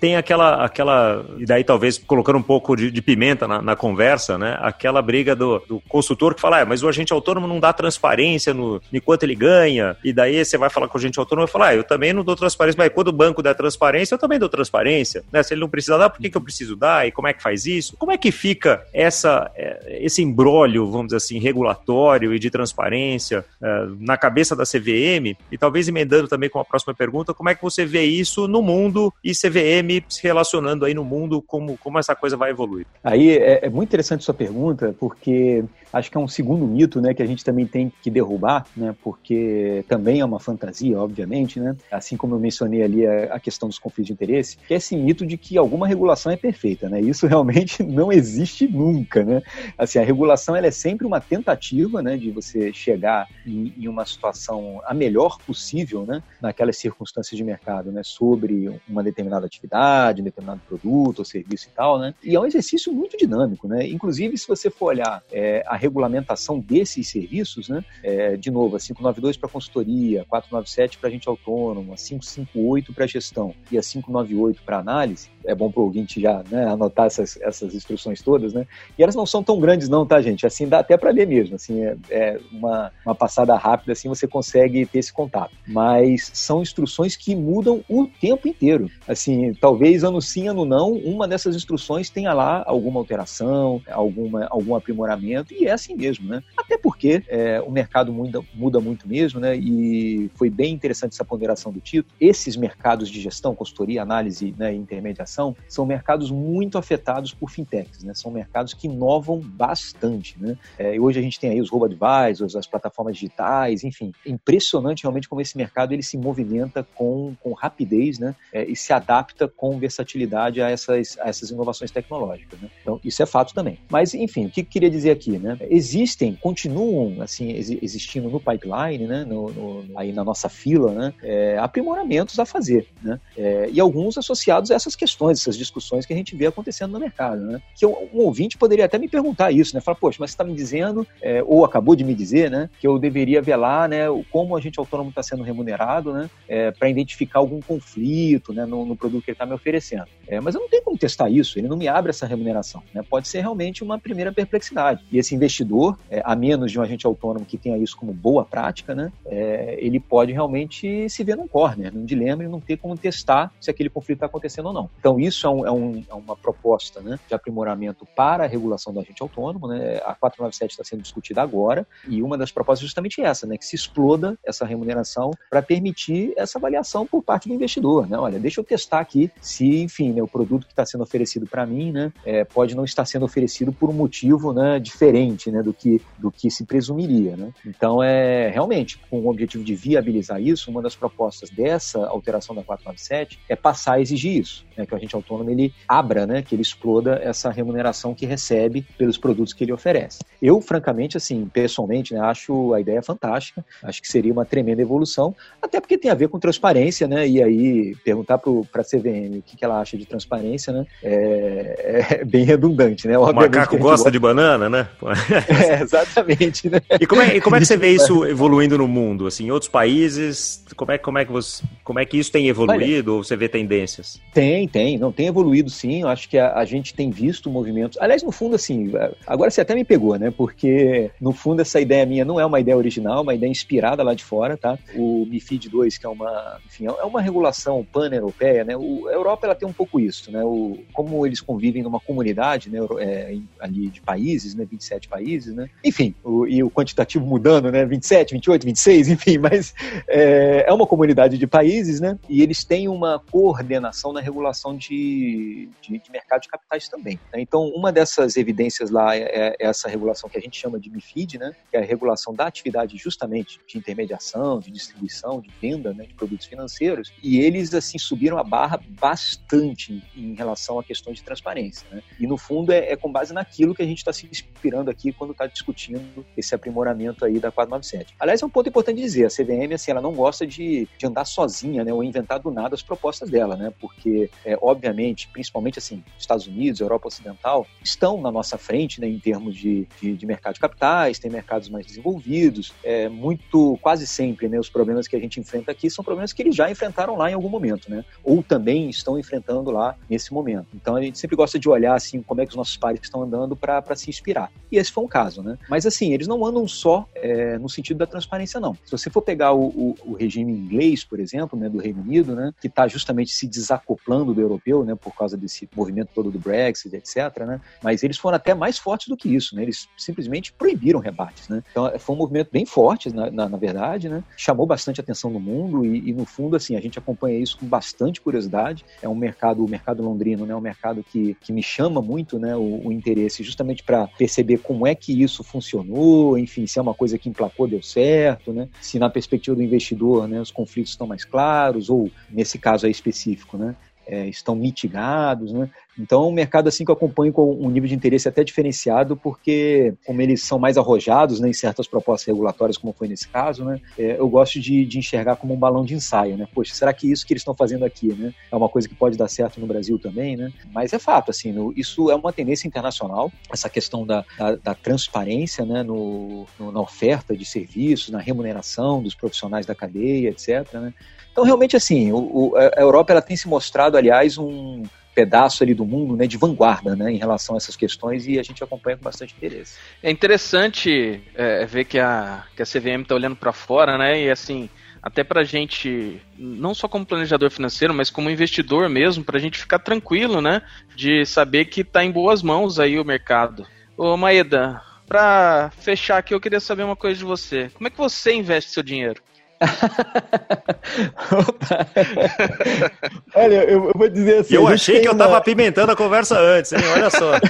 tem 0.00 0.16
aquela, 0.16 0.64
aquela 0.64 1.24
e 1.38 1.44
daí 1.44 1.64
talvez 1.64 1.98
colocando 1.98 2.38
um 2.38 2.42
pouco 2.42 2.76
de, 2.76 2.90
de 2.90 3.02
pimenta 3.02 3.46
na, 3.46 3.60
na, 3.60 3.76
conversa, 3.76 4.38
né, 4.38 4.58
aquela 4.60 5.00
briga 5.02 5.34
do, 5.34 5.58
do 5.60 5.80
consultor 5.88 6.34
que 6.34 6.40
fala, 6.40 6.62
ah, 6.62 6.66
mas 6.66 6.82
o 6.82 6.88
agente 6.88 7.12
autônomo 7.12 7.46
não 7.46 7.60
dá 7.60 7.72
transparência 7.72 8.54
no, 8.54 8.80
quanto 9.04 9.22
ele 9.22 9.34
ganha, 9.34 9.96
e 10.04 10.12
daí 10.12 10.44
você 10.44 10.56
vai 10.56 10.70
falar 10.70 10.88
com 10.88 10.96
o 10.96 11.00
agente 11.00 11.18
autônomo 11.18 11.46
e 11.48 11.50
falar, 11.50 11.68
ah, 11.68 11.74
eu 11.76 11.84
também 11.84 12.12
não 12.12 12.24
dou 12.24 12.36
transparência, 12.36 12.76
mas 12.78 12.92
quando 12.92 13.08
o 13.08 13.12
banco 13.12 13.42
der 13.42 13.54
transparência, 13.54 14.14
eu 14.14 14.18
também 14.18 14.38
dou 14.38 14.48
transparência, 14.48 15.24
né, 15.32 15.42
se 15.42 15.54
ele 15.54 15.60
não 15.60 15.68
precisa 15.68 15.98
dar, 15.98 16.10
por 16.10 16.20
que, 16.20 16.30
que 16.30 16.36
eu 16.36 16.40
preciso 16.40 16.76
dar, 16.76 17.06
e 17.06 17.12
como 17.12 17.28
é 17.28 17.32
que 17.32 17.42
faz 17.42 17.66
isso? 17.66 17.96
Como 17.96 18.12
é 18.12 18.16
que 18.16 18.30
fica 18.30 18.84
essa, 18.92 19.50
é, 19.56 19.98
esse 20.00 20.22
embrólio, 20.22 20.90
vamos 20.90 21.08
dizer 21.08 21.16
assim, 21.16 21.38
regulatório 21.38 22.34
e 22.34 22.38
de 22.38 22.50
transparência 22.50 23.44
uh, 23.60 23.96
na 23.98 24.16
cabeça 24.16 24.54
da 24.54 24.64
CVM? 24.64 25.36
E 25.50 25.58
talvez 25.58 25.88
emendando 25.88 26.28
também 26.28 26.48
com 26.48 26.58
a 26.58 26.64
próxima 26.64 26.94
pergunta, 26.94 27.34
como 27.34 27.48
é 27.48 27.54
que 27.54 27.62
você 27.62 27.84
vê 27.84 28.04
isso 28.04 28.46
no 28.46 28.62
mundo 28.62 29.12
e 29.22 29.32
CVM 29.32 29.87
se 30.08 30.22
relacionando 30.22 30.84
aí 30.84 30.94
no 30.94 31.04
mundo, 31.04 31.42
como, 31.42 31.76
como 31.78 31.98
essa 31.98 32.14
coisa 32.14 32.36
vai 32.36 32.50
evoluir? 32.50 32.86
Aí 33.02 33.36
é, 33.36 33.66
é 33.66 33.70
muito 33.70 33.88
interessante 33.88 34.24
sua 34.24 34.34
pergunta, 34.34 34.94
porque 34.98 35.64
acho 35.92 36.10
que 36.10 36.16
é 36.16 36.20
um 36.20 36.28
segundo 36.28 36.66
mito, 36.66 37.00
né, 37.00 37.14
que 37.14 37.22
a 37.22 37.26
gente 37.26 37.44
também 37.44 37.66
tem 37.66 37.92
que 38.02 38.10
derrubar, 38.10 38.66
né, 38.76 38.94
porque 39.02 39.84
também 39.88 40.20
é 40.20 40.24
uma 40.24 40.40
fantasia, 40.40 41.00
obviamente, 41.00 41.58
né, 41.58 41.76
assim 41.90 42.16
como 42.16 42.34
eu 42.34 42.38
mencionei 42.38 42.82
ali 42.82 43.06
a, 43.06 43.34
a 43.34 43.40
questão 43.40 43.68
dos 43.68 43.78
conflitos 43.78 44.06
de 44.06 44.12
interesse, 44.12 44.58
que 44.66 44.74
é 44.74 44.76
esse 44.76 44.96
mito 44.96 45.26
de 45.26 45.36
que 45.36 45.56
alguma 45.56 45.86
regulação 45.86 46.30
é 46.30 46.36
perfeita, 46.36 46.88
né, 46.88 47.00
isso 47.00 47.26
realmente 47.26 47.82
não 47.82 48.12
existe 48.12 48.68
nunca, 48.68 49.24
né, 49.24 49.42
assim, 49.76 49.98
a 49.98 50.04
regulação 50.04 50.54
ela 50.54 50.66
é 50.66 50.70
sempre 50.70 51.06
uma 51.06 51.20
tentativa, 51.20 52.02
né, 52.02 52.16
de 52.16 52.30
você 52.30 52.72
chegar 52.72 53.26
em, 53.46 53.72
em 53.76 53.88
uma 53.88 54.04
situação 54.04 54.80
a 54.84 54.92
melhor 54.92 55.38
possível, 55.38 56.04
né, 56.04 56.22
naquelas 56.40 56.76
circunstâncias 56.76 57.36
de 57.36 57.44
mercado, 57.44 57.90
né, 57.90 58.02
sobre 58.04 58.78
uma 58.88 59.02
determinada 59.02 59.46
atividade, 59.46 59.77
um 60.18 60.24
determinado 60.24 60.60
produto 60.66 61.20
ou 61.20 61.24
serviço 61.24 61.68
e 61.68 61.74
tal, 61.74 61.98
né, 61.98 62.14
e 62.22 62.34
é 62.34 62.40
um 62.40 62.46
exercício 62.46 62.92
muito 62.92 63.16
dinâmico, 63.16 63.68
né, 63.68 63.86
inclusive 63.86 64.36
se 64.36 64.46
você 64.46 64.70
for 64.70 64.86
olhar 64.86 65.22
é, 65.32 65.62
a 65.66 65.76
regulamentação 65.76 66.58
desses 66.58 67.08
serviços, 67.08 67.68
né? 67.68 67.84
É, 68.02 68.36
de 68.36 68.50
novo, 68.50 68.76
a 68.76 68.80
592 68.80 69.36
para 69.36 69.48
consultoria, 69.48 70.24
497 70.28 70.98
para 70.98 71.08
agente 71.08 71.28
autônomo, 71.28 71.92
a 71.92 71.96
558 71.96 72.92
para 72.92 73.06
gestão 73.06 73.54
e 73.70 73.78
a 73.78 73.82
598 73.82 74.62
para 74.62 74.78
análise, 74.78 75.30
é 75.44 75.54
bom 75.54 75.70
para 75.70 75.80
o 75.80 75.84
ouvinte 75.84 76.20
já 76.20 76.42
né, 76.50 76.66
anotar 76.66 77.06
essas, 77.06 77.38
essas 77.40 77.74
instruções 77.74 78.20
todas, 78.20 78.52
né? 78.52 78.66
E 78.98 79.02
elas 79.02 79.14
não 79.14 79.26
são 79.26 79.42
tão 79.42 79.58
grandes 79.58 79.88
não, 79.88 80.06
tá, 80.06 80.20
gente? 80.20 80.46
Assim, 80.46 80.68
dá 80.68 80.80
até 80.80 80.96
para 80.96 81.10
ler 81.10 81.26
mesmo, 81.26 81.56
assim, 81.56 81.82
é, 81.82 81.96
é, 82.10 82.40
uma, 82.52 82.92
uma 83.04 83.14
passada 83.14 83.56
rápida, 83.56 83.92
assim, 83.92 84.08
você 84.08 84.26
consegue 84.26 84.84
ter 84.86 84.98
esse 84.98 85.12
contato. 85.12 85.54
Mas 85.66 86.30
são 86.34 86.62
instruções 86.62 87.16
que 87.16 87.34
mudam 87.34 87.84
o 87.88 88.06
tempo 88.06 88.46
inteiro. 88.48 88.90
Assim, 89.06 89.54
talvez 89.68 90.02
ano 90.02 90.22
sim, 90.22 90.48
ano 90.48 90.64
não, 90.64 90.92
uma 90.94 91.28
dessas 91.28 91.54
instruções 91.54 92.08
tenha 92.08 92.32
lá 92.32 92.64
alguma 92.66 92.98
alteração, 92.98 93.82
alguma, 93.90 94.46
algum 94.46 94.74
aprimoramento, 94.74 95.52
e 95.52 95.66
é 95.66 95.72
assim 95.72 95.94
mesmo, 95.94 96.26
né? 96.26 96.42
Até 96.56 96.78
porque 96.78 97.22
é, 97.28 97.60
o 97.60 97.70
mercado 97.70 98.10
muda, 98.10 98.40
muda 98.54 98.80
muito 98.80 99.06
mesmo, 99.06 99.38
né? 99.38 99.54
E 99.54 100.30
foi 100.36 100.48
bem 100.48 100.72
interessante 100.72 101.12
essa 101.12 101.24
ponderação 101.24 101.70
do 101.70 101.80
Tito. 101.80 102.08
Esses 102.18 102.56
mercados 102.56 103.10
de 103.10 103.20
gestão, 103.20 103.54
consultoria, 103.54 104.00
análise 104.00 104.54
né, 104.56 104.72
e 104.72 104.76
intermediação 104.78 105.54
são 105.68 105.84
mercados 105.84 106.30
muito 106.30 106.78
afetados 106.78 107.34
por 107.34 107.50
fintechs, 107.50 108.02
né? 108.02 108.14
São 108.14 108.30
mercados 108.30 108.72
que 108.72 108.86
inovam 108.86 109.38
bastante, 109.38 110.40
né? 110.40 110.56
É, 110.78 110.94
e 110.94 111.00
hoje 111.00 111.18
a 111.18 111.22
gente 111.22 111.38
tem 111.38 111.50
aí 111.50 111.60
os 111.60 111.68
robo-advisors, 111.68 112.56
as 112.56 112.66
plataformas 112.66 113.16
digitais, 113.16 113.84
enfim. 113.84 114.12
É 114.24 114.30
impressionante 114.30 115.02
realmente 115.02 115.28
como 115.28 115.42
esse 115.42 115.58
mercado 115.58 115.92
ele 115.92 116.02
se 116.02 116.16
movimenta 116.16 116.82
com, 116.94 117.36
com 117.42 117.52
rapidez, 117.52 118.18
né? 118.18 118.34
É, 118.50 118.64
e 118.64 118.74
se 118.74 118.94
adapta 118.94 119.46
com 119.58 119.78
versatilidade 119.78 120.62
a 120.62 120.70
essas, 120.70 121.18
a 121.18 121.28
essas 121.28 121.50
inovações 121.50 121.90
tecnológicas, 121.90 122.58
né? 122.60 122.70
Então, 122.80 122.98
isso 123.04 123.22
é 123.22 123.26
fato 123.26 123.52
também. 123.52 123.78
Mas, 123.90 124.14
enfim, 124.14 124.46
o 124.46 124.50
que 124.50 124.62
eu 124.62 124.64
queria 124.64 124.88
dizer 124.88 125.10
aqui, 125.10 125.36
né? 125.38 125.58
Existem, 125.68 126.34
continuam 126.34 127.20
assim 127.20 127.50
existindo 127.82 128.30
no 128.30 128.40
pipeline, 128.40 129.06
né, 129.06 129.24
no, 129.24 129.50
no, 129.50 129.98
aí 129.98 130.12
na 130.12 130.24
nossa 130.24 130.48
fila, 130.48 130.92
né, 130.92 131.14
é, 131.22 131.58
aprimoramentos 131.58 132.38
a 132.38 132.46
fazer, 132.46 132.86
né, 133.02 133.20
é, 133.36 133.68
e 133.72 133.80
alguns 133.80 134.16
associados 134.16 134.70
a 134.70 134.74
essas 134.74 134.94
questões, 134.94 135.40
essas 135.40 135.56
discussões 135.56 136.06
que 136.06 136.12
a 136.12 136.16
gente 136.16 136.36
vê 136.36 136.46
acontecendo 136.46 136.92
no 136.92 137.00
mercado, 137.00 137.40
né, 137.40 137.60
que 137.74 137.84
um 137.84 138.08
ouvinte 138.12 138.56
poderia 138.56 138.84
até 138.84 138.98
me 138.98 139.08
perguntar 139.08 139.50
isso, 139.50 139.74
né, 139.74 139.80
falar, 139.80 139.96
poxa, 139.96 140.18
mas 140.20 140.30
você 140.30 140.34
está 140.34 140.44
me 140.44 140.54
dizendo, 140.54 141.06
é, 141.20 141.42
ou 141.44 141.64
acabou 141.64 141.96
de 141.96 142.04
me 142.04 142.14
dizer, 142.14 142.50
né, 142.50 142.70
que 142.78 142.86
eu 142.86 142.98
deveria 142.98 143.42
velar, 143.42 143.88
né, 143.88 144.04
como 144.30 144.56
a 144.56 144.60
gente 144.60 144.78
autônomo 144.78 145.10
está 145.10 145.22
sendo 145.22 145.42
remunerado, 145.42 146.12
né, 146.12 146.30
é, 146.48 146.70
para 146.70 146.88
identificar 146.88 147.40
algum 147.40 147.60
conflito, 147.60 148.52
né, 148.52 148.64
no, 148.64 148.84
no 148.84 148.96
produto 148.96 149.24
que 149.24 149.30
ele 149.30 149.34
está 149.34 149.46
me 149.48 149.54
oferecendo. 149.54 150.06
É, 150.26 150.40
mas 150.40 150.54
eu 150.54 150.60
não 150.60 150.68
tenho 150.68 150.82
como 150.82 150.98
testar 150.98 151.30
isso, 151.30 151.58
ele 151.58 151.68
não 151.68 151.76
me 151.76 151.88
abre 151.88 152.10
essa 152.10 152.26
remuneração, 152.26 152.82
né, 152.92 153.02
pode 153.08 153.26
ser 153.28 153.40
realmente 153.40 153.82
uma 153.82 153.98
primeira 153.98 154.30
perplexidade. 154.30 155.04
E 155.10 155.18
esse 155.18 155.34
investidor, 155.34 155.98
é, 156.10 156.20
a 156.24 156.36
menos 156.36 156.70
de 156.70 156.78
um 156.78 156.82
agente 156.82 157.06
autônomo 157.06 157.46
que 157.46 157.56
tenha 157.56 157.78
isso 157.78 157.96
como 157.96 158.12
boa 158.12 158.44
prática, 158.44 158.94
né, 158.94 159.10
é, 159.26 159.76
ele 159.80 159.98
pode 159.98 160.32
realmente 160.32 161.08
se 161.08 161.24
ver 161.24 161.36
num 161.36 161.48
corner, 161.48 161.94
num 161.94 162.04
dilema 162.04 162.44
e 162.44 162.48
não 162.48 162.60
ter 162.60 162.76
como 162.76 162.96
testar 162.96 163.52
se 163.60 163.70
aquele 163.70 163.88
conflito 163.88 164.18
está 164.18 164.26
acontecendo 164.26 164.66
ou 164.66 164.72
não. 164.72 164.90
Então, 164.98 165.18
isso 165.18 165.46
é, 165.46 165.50
um, 165.50 165.66
é, 165.66 165.70
um, 165.70 166.04
é, 166.08 166.14
uma 166.14 166.36
proposta 166.36 167.00
né, 167.00 167.18
de 167.26 167.34
aprimoramento 167.34 168.06
para 168.14 168.44
a 168.44 168.46
regulação 168.46 168.92
do 168.92 169.00
agente 169.00 169.22
autônomo. 169.22 169.68
Né, 169.68 169.96
a 170.04 170.14
497 170.14 170.72
está 170.72 170.84
sendo 170.84 171.02
discutida 171.02 171.42
agora 171.42 171.86
e 172.06 172.22
uma 172.22 172.36
das 172.36 172.50
propostas 172.50 172.84
é 172.84 172.86
justamente 172.86 173.22
essa, 173.22 173.46
né, 173.46 173.56
que 173.56 173.64
se 173.64 173.76
exploda 173.76 174.38
essa 174.44 174.64
remuneração 174.64 175.30
para 175.48 175.62
permitir 175.62 176.32
essa 176.36 176.58
avaliação 176.58 177.06
por 177.06 177.22
parte 177.22 177.48
do 177.48 177.54
investidor. 177.54 178.08
Né? 178.08 178.18
Olha, 178.18 178.38
deixa 178.38 178.60
eu 178.60 178.64
testar 178.64 179.00
aqui 179.00 179.30
se, 179.40 179.82
enfim, 179.82 180.12
né, 180.12 180.22
o 180.22 180.28
produto 180.28 180.66
que 180.66 180.72
está 180.72 180.84
sendo 180.84 181.02
oferecido 181.02 181.46
para 181.46 181.66
mim 181.66 181.92
né, 181.92 182.12
é, 182.24 182.44
pode 182.44 182.74
não 182.74 182.84
estar 182.84 183.04
sendo 183.04 183.24
oferecido 183.24 183.72
por 183.72 183.90
um 183.90 183.92
motivo 183.92 184.52
né, 184.52 184.78
diferente 184.78 185.50
né, 185.50 185.62
do, 185.62 185.72
que, 185.72 186.00
do 186.18 186.30
que 186.30 186.50
se 186.50 186.64
presumiria. 186.64 187.36
Né? 187.36 187.52
Então, 187.66 188.02
é 188.02 188.48
realmente, 188.48 188.98
com 189.10 189.20
o 189.20 189.28
objetivo 189.28 189.64
de 189.64 189.74
viabilizar 189.74 190.40
isso, 190.40 190.70
uma 190.70 190.82
das 190.82 190.94
propostas 190.94 191.50
dessa 191.50 192.06
alteração 192.06 192.54
da 192.54 192.62
497 192.62 193.38
é 193.48 193.56
passar 193.56 193.94
a 193.94 194.00
exigir 194.00 194.40
isso, 194.40 194.64
né, 194.76 194.86
que 194.86 194.92
o 194.92 194.96
agente 194.96 195.14
autônomo 195.14 195.50
ele 195.50 195.72
abra, 195.86 196.26
né, 196.26 196.42
que 196.42 196.54
ele 196.54 196.62
exploda 196.62 197.20
essa 197.22 197.50
remuneração 197.50 198.14
que 198.14 198.26
recebe 198.26 198.86
pelos 198.96 199.18
produtos 199.18 199.52
que 199.52 199.64
ele 199.64 199.72
oferece. 199.72 200.18
Eu, 200.40 200.60
francamente, 200.60 201.16
assim, 201.16 201.46
pessoalmente, 201.46 202.14
né, 202.14 202.20
acho 202.20 202.72
a 202.74 202.80
ideia 202.80 203.02
fantástica, 203.02 203.64
acho 203.82 204.00
que 204.00 204.08
seria 204.08 204.32
uma 204.32 204.44
tremenda 204.44 204.82
evolução, 204.82 205.34
até 205.60 205.80
porque 205.80 205.98
tem 205.98 206.10
a 206.10 206.14
ver 206.14 206.28
com 206.28 206.38
transparência, 206.38 207.06
né, 207.06 207.28
e 207.28 207.42
aí 207.42 207.94
perguntar 208.04 208.38
para 208.38 208.82
a 208.82 208.84
CVM 208.84 209.27
o 209.36 209.42
que, 209.42 209.56
que 209.56 209.64
ela 209.64 209.80
acha 209.80 209.96
de 209.96 210.06
transparência, 210.06 210.72
né, 210.72 210.86
é, 211.02 212.18
é 212.20 212.24
bem 212.24 212.44
redundante, 212.44 213.06
né? 213.06 213.18
O 213.18 213.32
macaco 213.32 213.76
gosta, 213.76 213.90
gosta 213.90 214.10
de 214.10 214.18
banana, 214.18 214.68
né? 214.68 214.88
É, 215.48 215.82
exatamente, 215.82 216.68
né? 216.68 216.80
E 217.00 217.06
como 217.06 217.22
é, 217.22 217.36
e 217.36 217.40
como 217.40 217.56
é 217.56 217.58
que 217.58 217.66
você 217.66 217.76
vê 217.76 217.90
isso 217.90 218.24
evoluindo 218.24 218.78
no 218.78 218.86
mundo? 218.86 219.26
Assim, 219.26 219.46
em 219.46 219.50
outros 219.50 219.70
países, 219.70 220.64
como 220.76 220.92
é, 220.92 220.98
como 220.98 221.18
é, 221.18 221.24
que, 221.24 221.32
você, 221.32 221.62
como 221.84 221.98
é 221.98 222.04
que 222.04 222.18
isso 222.18 222.30
tem 222.30 222.48
evoluído 222.48 223.10
Olha, 223.10 223.18
ou 223.18 223.24
você 223.24 223.36
vê 223.36 223.48
tendências? 223.48 224.20
Tem, 224.32 224.66
tem. 224.68 224.98
Não, 224.98 225.10
tem 225.10 225.26
evoluído 225.26 225.70
sim. 225.70 226.02
Eu 226.02 226.08
acho 226.08 226.28
que 226.28 226.38
a, 226.38 226.54
a, 226.54 226.64
gente 226.64 226.94
tem 226.94 227.10
visto 227.10 227.50
movimentos. 227.50 227.98
Aliás, 228.00 228.22
no 228.22 228.30
fundo, 228.30 228.54
assim, 228.54 228.92
agora 229.26 229.50
você 229.50 229.60
até 229.60 229.74
me 229.74 229.84
pegou, 229.84 230.18
né? 230.18 230.30
Porque, 230.30 231.10
no 231.20 231.32
fundo, 231.32 231.62
essa 231.62 231.80
ideia 231.80 232.06
minha 232.06 232.24
não 232.24 232.38
é 232.38 232.46
uma 232.46 232.60
ideia 232.60 232.76
original, 232.76 233.18
é 233.18 233.22
uma 233.22 233.34
ideia 233.34 233.50
inspirada 233.50 234.02
lá 234.02 234.14
de 234.14 234.24
fora, 234.24 234.56
tá? 234.56 234.78
O 234.94 235.26
MIFID 235.26 235.68
2, 235.68 235.98
que 235.98 236.06
é 236.06 236.08
uma, 236.08 236.58
enfim, 236.66 236.86
é 236.86 237.04
uma 237.04 237.20
regulação 237.20 237.86
pan-europeia, 237.90 238.64
né? 238.64 238.76
O, 238.76 239.07
a 239.08 239.12
Europa, 239.12 239.46
ela 239.46 239.54
tem 239.54 239.68
um 239.68 239.72
pouco 239.72 239.98
isso, 240.00 240.30
né? 240.30 240.42
O, 240.44 240.78
como 240.92 241.26
eles 241.26 241.40
convivem 241.40 241.82
numa 241.82 242.00
comunidade, 242.00 242.70
né? 242.70 242.78
É, 243.00 243.36
ali 243.60 243.88
de 243.88 244.00
países, 244.00 244.54
né? 244.54 244.64
27 244.64 245.08
países, 245.08 245.54
né? 245.54 245.68
Enfim, 245.84 246.14
o, 246.22 246.46
e 246.46 246.62
o 246.62 246.70
quantitativo 246.70 247.26
mudando, 247.26 247.70
né? 247.70 247.84
27, 247.84 248.34
28, 248.34 248.64
26, 248.64 249.08
enfim, 249.08 249.38
mas 249.38 249.74
é, 250.06 250.64
é 250.66 250.72
uma 250.72 250.86
comunidade 250.86 251.38
de 251.38 251.46
países, 251.46 252.00
né? 252.00 252.18
E 252.28 252.42
eles 252.42 252.64
têm 252.64 252.88
uma 252.88 253.18
coordenação 253.30 254.12
na 254.12 254.20
regulação 254.20 254.76
de, 254.76 255.68
de, 255.80 255.98
de 255.98 256.10
mercado 256.10 256.42
de 256.42 256.48
capitais 256.48 256.88
também. 256.88 257.18
Né? 257.32 257.40
Então, 257.40 257.64
uma 257.68 257.92
dessas 257.92 258.36
evidências 258.36 258.90
lá 258.90 259.16
é, 259.16 259.22
é, 259.22 259.56
essa 259.60 259.88
regulação 259.88 260.28
que 260.28 260.38
a 260.38 260.40
gente 260.40 260.58
chama 260.58 260.78
de 260.78 260.90
MIFID, 260.90 261.38
né, 261.38 261.54
que 261.70 261.76
é 261.76 261.80
a 261.80 261.84
regulação 261.84 262.34
da 262.34 262.46
atividade 262.46 262.96
justamente 262.96 263.60
de 263.66 263.78
intermediação, 263.78 264.60
de 264.60 264.70
distribuição, 264.70 265.40
de 265.40 265.50
venda 265.60 265.92
né, 265.92 266.04
de 266.04 266.14
produtos 266.14 266.46
financeiros, 266.46 267.12
e 267.22 267.38
eles 267.38 267.72
assim 267.74 267.98
subiram 267.98 268.38
a 268.38 268.44
barra 268.44 268.80
bastante 269.00 270.02
em, 270.16 270.34
relação 270.34 270.78
a 270.78 270.84
questões 270.84 271.18
de 271.18 271.22
transparência. 271.22 271.86
Né? 271.90 272.02
E 272.18 272.26
no 272.26 272.36
fundo 272.36 272.72
é, 272.72 272.92
é 272.92 272.96
com 272.96 273.10
base 273.10 273.32
naquilo 273.32 273.74
que 273.74 273.82
a 273.82 273.86
gente 273.86 273.98
está 273.98 274.12
se 274.12 274.26
inspirando 274.26 274.90
aqui 274.90 275.12
quando 275.12 275.32
está 275.32 275.46
discutindo 275.46 276.24
esse 276.36 276.54
aprimoramento 276.54 277.24
aí 277.24 277.38
da 277.38 277.50
497. 277.50 278.14
Aliás, 278.18 278.42
é 278.42 278.46
um 278.46 278.50
ponto 278.50 278.68
importante 278.68 279.00
dizer, 279.00 279.26
a 279.26 279.28
CVM 279.28 279.74
assim, 279.74 279.90
ela 279.90 280.00
não 280.00 280.12
gosta 280.12 280.46
de, 280.46 280.88
de 280.98 281.06
andar 281.06 281.24
sozinha, 281.24 281.84
né, 281.84 281.92
ou 281.92 282.02
inventar 282.02 282.38
do 282.38 282.50
nada 282.50 282.74
as 282.74 282.82
propostas 282.82 283.30
dela, 283.30 283.56
né, 283.56 283.72
porque 283.80 284.30
é, 284.44 284.58
obviamente, 284.60 285.28
principalmente 285.28 285.78
assim, 285.78 286.02
Estados 286.18 286.46
Unidos, 286.46 286.80
Europa 286.80 287.08
Ocidental, 287.08 287.66
estão 287.82 288.20
na 288.20 288.30
nossa 288.30 288.58
frente, 288.58 289.00
né, 289.00 289.08
em 289.08 289.18
termos 289.18 289.56
de, 289.56 289.86
de, 290.00 290.14
de 290.14 290.26
mercado 290.26 290.54
de 290.54 290.60
capitais, 290.60 291.18
tem 291.18 291.30
mercados 291.30 291.68
mais 291.68 291.86
desenvolvidos, 291.86 292.72
é 292.82 293.08
muito, 293.08 293.78
quase 293.80 294.06
sempre, 294.06 294.48
né, 294.48 294.58
os 294.58 294.68
problemas 294.68 295.06
que 295.06 295.16
a 295.16 295.20
gente 295.20 295.40
enfrenta 295.40 295.72
aqui 295.72 295.90
são 295.90 296.04
problemas 296.04 296.32
que 296.32 296.42
eles 296.42 296.54
já 296.54 296.70
enfrentaram 296.70 297.16
lá 297.16 297.30
em 297.30 297.34
algum 297.34 297.48
momento, 297.48 297.90
né, 297.90 298.04
ou 298.22 298.42
também 298.42 298.87
estão 298.96 299.18
enfrentando 299.18 299.70
lá 299.70 299.94
nesse 300.08 300.32
momento. 300.32 300.66
Então 300.74 300.96
a 300.96 301.02
gente 301.02 301.18
sempre 301.18 301.36
gosta 301.36 301.58
de 301.58 301.68
olhar 301.68 301.94
assim 301.94 302.22
como 302.22 302.40
é 302.40 302.46
que 302.46 302.50
os 302.50 302.56
nossos 302.56 302.76
pares 302.76 303.00
estão 303.02 303.22
andando 303.22 303.56
para 303.56 303.96
se 303.96 304.10
inspirar. 304.10 304.50
E 304.70 304.76
esse 304.76 304.92
foi 304.92 305.04
um 305.04 305.08
caso, 305.08 305.42
né? 305.42 305.58
Mas 305.68 305.86
assim, 305.86 306.12
eles 306.12 306.26
não 306.26 306.44
andam 306.44 306.66
só 306.68 307.06
é, 307.14 307.58
no 307.58 307.68
sentido 307.68 307.98
da 307.98 308.06
transparência, 308.06 308.60
não. 308.60 308.74
Se 308.84 308.92
você 308.92 309.10
for 309.10 309.22
pegar 309.22 309.52
o, 309.52 309.66
o, 309.68 309.94
o 310.04 310.12
regime 310.14 310.52
inglês, 310.52 311.04
por 311.04 311.20
exemplo, 311.20 311.58
né, 311.58 311.68
do 311.68 311.78
Reino 311.78 312.02
Unido, 312.02 312.34
né, 312.34 312.52
que 312.60 312.66
está 312.66 312.86
justamente 312.86 313.32
se 313.32 313.46
desacoplando 313.46 314.34
do 314.34 314.40
europeu, 314.40 314.84
né, 314.84 314.94
por 314.94 315.14
causa 315.14 315.36
desse 315.36 315.68
movimento 315.74 316.10
todo 316.14 316.30
do 316.30 316.38
Brexit, 316.38 316.94
etc., 316.94 317.38
né, 317.46 317.60
mas 317.82 318.02
eles 318.02 318.18
foram 318.18 318.36
até 318.36 318.54
mais 318.54 318.78
fortes 318.78 319.08
do 319.08 319.16
que 319.16 319.34
isso, 319.34 319.54
né, 319.54 319.62
eles 319.62 319.88
simplesmente 319.96 320.52
proibiram 320.52 321.00
rebates, 321.00 321.48
né. 321.48 321.62
Então 321.70 321.90
foi 321.98 322.14
um 322.14 322.18
movimento 322.18 322.50
bem 322.52 322.66
forte, 322.66 323.12
na, 323.12 323.30
na, 323.30 323.48
na 323.48 323.56
verdade, 323.56 324.08
né, 324.08 324.22
chamou 324.36 324.66
bastante 324.66 325.00
atenção 325.00 325.30
no 325.30 325.40
mundo 325.40 325.84
e, 325.84 326.10
e, 326.10 326.12
no 326.12 326.24
fundo, 326.24 326.56
assim, 326.56 326.76
a 326.76 326.80
gente 326.80 326.98
acompanha 326.98 327.38
isso 327.38 327.58
com 327.58 327.66
bastante 327.66 328.20
curiosidade. 328.20 328.77
É 329.02 329.08
um 329.08 329.14
mercado, 329.14 329.64
o 329.64 329.68
mercado 329.68 330.02
londrino, 330.02 330.46
né, 330.46 330.54
um 330.54 330.60
mercado 330.60 331.04
que, 331.04 331.36
que 331.40 331.52
me 331.52 331.62
chama 331.62 332.00
muito, 332.00 332.38
né, 332.38 332.56
o, 332.56 332.86
o 332.86 332.92
interesse 332.92 333.42
justamente 333.42 333.82
para 333.82 334.06
perceber 334.06 334.58
como 334.58 334.86
é 334.86 334.94
que 334.94 335.22
isso 335.22 335.42
funcionou, 335.42 336.38
enfim, 336.38 336.66
se 336.66 336.78
é 336.78 336.82
uma 336.82 336.94
coisa 336.94 337.18
que 337.18 337.28
emplacou, 337.28 337.66
deu 337.66 337.82
certo, 337.82 338.52
né, 338.52 338.68
se 338.80 338.98
na 338.98 339.10
perspectiva 339.10 339.56
do 339.56 339.62
investidor, 339.62 340.26
né, 340.28 340.40
os 340.40 340.50
conflitos 340.50 340.92
estão 340.92 341.06
mais 341.06 341.24
claros 341.24 341.90
ou 341.90 342.10
nesse 342.30 342.58
caso 342.58 342.86
aí 342.86 342.92
específico, 342.92 343.56
né, 343.56 343.74
é, 344.08 344.26
estão 344.26 344.56
mitigados, 344.56 345.52
né? 345.52 345.68
Então, 345.98 346.28
um 346.28 346.32
mercado 346.32 346.68
assim 346.68 346.84
que 346.84 346.90
eu 346.90 346.94
acompanho 346.94 347.32
com 347.32 347.52
um 347.52 347.68
nível 347.70 347.88
de 347.88 347.94
interesse 347.94 348.28
até 348.28 348.44
diferenciado, 348.44 349.16
porque 349.16 349.94
como 350.06 350.22
eles 350.22 350.42
são 350.42 350.58
mais 350.58 350.78
arrojados 350.78 351.40
né, 351.40 351.48
em 351.48 351.52
certas 351.52 351.88
propostas 351.88 352.26
regulatórias, 352.26 352.76
como 352.76 352.92
foi 352.92 353.08
nesse 353.08 353.26
caso, 353.28 353.64
né, 353.64 353.80
é, 353.98 354.18
eu 354.18 354.28
gosto 354.28 354.60
de, 354.60 354.84
de, 354.84 354.98
enxergar 354.98 355.36
como 355.36 355.54
um 355.54 355.58
balão 355.58 355.84
de 355.84 355.94
ensaio, 355.94 356.36
né? 356.36 356.46
Poxa, 356.54 356.74
será 356.74 356.92
que 356.92 357.10
isso 357.10 357.26
que 357.26 357.32
eles 357.32 357.40
estão 357.40 357.54
fazendo 357.54 357.84
aqui, 357.84 358.08
né, 358.14 358.32
é 358.50 358.56
uma 358.56 358.68
coisa 358.68 358.88
que 358.88 358.94
pode 358.94 359.16
dar 359.16 359.28
certo 359.28 359.60
no 359.60 359.66
Brasil 359.66 359.98
também, 359.98 360.36
né? 360.36 360.52
Mas 360.72 360.92
é 360.92 360.98
fato, 360.98 361.30
assim, 361.30 361.52
no, 361.52 361.72
isso 361.76 362.10
é 362.10 362.14
uma 362.14 362.32
tendência 362.32 362.68
internacional, 362.68 363.32
essa 363.52 363.68
questão 363.68 364.06
da, 364.06 364.24
da, 364.38 364.56
da 364.56 364.74
transparência, 364.74 365.64
né, 365.64 365.82
no, 365.82 366.46
no, 366.58 366.70
na 366.70 366.80
oferta 366.80 367.36
de 367.36 367.44
serviços, 367.44 368.10
na 368.10 368.18
remuneração 368.18 369.02
dos 369.02 369.14
profissionais 369.14 369.66
da 369.66 369.74
cadeia, 369.74 370.30
etc. 370.30 370.72
Né? 370.74 370.94
Então, 371.32 371.44
realmente, 371.44 371.76
assim, 371.76 372.12
o, 372.12 372.18
o, 372.18 372.56
a 372.56 372.80
Europa 372.80 373.12
ela 373.12 373.22
tem 373.22 373.36
se 373.36 373.48
mostrado, 373.48 373.96
aliás, 373.96 374.38
um 374.38 374.82
pedaço 375.18 375.64
ali 375.64 375.74
do 375.74 375.84
mundo 375.84 376.14
né, 376.14 376.28
de 376.28 376.36
vanguarda 376.36 376.94
né, 376.94 377.10
em 377.10 377.16
relação 377.16 377.56
a 377.56 377.58
essas 377.58 377.74
questões 377.74 378.24
e 378.28 378.38
a 378.38 378.42
gente 378.44 378.62
acompanha 378.62 378.96
com 378.96 379.02
bastante 379.02 379.34
interesse. 379.36 379.76
É 380.00 380.08
interessante 380.12 381.20
é, 381.34 381.66
ver 381.66 381.86
que 381.86 381.98
a, 381.98 382.44
que 382.54 382.62
a 382.62 382.64
CVM 382.64 383.02
está 383.02 383.16
olhando 383.16 383.34
para 383.34 383.52
fora, 383.52 383.98
né? 383.98 384.22
E 384.22 384.30
assim, 384.30 384.70
até 385.02 385.24
para 385.24 385.40
a 385.40 385.44
gente, 385.44 386.22
não 386.38 386.72
só 386.72 386.86
como 386.86 387.04
planejador 387.04 387.50
financeiro, 387.50 387.92
mas 387.92 388.10
como 388.10 388.30
investidor 388.30 388.88
mesmo, 388.88 389.24
para 389.24 389.38
a 389.38 389.40
gente 389.40 389.58
ficar 389.58 389.80
tranquilo, 389.80 390.40
né? 390.40 390.62
De 390.94 391.26
saber 391.26 391.64
que 391.64 391.80
está 391.80 392.04
em 392.04 392.12
boas 392.12 392.40
mãos 392.40 392.78
aí 392.78 392.96
o 392.96 393.04
mercado. 393.04 393.66
Ô 393.96 394.16
Maeda, 394.16 394.80
para 395.04 395.72
fechar 395.80 396.18
aqui, 396.18 396.32
eu 396.32 396.40
queria 396.40 396.60
saber 396.60 396.84
uma 396.84 396.94
coisa 396.94 397.18
de 397.18 397.24
você. 397.24 397.72
Como 397.74 397.88
é 397.88 397.90
que 397.90 397.98
você 397.98 398.32
investe 398.34 398.70
seu 398.70 398.84
dinheiro? 398.84 399.20
Olha, 403.34 403.64
eu, 403.64 403.86
eu, 403.86 403.92
vou 403.94 404.08
dizer 404.08 404.38
assim. 404.38 404.54
Eu 404.54 404.68
achei 404.68 405.00
que 405.00 405.08
eu 405.08 405.16
tava 405.16 405.36
apimentando 405.36 405.90
a 405.92 405.96
conversa 405.96 406.38
antes, 406.38 406.72
hein? 406.72 406.80
Olha 406.94 407.10
só. 407.10 407.32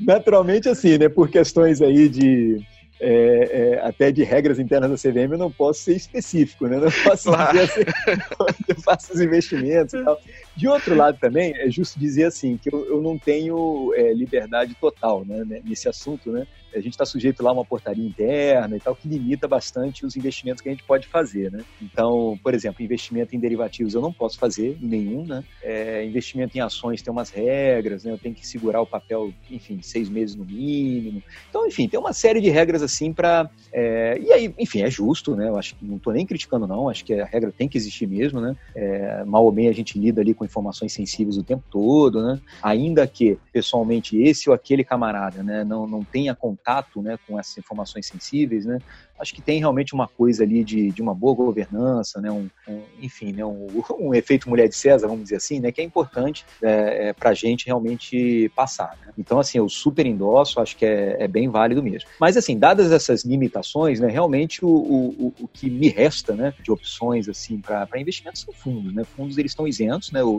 Naturalmente, 0.00 0.68
assim, 0.68 0.98
né? 0.98 1.08
Por 1.08 1.28
questões 1.28 1.80
aí 1.82 2.08
de 2.08 2.64
é, 3.04 3.74
é, 3.74 3.80
até 3.84 4.12
de 4.12 4.22
regras 4.22 4.60
internas 4.60 4.88
da 4.88 4.96
CVM, 4.96 5.32
eu 5.32 5.38
não 5.38 5.50
posso 5.50 5.82
ser 5.82 5.96
específico, 5.96 6.68
né? 6.68 6.76
Não 6.76 6.88
posso 7.02 7.30
claro. 7.30 7.58
dizer 7.58 7.64
assim, 7.64 7.80
eu 8.68 8.76
faço 8.76 9.12
os 9.12 9.20
investimentos 9.20 9.92
e 9.92 10.04
tal. 10.04 10.20
De 10.54 10.68
outro 10.68 10.94
lado 10.94 11.18
também, 11.18 11.54
é 11.56 11.70
justo 11.70 11.98
dizer 11.98 12.24
assim, 12.24 12.58
que 12.58 12.72
eu, 12.72 12.84
eu 12.86 13.00
não 13.00 13.18
tenho 13.18 13.92
é, 13.94 14.12
liberdade 14.12 14.74
total 14.74 15.24
né, 15.24 15.62
nesse 15.64 15.88
assunto, 15.88 16.30
né? 16.30 16.46
A 16.74 16.80
gente 16.80 16.92
está 16.92 17.04
sujeito 17.04 17.42
lá 17.42 17.50
a 17.50 17.52
uma 17.52 17.64
portaria 17.64 18.04
interna 18.04 18.76
e 18.76 18.80
tal, 18.80 18.94
que 18.94 19.06
limita 19.06 19.46
bastante 19.46 20.06
os 20.06 20.16
investimentos 20.16 20.62
que 20.62 20.68
a 20.68 20.72
gente 20.72 20.84
pode 20.84 21.06
fazer, 21.06 21.50
né? 21.50 21.62
Então, 21.80 22.38
por 22.42 22.54
exemplo, 22.54 22.82
investimento 22.82 23.36
em 23.36 23.38
derivativos 23.38 23.94
eu 23.94 24.00
não 24.00 24.12
posso 24.12 24.38
fazer 24.38 24.76
nenhum, 24.80 25.26
né? 25.26 25.44
É, 25.62 26.04
investimento 26.04 26.56
em 26.56 26.60
ações 26.60 27.02
tem 27.02 27.12
umas 27.12 27.30
regras, 27.30 28.04
né? 28.04 28.12
Eu 28.12 28.18
tenho 28.18 28.34
que 28.34 28.46
segurar 28.46 28.80
o 28.80 28.86
papel, 28.86 29.32
enfim, 29.50 29.80
seis 29.82 30.08
meses 30.08 30.34
no 30.34 30.44
mínimo. 30.44 31.22
Então, 31.48 31.66
enfim, 31.66 31.88
tem 31.88 32.00
uma 32.00 32.12
série 32.12 32.40
de 32.40 32.50
regras 32.50 32.82
assim 32.82 33.12
para... 33.12 33.50
É, 33.72 34.18
e 34.18 34.32
aí, 34.32 34.54
enfim, 34.58 34.82
é 34.82 34.90
justo, 34.90 35.36
né? 35.36 35.48
Eu 35.48 35.56
acho 35.56 35.74
que 35.74 35.84
não 35.84 35.96
estou 35.96 36.12
nem 36.12 36.26
criticando 36.26 36.66
não, 36.66 36.88
acho 36.88 37.04
que 37.04 37.14
a 37.14 37.26
regra 37.26 37.52
tem 37.52 37.68
que 37.68 37.76
existir 37.76 38.06
mesmo, 38.06 38.40
né? 38.40 38.56
É, 38.74 39.24
mal 39.24 39.44
ou 39.44 39.52
bem 39.52 39.68
a 39.68 39.72
gente 39.72 39.98
lida 39.98 40.20
ali 40.20 40.34
informações 40.44 40.92
sensíveis 40.92 41.36
o 41.36 41.42
tempo 41.42 41.64
todo, 41.70 42.22
né? 42.22 42.40
Ainda 42.62 43.06
que, 43.06 43.38
pessoalmente, 43.52 44.20
esse 44.20 44.48
ou 44.48 44.54
aquele 44.54 44.84
camarada, 44.84 45.42
né, 45.42 45.64
não, 45.64 45.86
não 45.86 46.02
tenha 46.02 46.34
contato, 46.34 47.02
né, 47.02 47.18
com 47.26 47.38
essas 47.38 47.58
informações 47.58 48.06
sensíveis, 48.06 48.64
né? 48.64 48.78
acho 49.22 49.34
que 49.34 49.40
tem 49.40 49.60
realmente 49.60 49.94
uma 49.94 50.08
coisa 50.08 50.42
ali 50.42 50.64
de, 50.64 50.90
de 50.90 51.00
uma 51.00 51.14
boa 51.14 51.34
governança, 51.34 52.20
né? 52.20 52.30
Um, 52.30 52.50
um 52.68 52.82
enfim, 53.00 53.32
né? 53.32 53.44
Um, 53.44 53.68
um, 53.98 54.14
efeito 54.14 54.50
mulher 54.50 54.68
de 54.68 54.74
César, 54.74 55.06
vamos 55.06 55.24
dizer 55.24 55.36
assim, 55.36 55.60
né? 55.60 55.70
que 55.70 55.80
é 55.80 55.84
importante 55.84 56.44
é, 56.60 57.08
é, 57.08 57.12
para 57.12 57.30
a 57.30 57.34
gente 57.34 57.66
realmente 57.66 58.50
passar. 58.54 58.98
Né? 59.00 59.12
Então, 59.16 59.38
assim, 59.38 59.58
eu 59.58 59.68
super 59.68 60.04
endosso, 60.04 60.60
acho 60.60 60.76
que 60.76 60.84
é, 60.84 61.16
é, 61.20 61.28
bem 61.28 61.48
válido 61.48 61.82
mesmo. 61.82 62.08
Mas, 62.18 62.36
assim, 62.36 62.58
dadas 62.58 62.90
essas 62.90 63.24
limitações, 63.24 64.00
né? 64.00 64.08
realmente 64.08 64.64
o, 64.64 64.68
o, 64.68 65.34
o 65.40 65.48
que 65.48 65.70
me 65.70 65.88
resta 65.88 66.34
né? 66.34 66.52
de 66.62 66.72
opções 66.72 67.28
assim 67.28 67.60
para 67.60 67.88
investimentos 67.96 68.42
são 68.42 68.52
fundos. 68.52 68.92
Né? 68.92 69.04
Fundos 69.04 69.38
eles 69.38 69.52
estão 69.52 69.66
isentos 69.66 70.10
né? 70.10 70.22
O, 70.22 70.31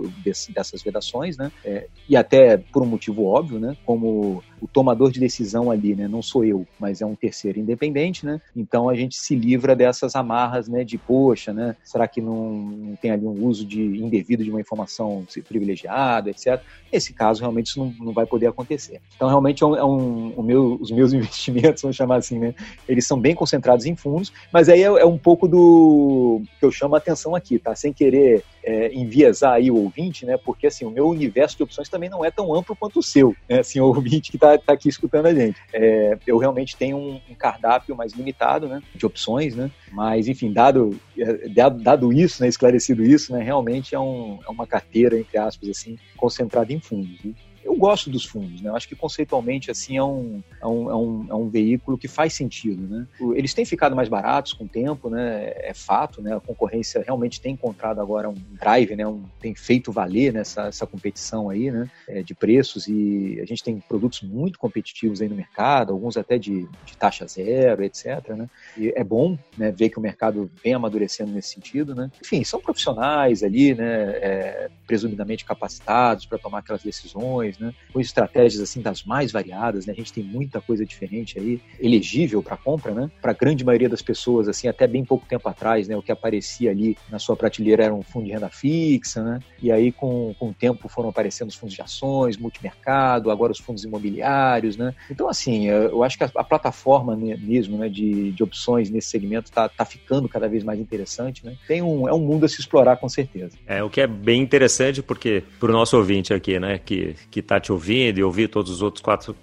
dessas 0.54 0.82
vedações, 0.82 1.38
né? 1.38 1.52
É, 1.64 1.88
e 2.10 2.16
até 2.16 2.58
por 2.58 2.82
um 2.82 2.88
motivo 2.88 3.26
óbvio, 3.26 3.60
né? 3.60 3.78
como 3.86 4.44
o 4.64 4.68
tomador 4.68 5.12
de 5.12 5.20
decisão 5.20 5.70
ali, 5.70 5.94
né? 5.94 6.08
não 6.08 6.22
sou 6.22 6.46
eu, 6.46 6.66
mas 6.80 7.02
é 7.02 7.06
um 7.06 7.16
terceiro 7.16 7.60
independente, 7.60 8.26
né? 8.26 8.40
Então 8.56 8.88
a 8.88 8.96
gente 8.96 9.18
se 9.18 9.36
livra 9.36 9.76
dessas 9.76 10.16
amarras, 10.16 10.70
né, 10.70 10.86
de 10.86 10.98
poxa, 10.98 11.52
né, 11.52 11.76
será 11.84 12.08
que 12.08 12.22
não, 12.22 12.98
tem 13.02 13.12
ali 13.12 13.26
um 13.26 13.46
uso 13.46 13.66
de 13.66 13.82
indevido 13.82 14.42
de 14.42 14.50
uma 14.50 14.62
informação 14.62 15.26
privilegiada, 15.46 16.30
etc. 16.30 16.62
Nesse 16.92 17.12
caso, 17.12 17.42
realmente 17.42 17.68
isso 17.68 17.80
não, 17.80 17.94
não 18.00 18.14
vai 18.14 18.26
poder 18.26 18.48
acontecer. 18.48 19.02
Então, 19.16 19.28
realmente 19.28 19.64
é 19.64 19.68
um, 19.68 19.76
é 19.76 19.84
um, 19.84 20.42
meu, 20.42 20.78
os 20.80 20.92
meus 20.92 21.12
investimentos, 21.14 21.82
vamos 21.82 21.98
chamar 21.98 22.18
assim, 22.18 22.40
né, 22.40 22.56
eles 22.88 23.06
são 23.06 23.20
bem 23.20 23.36
concentrados 23.36 23.86
em 23.86 23.98
fundos, 23.98 24.32
mas 24.52 24.70
aí 24.70 24.82
é, 24.82 24.86
é 24.86 25.06
um 25.06 25.18
pouco 25.18 25.46
do 25.46 26.42
que 26.58 26.66
eu 26.66 26.72
chamo 26.72 26.96
a 26.96 27.00
atenção 27.00 27.36
aqui, 27.36 27.60
tá? 27.60 27.76
Sem 27.76 27.92
querer 27.92 28.44
é, 28.64 28.94
enviesar 28.94 29.54
aí 29.54 29.70
o 29.70 29.76
ouvinte, 29.76 30.26
né? 30.26 30.38
Porque 30.38 30.68
assim, 30.68 30.86
o 30.86 30.92
meu 30.92 31.08
universo 31.08 31.58
de 31.58 31.64
opções 31.64 31.90
também 31.90 32.10
não 32.10 32.24
é 32.24 32.32
tão 32.32 32.56
amplo 32.56 32.76
quanto 32.76 33.00
o 33.00 33.04
seu, 33.04 33.36
né? 33.50 33.60
Assim, 33.60 33.80
o 33.80 33.86
ouvinte 33.86 34.32
que 34.32 34.38
está 34.38 34.53
tá 34.58 34.74
aqui 34.74 34.90
escutando 34.90 35.28
a 35.28 35.34
gente. 35.34 35.60
É, 35.72 36.18
eu 36.26 36.38
realmente 36.38 36.76
tenho 36.76 36.98
um, 36.98 37.22
um, 37.30 37.36
cardápio 37.36 37.96
mais 37.96 38.14
limitado, 38.14 38.68
né? 38.68 38.82
De 38.96 39.06
opções, 39.06 39.56
né? 39.56 39.72
Mas, 39.92 40.28
enfim, 40.28 40.52
dado, 40.52 41.00
é, 41.18 41.48
dado, 41.70 42.14
isso, 42.14 42.42
né? 42.42 42.48
Esclarecido 42.48 43.04
isso, 43.04 43.34
né? 43.34 43.44
Realmente 43.44 43.96
é, 43.96 44.00
um, 44.00 44.40
é 44.46 44.50
uma 44.50 44.68
carteira, 44.68 45.18
entre 45.18 45.38
aspas, 45.38 45.70
assim, 45.70 45.98
concentrada 46.18 46.72
em 46.72 46.80
fundos. 46.80 47.20
Viu? 47.22 47.36
Eu 47.64 47.76
gosto 47.76 48.10
dos 48.10 48.26
fundos, 48.26 48.62
né? 48.62 48.70
Eu 48.70 48.76
acho 48.76 48.88
que 48.88 48.96
conceitualmente 48.96 49.72
assim 49.72 49.98
é 49.98 50.04
um, 50.04 50.44
é 50.62 50.68
um, 50.68 50.90
é 50.90 50.96
um, 50.96 51.28
é 51.30 51.36
um 51.36 51.50
veículo 51.50 51.98
que 51.98 52.08
faz 52.08 52.34
sentido, 52.34 52.88
né? 52.88 53.08
Eles 53.36 53.54
têm 53.54 53.66
ficado 53.66 53.96
mais 53.96 54.10
baratos 54.10 54.54
com 54.54 54.66
o 54.66 54.68
tempo, 54.68 55.10
né? 55.10 55.54
É 55.56 55.74
fato, 55.74 56.22
né? 56.22 56.36
A 56.36 56.40
concorrência 56.40 57.04
realmente 57.06 57.42
tem 57.42 57.54
encontrado 57.54 58.00
agora 58.02 58.30
um 58.30 58.36
drive, 58.52 58.96
né? 58.96 59.08
Um, 59.08 59.24
tem 59.40 59.56
feito 59.56 59.92
valer 59.92 60.34
nessa 60.34 60.68
essa 60.68 60.86
competição 60.86 61.50
aí, 61.50 61.72
né? 61.72 61.90
É, 62.08 62.22
de 62.22 62.34
preços 62.34 62.88
e 62.88 63.40
a 63.42 63.46
gente 63.46 63.64
tem 63.64 63.80
produtos 63.80 64.22
muito 64.22 64.60
competitivos 64.60 65.22
aí 65.22 65.30
no 65.30 65.36
mercado, 65.36 65.94
alguns 65.94 66.18
até 66.18 66.38
de, 66.38 66.68
de 66.86 66.98
taxa 66.98 67.26
zero, 67.28 67.84
etc, 67.84 68.30
né? 68.30 68.50
E 68.78 68.94
é 68.96 69.04
bom, 69.04 69.38
né? 69.58 69.72
Ver 69.72 69.90
que 69.90 69.98
o 69.98 70.02
mercado 70.02 70.50
vem 70.64 70.74
amadurecendo 70.74 71.32
nesse 71.32 71.50
sentido, 71.50 71.96
né? 71.96 72.12
Enfim, 72.22 72.44
são 72.44 72.60
profissionais 72.60 73.44
ali, 73.44 73.74
né? 73.74 74.12
É, 74.18 74.70
presumidamente 74.86 75.46
capacitados 75.46 76.26
para 76.26 76.38
tomar 76.38 76.60
aquelas 76.60 76.84
decisões, 76.84 77.53
né? 77.58 77.74
Com 77.92 78.00
estratégias 78.00 78.62
assim 78.62 78.82
das 78.82 79.04
mais 79.04 79.32
variadas, 79.32 79.86
né? 79.86 79.94
A 79.94 79.96
gente 79.96 80.14
tem 80.14 80.24
muita 80.24 80.62
coisa 80.62 80.86
diferente 80.86 81.40
aí, 81.40 81.62
elegível 81.80 82.42
para 82.42 82.58
compra, 82.58 82.94
né? 82.94 83.12
Para 83.22 83.32
a 83.32 83.36
grande 83.36 83.64
maioria 83.64 83.90
das 83.90 84.02
pessoas, 84.02 84.48
assim, 84.48 84.68
até 84.68 84.88
bem 84.88 85.04
pouco 85.04 85.26
tempo 85.26 85.48
atrás, 85.48 85.88
né? 85.88 85.96
O 85.96 86.02
que 86.02 86.12
aparecia 86.12 86.72
ali 86.72 86.98
na 87.10 87.20
sua 87.20 87.36
prateleira 87.36 87.84
era 87.84 87.94
um 87.94 88.02
fundo 88.02 88.26
de 88.26 88.32
renda 88.32 88.50
fixa, 88.50 89.24
né? 89.24 89.40
E 89.62 89.72
aí 89.72 89.92
com, 89.92 90.34
com 90.40 90.50
o 90.50 90.54
tempo 90.54 90.88
foram 90.88 91.10
aparecendo 91.10 91.50
os 91.50 91.56
fundos 91.56 91.76
de 91.76 91.82
ações, 91.82 92.38
multimercado, 92.38 93.32
agora 93.32 93.52
os 93.52 93.60
fundos 93.60 93.84
imobiliários, 93.84 94.78
né? 94.78 94.94
Então 95.10 95.30
assim, 95.30 95.68
eu 95.68 96.04
acho 96.04 96.18
que 96.18 96.24
a, 96.24 96.32
a 96.36 96.44
plataforma 96.44 97.16
mesmo, 97.16 97.78
né? 97.78 97.90
De, 97.90 98.32
de 98.32 98.44
opções 98.44 98.90
nesse 98.90 99.10
segmento 99.10 99.50
está 99.50 99.70
tá 99.70 99.86
ficando 99.86 100.28
cada 100.28 100.48
vez 100.48 100.64
mais 100.64 100.80
interessante, 100.80 101.46
né? 101.46 101.56
Tem 101.68 101.82
um 101.82 102.08
é 102.08 102.14
um 102.14 102.20
mundo 102.20 102.46
a 102.46 102.50
se 102.50 102.60
explorar 102.60 102.98
com 102.98 103.10
certeza. 103.10 103.58
É 103.68 103.84
o 103.84 103.90
que 103.90 104.02
é 104.02 104.08
bem 104.08 104.42
interessante 104.42 105.02
porque 105.02 105.44
para 105.60 105.70
o 105.70 105.74
nosso 105.74 105.98
ouvinte 105.98 106.34
aqui, 106.34 106.60
né? 106.60 106.80
Que 106.80 107.16
que 107.30 107.42
está 107.44 107.60
te 107.60 107.72
ouvindo 107.72 108.18
e 108.18 108.24
ouvir 108.24 108.48
todos 108.48 108.72
os 108.72 108.82
outros 108.82 109.02
quatro 109.02 109.36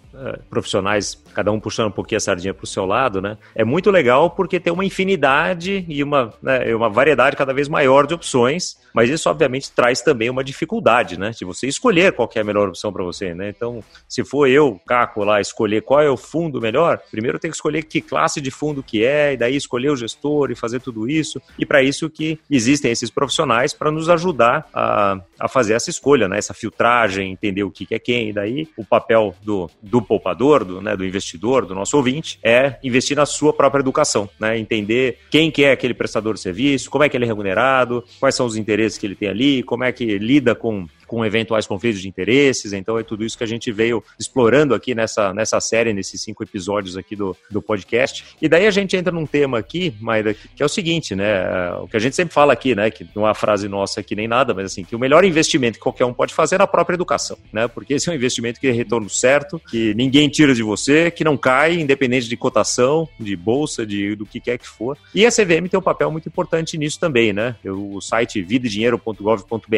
profissionais, 0.48 1.20
cada 1.34 1.50
um 1.50 1.60
puxando 1.60 1.88
um 1.88 1.92
pouquinho 1.92 2.18
a 2.18 2.20
sardinha 2.20 2.54
para 2.54 2.64
o 2.64 2.66
seu 2.66 2.84
lado, 2.84 3.20
né? 3.20 3.38
É 3.54 3.64
muito 3.64 3.90
legal 3.90 4.30
porque 4.30 4.60
tem 4.60 4.72
uma 4.72 4.84
infinidade 4.84 5.84
e 5.88 6.02
uma, 6.02 6.32
né, 6.42 6.74
uma 6.74 6.88
variedade 6.88 7.36
cada 7.36 7.52
vez 7.52 7.68
maior 7.68 8.06
de 8.06 8.14
opções, 8.14 8.76
mas 8.92 9.08
isso 9.08 9.28
obviamente 9.30 9.70
traz 9.70 10.00
também 10.02 10.28
uma 10.28 10.44
dificuldade, 10.44 11.18
né? 11.18 11.30
De 11.30 11.44
você 11.44 11.66
escolher 11.66 12.12
qual 12.12 12.28
é 12.34 12.40
a 12.40 12.44
melhor 12.44 12.68
opção 12.68 12.92
para 12.92 13.04
você, 13.04 13.34
né? 13.34 13.48
Então, 13.48 13.82
se 14.08 14.24
for 14.24 14.46
eu, 14.46 14.80
Caco, 14.86 15.24
lá 15.24 15.40
escolher 15.40 15.82
qual 15.82 16.00
é 16.00 16.10
o 16.10 16.16
fundo 16.16 16.60
melhor, 16.60 17.00
primeiro 17.10 17.36
eu 17.36 17.40
tenho 17.40 17.52
que 17.52 17.56
escolher 17.56 17.82
que 17.84 18.00
classe 18.00 18.40
de 18.40 18.50
fundo 18.50 18.82
que 18.82 19.04
é, 19.04 19.32
e 19.32 19.36
daí 19.36 19.56
escolher 19.56 19.90
o 19.90 19.96
gestor 19.96 20.50
e 20.50 20.54
fazer 20.54 20.80
tudo 20.80 21.08
isso. 21.08 21.40
E 21.58 21.64
para 21.64 21.82
isso 21.82 22.10
que 22.10 22.38
existem 22.50 22.90
esses 22.90 23.10
profissionais 23.10 23.72
para 23.72 23.90
nos 23.90 24.08
ajudar 24.08 24.68
a, 24.74 25.20
a 25.38 25.48
fazer 25.48 25.74
essa 25.74 25.90
escolha, 25.90 26.28
né? 26.28 26.38
Essa 26.38 26.54
filtragem, 26.54 27.32
entender 27.32 27.62
o 27.62 27.70
que, 27.70 27.86
que 27.86 27.94
é 27.94 27.98
quem, 27.98 28.30
e 28.30 28.32
daí 28.32 28.68
o 28.76 28.84
papel 28.84 29.34
do, 29.42 29.70
do 29.82 30.02
poupador, 30.10 30.64
do, 30.64 30.82
né, 30.82 30.96
do 30.96 31.04
investidor, 31.04 31.64
do 31.64 31.72
nosso 31.72 31.96
ouvinte, 31.96 32.36
é 32.42 32.80
investir 32.82 33.16
na 33.16 33.24
sua 33.24 33.52
própria 33.52 33.80
educação, 33.80 34.28
né? 34.40 34.58
Entender 34.58 35.18
quem 35.30 35.52
que 35.52 35.62
é 35.62 35.70
aquele 35.70 35.94
prestador 35.94 36.34
de 36.34 36.40
serviço, 36.40 36.90
como 36.90 37.04
é 37.04 37.08
que 37.08 37.16
ele 37.16 37.24
é 37.24 37.28
remunerado, 37.28 38.02
quais 38.18 38.34
são 38.34 38.44
os 38.44 38.56
interesses 38.56 38.98
que 38.98 39.06
ele 39.06 39.14
tem 39.14 39.28
ali, 39.28 39.62
como 39.62 39.84
é 39.84 39.92
que 39.92 40.18
lida 40.18 40.52
com 40.52 40.88
com 41.10 41.24
eventuais 41.24 41.66
conflitos 41.66 42.00
de 42.00 42.06
interesses. 42.06 42.72
Então 42.72 42.96
é 42.96 43.02
tudo 43.02 43.24
isso 43.24 43.36
que 43.36 43.42
a 43.42 43.46
gente 43.46 43.72
veio 43.72 44.00
explorando 44.16 44.76
aqui 44.76 44.94
nessa, 44.94 45.34
nessa 45.34 45.60
série, 45.60 45.92
nesses 45.92 46.22
cinco 46.22 46.44
episódios 46.44 46.96
aqui 46.96 47.16
do, 47.16 47.36
do 47.50 47.60
podcast. 47.60 48.36
E 48.40 48.48
daí 48.48 48.64
a 48.64 48.70
gente 48.70 48.96
entra 48.96 49.12
num 49.12 49.26
tema 49.26 49.58
aqui, 49.58 49.92
Maida, 50.00 50.32
que 50.32 50.62
é 50.62 50.64
o 50.64 50.68
seguinte, 50.68 51.16
né? 51.16 51.72
O 51.82 51.88
que 51.88 51.96
a 51.96 52.00
gente 52.00 52.14
sempre 52.14 52.32
fala 52.32 52.52
aqui, 52.52 52.76
né? 52.76 52.92
Que 52.92 53.04
não 53.12 53.24
é 53.24 53.26
uma 53.26 53.34
frase 53.34 53.66
nossa 53.68 53.98
aqui 53.98 54.14
nem 54.14 54.28
nada, 54.28 54.54
mas 54.54 54.66
assim, 54.66 54.84
que 54.84 54.94
o 54.94 55.00
melhor 55.00 55.24
investimento 55.24 55.78
que 55.78 55.82
qualquer 55.82 56.04
um 56.04 56.14
pode 56.14 56.32
fazer 56.32 56.54
é 56.54 56.58
na 56.58 56.66
própria 56.68 56.94
educação, 56.94 57.36
né? 57.52 57.66
Porque 57.66 57.94
esse 57.94 58.08
é 58.08 58.12
um 58.12 58.14
investimento 58.14 58.60
que 58.60 58.68
é 58.68 58.70
retorno 58.70 59.10
certo, 59.10 59.60
que 59.68 59.92
ninguém 59.94 60.28
tira 60.28 60.54
de 60.54 60.62
você, 60.62 61.10
que 61.10 61.24
não 61.24 61.36
cai, 61.36 61.74
independente 61.74 62.28
de 62.28 62.36
cotação, 62.36 63.08
de 63.18 63.34
bolsa, 63.34 63.84
de 63.84 64.14
do 64.14 64.24
que 64.24 64.38
quer 64.38 64.58
que 64.58 64.68
for. 64.68 64.96
E 65.12 65.26
a 65.26 65.30
CVM 65.30 65.66
tem 65.68 65.80
um 65.80 65.82
papel 65.82 66.08
muito 66.12 66.28
importante 66.28 66.78
nisso 66.78 67.00
também, 67.00 67.32
né? 67.32 67.56
O 67.64 68.00
site 68.00 68.40
vidadinheiro.gov.br, 68.40 69.76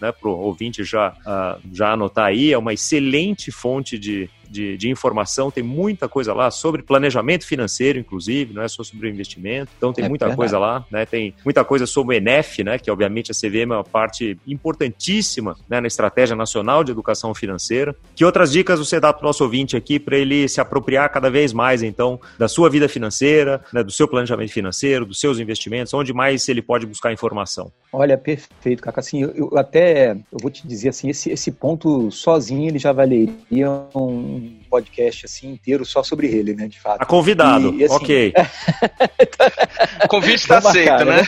né? 0.00 0.10
Pro 0.20 0.32
ouvinte 0.32 0.71
ouvinte 0.72 0.84
já, 0.84 1.10
uh, 1.10 1.60
já 1.72 1.92
anotar 1.92 2.26
aí, 2.26 2.52
é 2.52 2.58
uma 2.58 2.72
excelente 2.72 3.52
fonte 3.52 3.98
de, 3.98 4.28
de, 4.52 4.76
de, 4.76 4.90
informação, 4.90 5.50
tem 5.50 5.62
muita 5.64 6.08
coisa 6.08 6.34
lá 6.34 6.50
sobre 6.50 6.82
planejamento 6.82 7.46
financeiro, 7.46 7.98
inclusive, 7.98 8.52
não 8.52 8.62
é 8.62 8.68
só 8.68 8.84
sobre 8.84 9.08
investimento. 9.08 9.72
Então 9.76 9.92
tem 9.92 10.04
é 10.04 10.08
muita 10.08 10.26
verdade. 10.26 10.36
coisa 10.36 10.58
lá, 10.58 10.84
né? 10.90 11.06
Tem 11.06 11.34
muita 11.44 11.64
coisa 11.64 11.86
sobre 11.86 12.14
o 12.14 12.18
ENEF, 12.18 12.62
né? 12.62 12.78
Que 12.78 12.90
obviamente 12.90 13.32
a 13.32 13.34
CVM 13.34 13.72
é 13.72 13.76
uma 13.76 13.84
parte 13.84 14.38
importantíssima 14.46 15.56
né, 15.68 15.80
na 15.80 15.86
estratégia 15.86 16.36
nacional 16.36 16.84
de 16.84 16.92
educação 16.92 17.34
financeira. 17.34 17.96
Que 18.14 18.24
outras 18.24 18.52
dicas 18.52 18.78
você 18.78 19.00
dá 19.00 19.12
para 19.12 19.22
o 19.22 19.26
nosso 19.26 19.42
ouvinte 19.42 19.76
aqui 19.76 19.98
para 19.98 20.16
ele 20.16 20.46
se 20.48 20.60
apropriar 20.60 21.10
cada 21.10 21.30
vez 21.30 21.52
mais, 21.52 21.82
então, 21.82 22.20
da 22.38 22.48
sua 22.48 22.68
vida 22.68 22.88
financeira, 22.88 23.62
né, 23.72 23.82
do 23.82 23.90
seu 23.90 24.06
planejamento 24.06 24.52
financeiro, 24.52 25.06
dos 25.06 25.18
seus 25.18 25.38
investimentos, 25.38 25.94
onde 25.94 26.12
mais 26.12 26.46
ele 26.48 26.60
pode 26.60 26.86
buscar 26.86 27.12
informação? 27.12 27.72
Olha, 27.92 28.18
perfeito, 28.18 28.82
Caca. 28.82 29.00
Assim, 29.00 29.22
eu, 29.22 29.34
eu 29.34 29.58
até 29.58 30.12
eu 30.12 30.38
vou 30.40 30.50
te 30.50 30.66
dizer 30.66 30.90
assim, 30.90 31.08
esse, 31.08 31.30
esse 31.30 31.50
ponto 31.50 32.10
sozinho 32.10 32.68
ele 32.68 32.78
já 32.78 32.92
valeria 32.92 33.70
um 33.94 34.41
Mm. 34.42 34.61
Podcast 34.72 35.26
assim 35.26 35.50
inteiro 35.50 35.84
só 35.84 36.02
sobre 36.02 36.28
ele, 36.28 36.54
né, 36.54 36.66
de 36.66 36.80
fato. 36.80 37.00
Tá 37.00 37.04
convidado, 37.04 37.74
e, 37.74 37.84
assim, 37.84 37.94
ok. 37.94 38.32
o 40.02 40.08
convite 40.08 40.36
está 40.36 40.58
aceito, 40.58 41.04
né? 41.04 41.22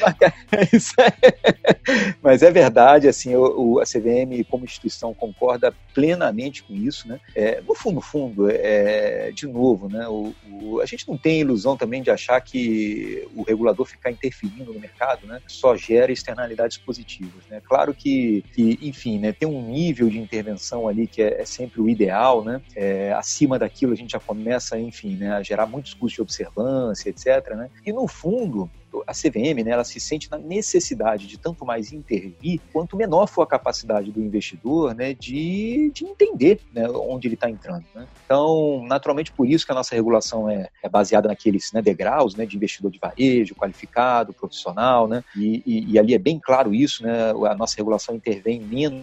Mas 2.22 2.42
é 2.42 2.50
verdade, 2.50 3.06
assim, 3.06 3.36
o, 3.36 3.74
o, 3.74 3.80
a 3.80 3.84
CVM 3.84 4.42
como 4.48 4.64
instituição 4.64 5.12
concorda 5.12 5.74
plenamente 5.92 6.62
com 6.62 6.72
isso, 6.74 7.06
né? 7.06 7.20
É, 7.34 7.60
no 7.60 7.74
fundo, 7.74 8.00
fundo, 8.00 8.48
é, 8.50 9.30
de 9.30 9.46
novo, 9.46 9.90
né? 9.90 10.08
O, 10.08 10.34
o, 10.50 10.80
a 10.80 10.86
gente 10.86 11.06
não 11.06 11.18
tem 11.18 11.40
ilusão 11.40 11.76
também 11.76 12.02
de 12.02 12.10
achar 12.10 12.40
que 12.40 13.28
o 13.36 13.42
regulador 13.42 13.84
ficar 13.84 14.10
interferindo 14.10 14.72
no 14.72 14.80
mercado, 14.80 15.26
né? 15.26 15.42
Só 15.46 15.76
gera 15.76 16.10
externalidades 16.10 16.78
positivas, 16.78 17.44
né? 17.50 17.60
Claro 17.62 17.92
que, 17.92 18.42
que 18.54 18.78
enfim, 18.80 19.18
né? 19.18 19.32
Tem 19.32 19.46
um 19.46 19.68
nível 19.70 20.08
de 20.08 20.18
intervenção 20.18 20.88
ali 20.88 21.06
que 21.06 21.20
é, 21.20 21.42
é 21.42 21.44
sempre 21.44 21.82
o 21.82 21.88
ideal, 21.88 22.42
né? 22.42 22.62
É, 22.74 23.12
acima 23.34 23.58
daquilo 23.58 23.92
a 23.92 23.96
gente 23.96 24.12
já 24.12 24.20
começa, 24.20 24.78
enfim, 24.78 25.16
né, 25.16 25.32
a 25.32 25.42
gerar 25.42 25.66
muitos 25.66 25.92
custos 25.92 26.12
de 26.12 26.22
observância, 26.22 27.10
etc. 27.10 27.54
Né? 27.56 27.68
E 27.84 27.92
no 27.92 28.06
fundo, 28.06 28.70
a 29.06 29.12
CVM, 29.12 29.64
né, 29.64 29.72
ela 29.72 29.82
se 29.82 29.98
sente 29.98 30.30
na 30.30 30.38
necessidade 30.38 31.26
de 31.26 31.36
tanto 31.36 31.66
mais 31.66 31.92
intervir, 31.92 32.60
quanto 32.72 32.96
menor 32.96 33.26
for 33.26 33.42
a 33.42 33.46
capacidade 33.46 34.12
do 34.12 34.20
investidor, 34.20 34.94
né, 34.94 35.12
de, 35.12 35.90
de 35.92 36.04
entender 36.04 36.60
né, 36.72 36.88
onde 36.88 37.26
ele 37.26 37.34
está 37.34 37.50
entrando. 37.50 37.84
Né? 37.92 38.06
Então, 38.24 38.84
naturalmente, 38.86 39.32
por 39.32 39.48
isso 39.48 39.66
que 39.66 39.72
a 39.72 39.74
nossa 39.74 39.96
regulação 39.96 40.48
é, 40.48 40.68
é 40.82 40.88
baseada 40.88 41.26
naqueles 41.26 41.72
né, 41.72 41.82
degraus 41.82 42.36
né, 42.36 42.46
de 42.46 42.56
investidor 42.56 42.90
de 42.92 43.00
varejo, 43.00 43.54
qualificado, 43.56 44.32
profissional, 44.32 45.08
né, 45.08 45.24
e, 45.36 45.62
e, 45.66 45.92
e 45.92 45.98
ali 45.98 46.14
é 46.14 46.18
bem 46.18 46.38
claro 46.38 46.72
isso, 46.72 47.02
né, 47.02 47.30
a 47.50 47.54
nossa 47.56 47.74
regulação 47.76 48.14
intervém 48.14 48.60
menos 48.60 49.02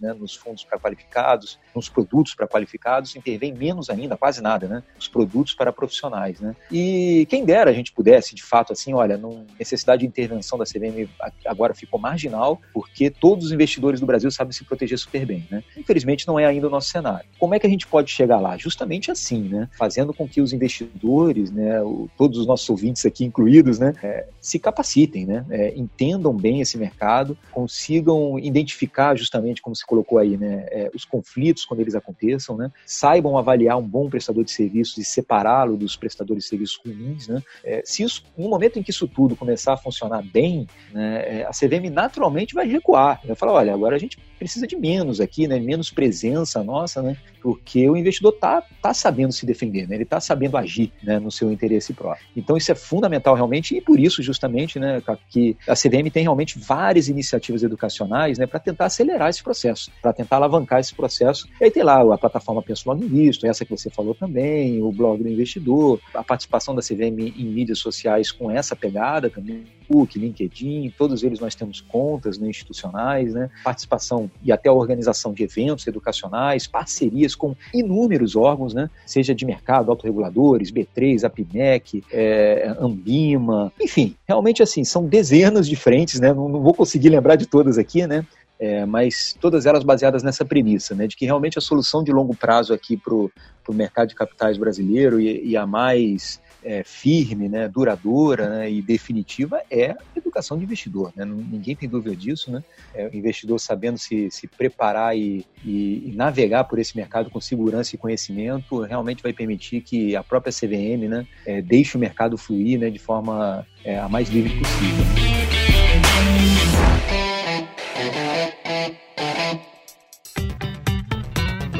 né, 0.00 0.12
nos 0.12 0.34
fundos 0.34 0.64
para 0.64 0.78
qualificados, 0.78 1.58
nos 1.74 1.88
produtos 1.88 2.34
para 2.34 2.46
qualificados, 2.46 3.16
intervém 3.16 3.52
menos 3.52 3.90
ainda, 3.90 4.16
quase 4.16 4.42
nada, 4.42 4.66
né, 4.66 4.82
os 4.98 5.08
produtos 5.08 5.54
para 5.54 5.72
profissionais, 5.72 6.40
né. 6.40 6.54
E 6.70 7.26
quem 7.28 7.44
dera 7.44 7.70
a 7.70 7.74
gente 7.74 7.92
pudesse, 7.92 8.34
de 8.34 8.42
fato, 8.42 8.72
assim, 8.72 8.94
olha, 8.94 9.16
não, 9.16 9.46
necessidade 9.58 10.00
de 10.00 10.06
intervenção 10.06 10.58
da 10.58 10.64
CVM 10.64 11.08
agora 11.46 11.74
ficou 11.74 11.98
marginal, 11.98 12.60
porque 12.72 13.10
todos 13.10 13.46
os 13.46 13.52
investidores 13.52 14.00
do 14.00 14.06
Brasil 14.06 14.30
sabem 14.30 14.52
se 14.52 14.64
proteger 14.64 14.98
super 14.98 15.26
bem, 15.26 15.46
né. 15.50 15.62
Infelizmente 15.76 16.26
não 16.26 16.38
é 16.38 16.46
ainda 16.46 16.66
o 16.66 16.70
nosso 16.70 16.90
cenário. 16.90 17.26
Como 17.38 17.54
é 17.54 17.58
que 17.58 17.66
a 17.66 17.70
gente 17.70 17.86
pode 17.86 18.10
chegar 18.10 18.40
lá? 18.40 18.56
Justamente 18.56 19.10
assim, 19.10 19.42
né, 19.42 19.68
fazendo 19.76 20.12
com 20.12 20.28
que 20.28 20.40
os 20.40 20.52
investidores, 20.52 21.50
né, 21.50 21.80
o, 21.82 22.08
todos 22.16 22.38
os 22.38 22.46
nossos 22.46 22.68
ouvintes 22.68 23.04
aqui 23.06 23.24
incluídos, 23.24 23.78
né, 23.78 23.92
é, 24.02 24.26
se 24.40 24.58
capacitem, 24.58 25.26
né, 25.26 25.44
é, 25.50 25.72
entendam 25.76 26.32
bem 26.32 26.60
esse 26.60 26.76
mercado, 26.76 27.36
consigam 27.50 28.38
identificar 28.38 29.16
justamente 29.16 29.62
como 29.64 29.74
se 29.74 29.84
colocou 29.86 30.18
aí, 30.18 30.36
né, 30.36 30.66
é, 30.70 30.90
os 30.94 31.06
conflitos 31.06 31.64
quando 31.64 31.80
eles 31.80 31.94
aconteçam, 31.94 32.54
né, 32.54 32.70
saibam 32.84 33.38
avaliar 33.38 33.78
um 33.78 33.88
bom 33.88 34.10
prestador 34.10 34.44
de 34.44 34.50
serviços 34.50 34.98
e 34.98 35.04
separá-lo 35.04 35.74
dos 35.74 35.96
prestadores 35.96 36.44
de 36.44 36.50
serviços 36.50 36.78
ruins, 36.84 37.26
né, 37.26 37.42
é, 37.64 37.80
se 37.82 38.02
isso, 38.02 38.22
no 38.36 38.48
momento 38.48 38.78
em 38.78 38.82
que 38.82 38.90
isso 38.90 39.08
tudo 39.08 39.34
começar 39.34 39.72
a 39.72 39.76
funcionar 39.78 40.22
bem, 40.22 40.66
né, 40.92 41.40
é, 41.40 41.44
a 41.44 41.50
CVM 41.50 41.90
naturalmente 41.90 42.54
vai 42.54 42.68
recuar, 42.68 43.20
vai 43.24 43.34
falar, 43.34 43.54
olha, 43.54 43.72
agora 43.72 43.96
a 43.96 43.98
gente 43.98 44.18
precisa 44.38 44.66
de 44.66 44.76
menos 44.76 45.18
aqui, 45.18 45.48
né, 45.48 45.58
menos 45.58 45.90
presença 45.90 46.62
nossa, 46.62 47.00
né, 47.00 47.16
porque 47.42 47.88
o 47.88 47.96
investidor 47.96 48.32
tá, 48.32 48.62
tá 48.82 48.92
sabendo 48.92 49.32
se 49.32 49.46
defender, 49.46 49.88
né, 49.88 49.94
ele 49.94 50.04
tá 50.04 50.20
sabendo 50.20 50.58
agir, 50.58 50.92
né, 51.02 51.18
no 51.18 51.30
seu 51.30 51.50
interesse 51.50 51.94
próprio. 51.94 52.26
Então 52.36 52.54
isso 52.54 52.70
é 52.70 52.74
fundamental 52.74 53.34
realmente 53.34 53.74
e 53.74 53.80
por 53.80 53.98
isso 53.98 54.22
justamente, 54.22 54.78
né, 54.78 55.02
que 55.30 55.56
a 55.66 55.74
CVM 55.74 56.10
tem 56.12 56.22
realmente 56.22 56.58
várias 56.58 57.08
iniciativas 57.08 57.62
educacionais, 57.62 58.38
né, 58.38 58.46
para 58.46 58.60
tentar 58.60 58.86
acelerar 58.86 59.30
esse 59.30 59.42
processo 59.42 59.53
processo, 59.54 59.90
para 60.02 60.12
tentar 60.12 60.36
alavancar 60.36 60.80
esse 60.80 60.94
processo. 60.94 61.48
E 61.60 61.64
aí 61.64 61.70
tem 61.70 61.84
lá 61.84 62.02
a 62.12 62.18
plataforma 62.18 62.60
Penso 62.60 62.88
Logo 62.88 63.04
Invisto, 63.04 63.46
essa 63.46 63.64
que 63.64 63.70
você 63.70 63.88
falou 63.88 64.14
também, 64.14 64.82
o 64.82 64.90
blog 64.90 65.22
do 65.22 65.28
investidor, 65.28 66.00
a 66.12 66.24
participação 66.24 66.74
da 66.74 66.82
CVM 66.82 67.32
em 67.36 67.46
mídias 67.46 67.78
sociais 67.78 68.32
com 68.32 68.50
essa 68.50 68.74
pegada 68.74 69.30
também, 69.30 69.64
Facebook, 69.84 70.18
LinkedIn, 70.18 70.92
todos 70.96 71.22
eles 71.22 71.38
nós 71.38 71.54
temos 71.54 71.80
contas 71.80 72.38
né, 72.38 72.48
institucionais, 72.48 73.34
né, 73.34 73.50
participação 73.62 74.30
e 74.42 74.50
até 74.50 74.70
organização 74.70 75.32
de 75.32 75.44
eventos 75.44 75.86
educacionais, 75.86 76.66
parcerias 76.66 77.34
com 77.34 77.54
inúmeros 77.72 78.34
órgãos, 78.34 78.74
né, 78.74 78.88
seja 79.06 79.34
de 79.34 79.44
mercado, 79.44 79.90
autorreguladores, 79.90 80.72
B3, 80.72 81.24
APMEC, 81.24 82.02
é, 82.10 82.74
Ambima, 82.80 83.72
enfim, 83.80 84.16
realmente 84.26 84.62
assim, 84.62 84.84
são 84.84 85.06
dezenas 85.06 85.68
de 85.68 85.76
frentes, 85.76 86.18
né, 86.18 86.32
não, 86.32 86.48
não 86.48 86.60
vou 86.60 86.74
conseguir 86.74 87.10
lembrar 87.10 87.36
de 87.36 87.46
todas 87.46 87.78
aqui, 87.78 88.06
né, 88.06 88.26
É, 88.64 88.86
mas 88.86 89.36
todas 89.38 89.66
elas 89.66 89.84
baseadas 89.84 90.22
nessa 90.22 90.42
premissa, 90.42 90.94
né, 90.94 91.06
de 91.06 91.14
que 91.16 91.26
realmente 91.26 91.58
a 91.58 91.60
solução 91.60 92.02
de 92.02 92.10
longo 92.10 92.34
prazo 92.34 92.72
aqui 92.72 92.96
para 92.96 93.12
o 93.14 93.30
mercado 93.68 94.08
de 94.08 94.14
capitais 94.14 94.56
brasileiro 94.56 95.20
e, 95.20 95.50
e 95.50 95.54
a 95.54 95.66
mais 95.66 96.40
é, 96.64 96.82
firme, 96.82 97.46
né, 97.46 97.68
duradoura 97.68 98.48
né, 98.48 98.70
e 98.70 98.80
definitiva 98.80 99.60
é 99.70 99.90
a 99.90 99.98
educação 100.16 100.56
de 100.56 100.64
investidor. 100.64 101.12
Né? 101.14 101.26
Ninguém 101.26 101.76
tem 101.76 101.86
dúvida 101.86 102.16
disso. 102.16 102.50
Né? 102.50 102.64
É, 102.94 103.06
o 103.06 103.14
investidor 103.14 103.60
sabendo 103.60 103.98
se, 103.98 104.30
se 104.30 104.48
preparar 104.48 105.14
e, 105.14 105.44
e, 105.62 106.10
navegar 106.16 106.64
por 106.64 106.78
esse 106.78 106.96
mercado 106.96 107.28
com 107.28 107.42
segurança 107.42 107.94
e 107.94 107.98
conhecimento 107.98 108.80
realmente 108.80 109.22
vai 109.22 109.34
permitir 109.34 109.82
que 109.82 110.16
a 110.16 110.24
própria 110.24 110.50
CVM 110.50 111.06
né, 111.06 111.26
é, 111.44 111.60
deixe 111.60 111.98
o 111.98 112.00
mercado 112.00 112.38
fluir 112.38 112.80
né, 112.80 112.88
de 112.88 112.98
forma 112.98 113.66
é, 113.84 113.98
a 113.98 114.08
mais 114.08 114.30
livre 114.30 114.58
possível. 114.58 115.04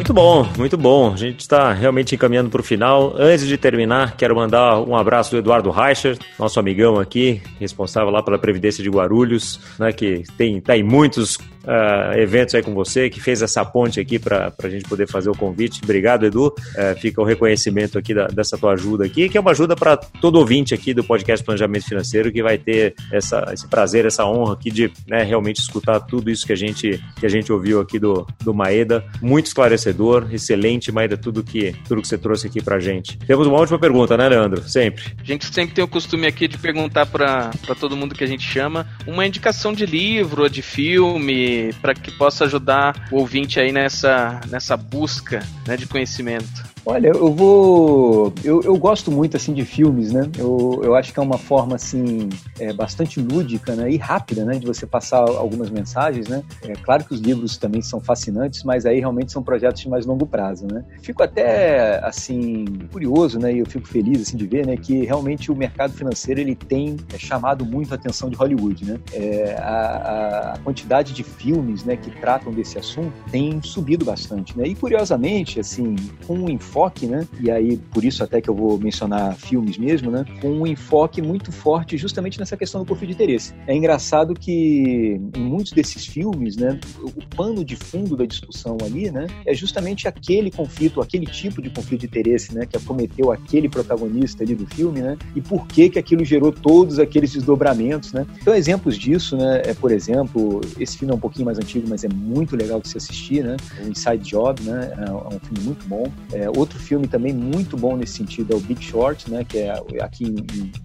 Muito 0.05 0.13
bom, 0.13 0.47
muito 0.59 0.77
bom. 0.77 1.15
A 1.15 1.17
gente 1.17 1.41
está 1.41 1.73
realmente 1.73 2.15
encaminhando 2.15 2.51
para 2.51 2.61
o 2.61 2.63
final. 2.63 3.15
Antes 3.17 3.47
de 3.47 3.57
terminar, 3.57 4.19
quero 4.19 4.37
mandar 4.37 4.79
um 4.81 4.95
abraço 4.95 5.31
do 5.31 5.39
Eduardo 5.39 5.71
Reicher, 5.71 6.19
nosso 6.39 6.61
amigão 6.61 7.01
aqui, 7.01 7.41
responsável 7.59 8.11
lá 8.11 8.23
pela 8.23 8.39
Previdência 8.39 8.85
de 8.85 8.91
Guarulhos, 8.91 9.59
né, 9.79 9.95
que 9.95 10.23
tem 10.37 10.61
tá 10.61 10.77
em 10.77 10.83
muitos 10.83 11.39
uh, 11.65 12.19
eventos 12.19 12.55
aí 12.55 12.63
com 12.63 12.75
você, 12.75 13.11
que 13.11 13.21
fez 13.21 13.43
essa 13.43 13.65
ponte 13.65 14.01
aqui 14.01 14.19
para 14.19 14.53
a 14.63 14.69
gente 14.69 14.89
poder 14.89 15.09
fazer 15.09 15.31
o 15.31 15.37
convite. 15.37 15.81
Obrigado, 15.83 16.27
Edu. 16.27 16.49
Uh, 16.49 17.01
fica 17.01 17.21
o 17.21 17.25
reconhecimento 17.25 17.99
aqui 17.99 18.15
da, 18.15 18.27
dessa 18.27 18.57
tua 18.57 18.73
ajuda 18.73 19.05
aqui, 19.05 19.29
que 19.29 19.37
é 19.37 19.41
uma 19.41 19.51
ajuda 19.51 19.75
para 19.75 19.97
todo 19.97 20.39
ouvinte 20.39 20.75
aqui 20.75 20.95
do 20.95 21.05
podcast 21.05 21.45
Planejamento 21.45 21.87
Financeiro, 21.87 22.33
que 22.33 22.43
vai 22.43 22.59
ter 22.59 22.95
essa, 23.13 23.51
esse 23.53 23.67
prazer, 23.69 24.07
essa 24.07 24.25
honra 24.25 24.55
aqui 24.55 24.71
de 24.71 24.93
né, 25.09 25.23
realmente 25.23 25.61
escutar 25.61 26.01
tudo 26.01 26.31
isso 26.31 26.47
que 26.47 26.53
a 26.53 26.57
gente, 26.57 27.03
que 27.19 27.27
a 27.27 27.29
gente 27.29 27.53
ouviu 27.53 27.81
aqui 27.81 27.99
do, 27.99 28.27
do 28.43 28.55
Maeda. 28.55 29.05
Muito 29.21 29.47
esclarecedor, 29.47 30.29
excelente, 30.33 30.93
Maeda, 30.93 31.17
tudo 31.17 31.43
que, 31.43 31.75
tudo 31.87 32.03
que 32.03 32.09
você 32.09 32.19
trouxe 32.19 32.47
aqui 32.47 32.63
para 32.63 32.79
gente. 32.79 33.19
Temos 33.19 33.47
uma 33.47 33.59
última 33.59 33.79
pergunta, 33.79 34.17
né, 34.17 34.29
Leandro? 34.29 34.63
Sempre. 34.69 35.05
A 35.21 35.25
gente 35.25 35.53
sempre 35.53 35.75
tem 35.75 35.85
o 35.85 35.89
costume 35.89 36.27
aqui 36.27 36.49
de 36.49 36.59
perguntar 36.59 37.07
para 37.07 37.51
todo 37.79 37.97
mundo 37.97 38.15
que 38.15 38.25
a 38.25 38.27
gente 38.27 38.47
chama 38.47 38.87
uma 39.07 39.27
indicação 39.27 39.73
de 39.73 39.87
livro 39.87 40.43
ou 40.43 40.49
de 40.49 40.63
filme, 40.63 41.54
para 41.81 41.95
que 41.95 42.11
possa 42.11 42.45
ajudar 42.45 43.09
o 43.11 43.17
ouvinte 43.17 43.61
aí 43.61 43.73
nessa, 43.73 44.41
nessa 44.49 44.77
busca 44.77 45.41
né, 45.67 45.77
de 45.77 45.87
conhecimento? 45.87 46.74
Olha, 46.87 47.09
eu 47.09 47.33
vou. 47.33 48.33
Eu, 48.45 48.61
eu 48.63 48.77
gosto 48.77 49.11
muito 49.11 49.37
assim 49.37 49.55
de 49.55 49.65
filmes, 49.65 50.13
né? 50.13 50.31
Eu, 50.39 50.83
eu 50.85 50.95
acho 50.95 51.15
que 51.15 51.19
é 51.19 51.23
uma 51.23 51.39
forma 51.39 51.77
assim 51.77 52.29
é, 52.59 52.75
bastante 52.75 53.21
lúdica 53.21 53.75
né? 53.75 53.91
e 53.91 53.97
rápida, 53.97 54.45
né? 54.45 54.59
De 54.59 54.67
você 54.67 54.87
passar 54.87 55.21
algumas 55.21 55.71
mensagens, 55.71 56.29
né? 56.29 56.43
É 56.63 56.75
claro 56.75 57.05
que 57.05 57.15
os 57.15 57.21
livros 57.21 57.57
também 57.57 57.81
são 57.81 58.01
fascinantes, 58.01 58.63
mas 58.65 58.85
aí 58.85 59.01
realmente 59.01 59.33
são 59.33 59.43
projetos 59.43 59.81
de 59.81 59.89
mais 59.89 60.05
longo 60.05 60.27
prazo, 60.27 60.67
né? 60.71 60.85
Fico 61.03 61.23
até 61.23 62.05
assim 62.05 62.67
curioso, 62.93 63.39
né? 63.39 63.55
E 63.55 63.61
eu 63.61 63.67
fico 63.67 63.89
feliz 63.89 64.21
assim 64.21 64.37
de 64.37 64.47
ver, 64.47 64.67
né? 64.67 64.77
Que 64.77 65.07
realmente 65.07 65.51
o 65.51 65.57
mercado 65.57 65.95
financeiro 65.95 66.39
ele 66.41 66.55
tem 66.55 66.97
é, 67.15 67.19
chamado 67.19 67.65
muito 67.65 67.93
a 67.93 67.95
atenção 67.95 68.29
de 68.29 68.37
Hollywood, 68.37 68.85
né? 68.85 69.01
É, 69.11 69.57
a, 69.59 70.53
a 70.55 70.59
quantidade 70.59 71.15
de 71.15 71.23
filmes, 71.23 71.83
né? 71.83 71.97
Que 71.97 72.11
tratam 72.11 72.53
desse 72.53 72.79
assunto 72.79 73.15
tem 73.31 73.63
subido 73.63 74.05
bastante, 74.05 74.57
né? 74.59 74.67
E 74.67 74.75
curiosamente, 74.75 75.59
assim, 75.59 75.97
com 76.27 76.35
um 76.35 76.51
enfoque, 76.75 77.07
né? 77.07 77.27
E 77.41 77.51
aí, 77.51 77.77
por 77.93 78.05
isso 78.05 78.25
até 78.25 78.41
que 78.41 78.51
eu 78.51 78.55
vou 78.55 78.79
mencionar 78.79 79.37
filmes 79.37 79.79
mesmo, 79.79 80.11
né? 80.11 80.25
Com 80.41 80.49
um 80.49 80.67
enfoque 80.67 81.23
muito 81.23 81.53
forte 81.53 81.97
justamente 81.97 82.39
nessa 82.39 82.57
questão 82.57 82.83
do 82.83 82.87
conflito 82.87 83.11
de 83.11 83.15
interesse. 83.15 83.55
É 83.67 83.75
engraçado 83.75 84.35
que 84.35 85.21
em 85.37 85.41
muitos 85.41 85.73
desses 85.73 86.05
filmes, 86.05 86.57
né? 86.57 86.81
O 87.01 87.37
pano 87.37 87.65
de 87.65 87.77
fundo 87.77 88.17
da 88.17 88.27
discussão 88.27 88.77
ali, 88.85 89.11
né? 89.11 89.27
É 89.47 89.55
justamente 89.55 90.09
aquele 90.09 90.51
conflito, 90.51 91.01
aquele 91.01 91.27
tipo 91.27 91.63
de 91.63 91.71
conflito 91.71 92.01
de 92.01 92.07
interesse, 92.07 92.53
né? 92.55 92.67
Que 92.67 92.77
acometeu 92.77 93.31
aquele 93.31 93.69
protagonista 93.69 94.43
ali 94.43 94.55
do 94.55 94.67
filme, 94.67 95.01
né? 95.01 95.17
E 95.37 95.41
por 95.41 95.67
que 95.69 95.89
que 95.89 95.99
aquilo 95.99 96.25
gerou 96.25 96.51
todos 96.51 96.99
aqueles 96.99 97.33
desdobramentos, 97.33 98.13
né? 98.13 98.27
Então, 98.41 98.55
exemplos 98.55 98.99
disso, 98.99 99.37
né? 99.37 99.63
É, 99.65 99.75
por 99.75 99.93
exemplo, 99.93 100.61
esse 100.79 100.99
filme 100.99 101.13
é 101.13 101.17
um 101.17 101.21
pouquinho 101.21 101.45
mais 101.45 101.59
antigo, 101.59 101.87
mas 101.89 102.03
é 102.03 102.09
muito 102.09 102.57
legal 102.57 102.81
de 102.81 102.89
se 102.89 102.97
assistir, 102.97 103.45
né? 103.45 103.57
O 103.85 103.89
Inside 103.89 104.19
Job, 104.19 104.63
né? 104.63 104.93
É 105.07 105.13
um 105.13 105.39
filme 105.39 105.61
muito 105.65 105.87
bom. 105.87 106.11
É, 106.33 106.49
Outro 106.65 106.79
filme 106.79 107.07
também 107.07 107.31
muito 107.31 107.77
bom 107.77 107.95
nesse 107.95 108.15
sentido 108.15 108.55
é 108.55 108.57
o 108.57 108.61
Big 108.61 108.83
Short, 108.83 109.31
né, 109.31 109.45
que 109.45 109.59
é 109.59 109.71
aqui 110.01 110.35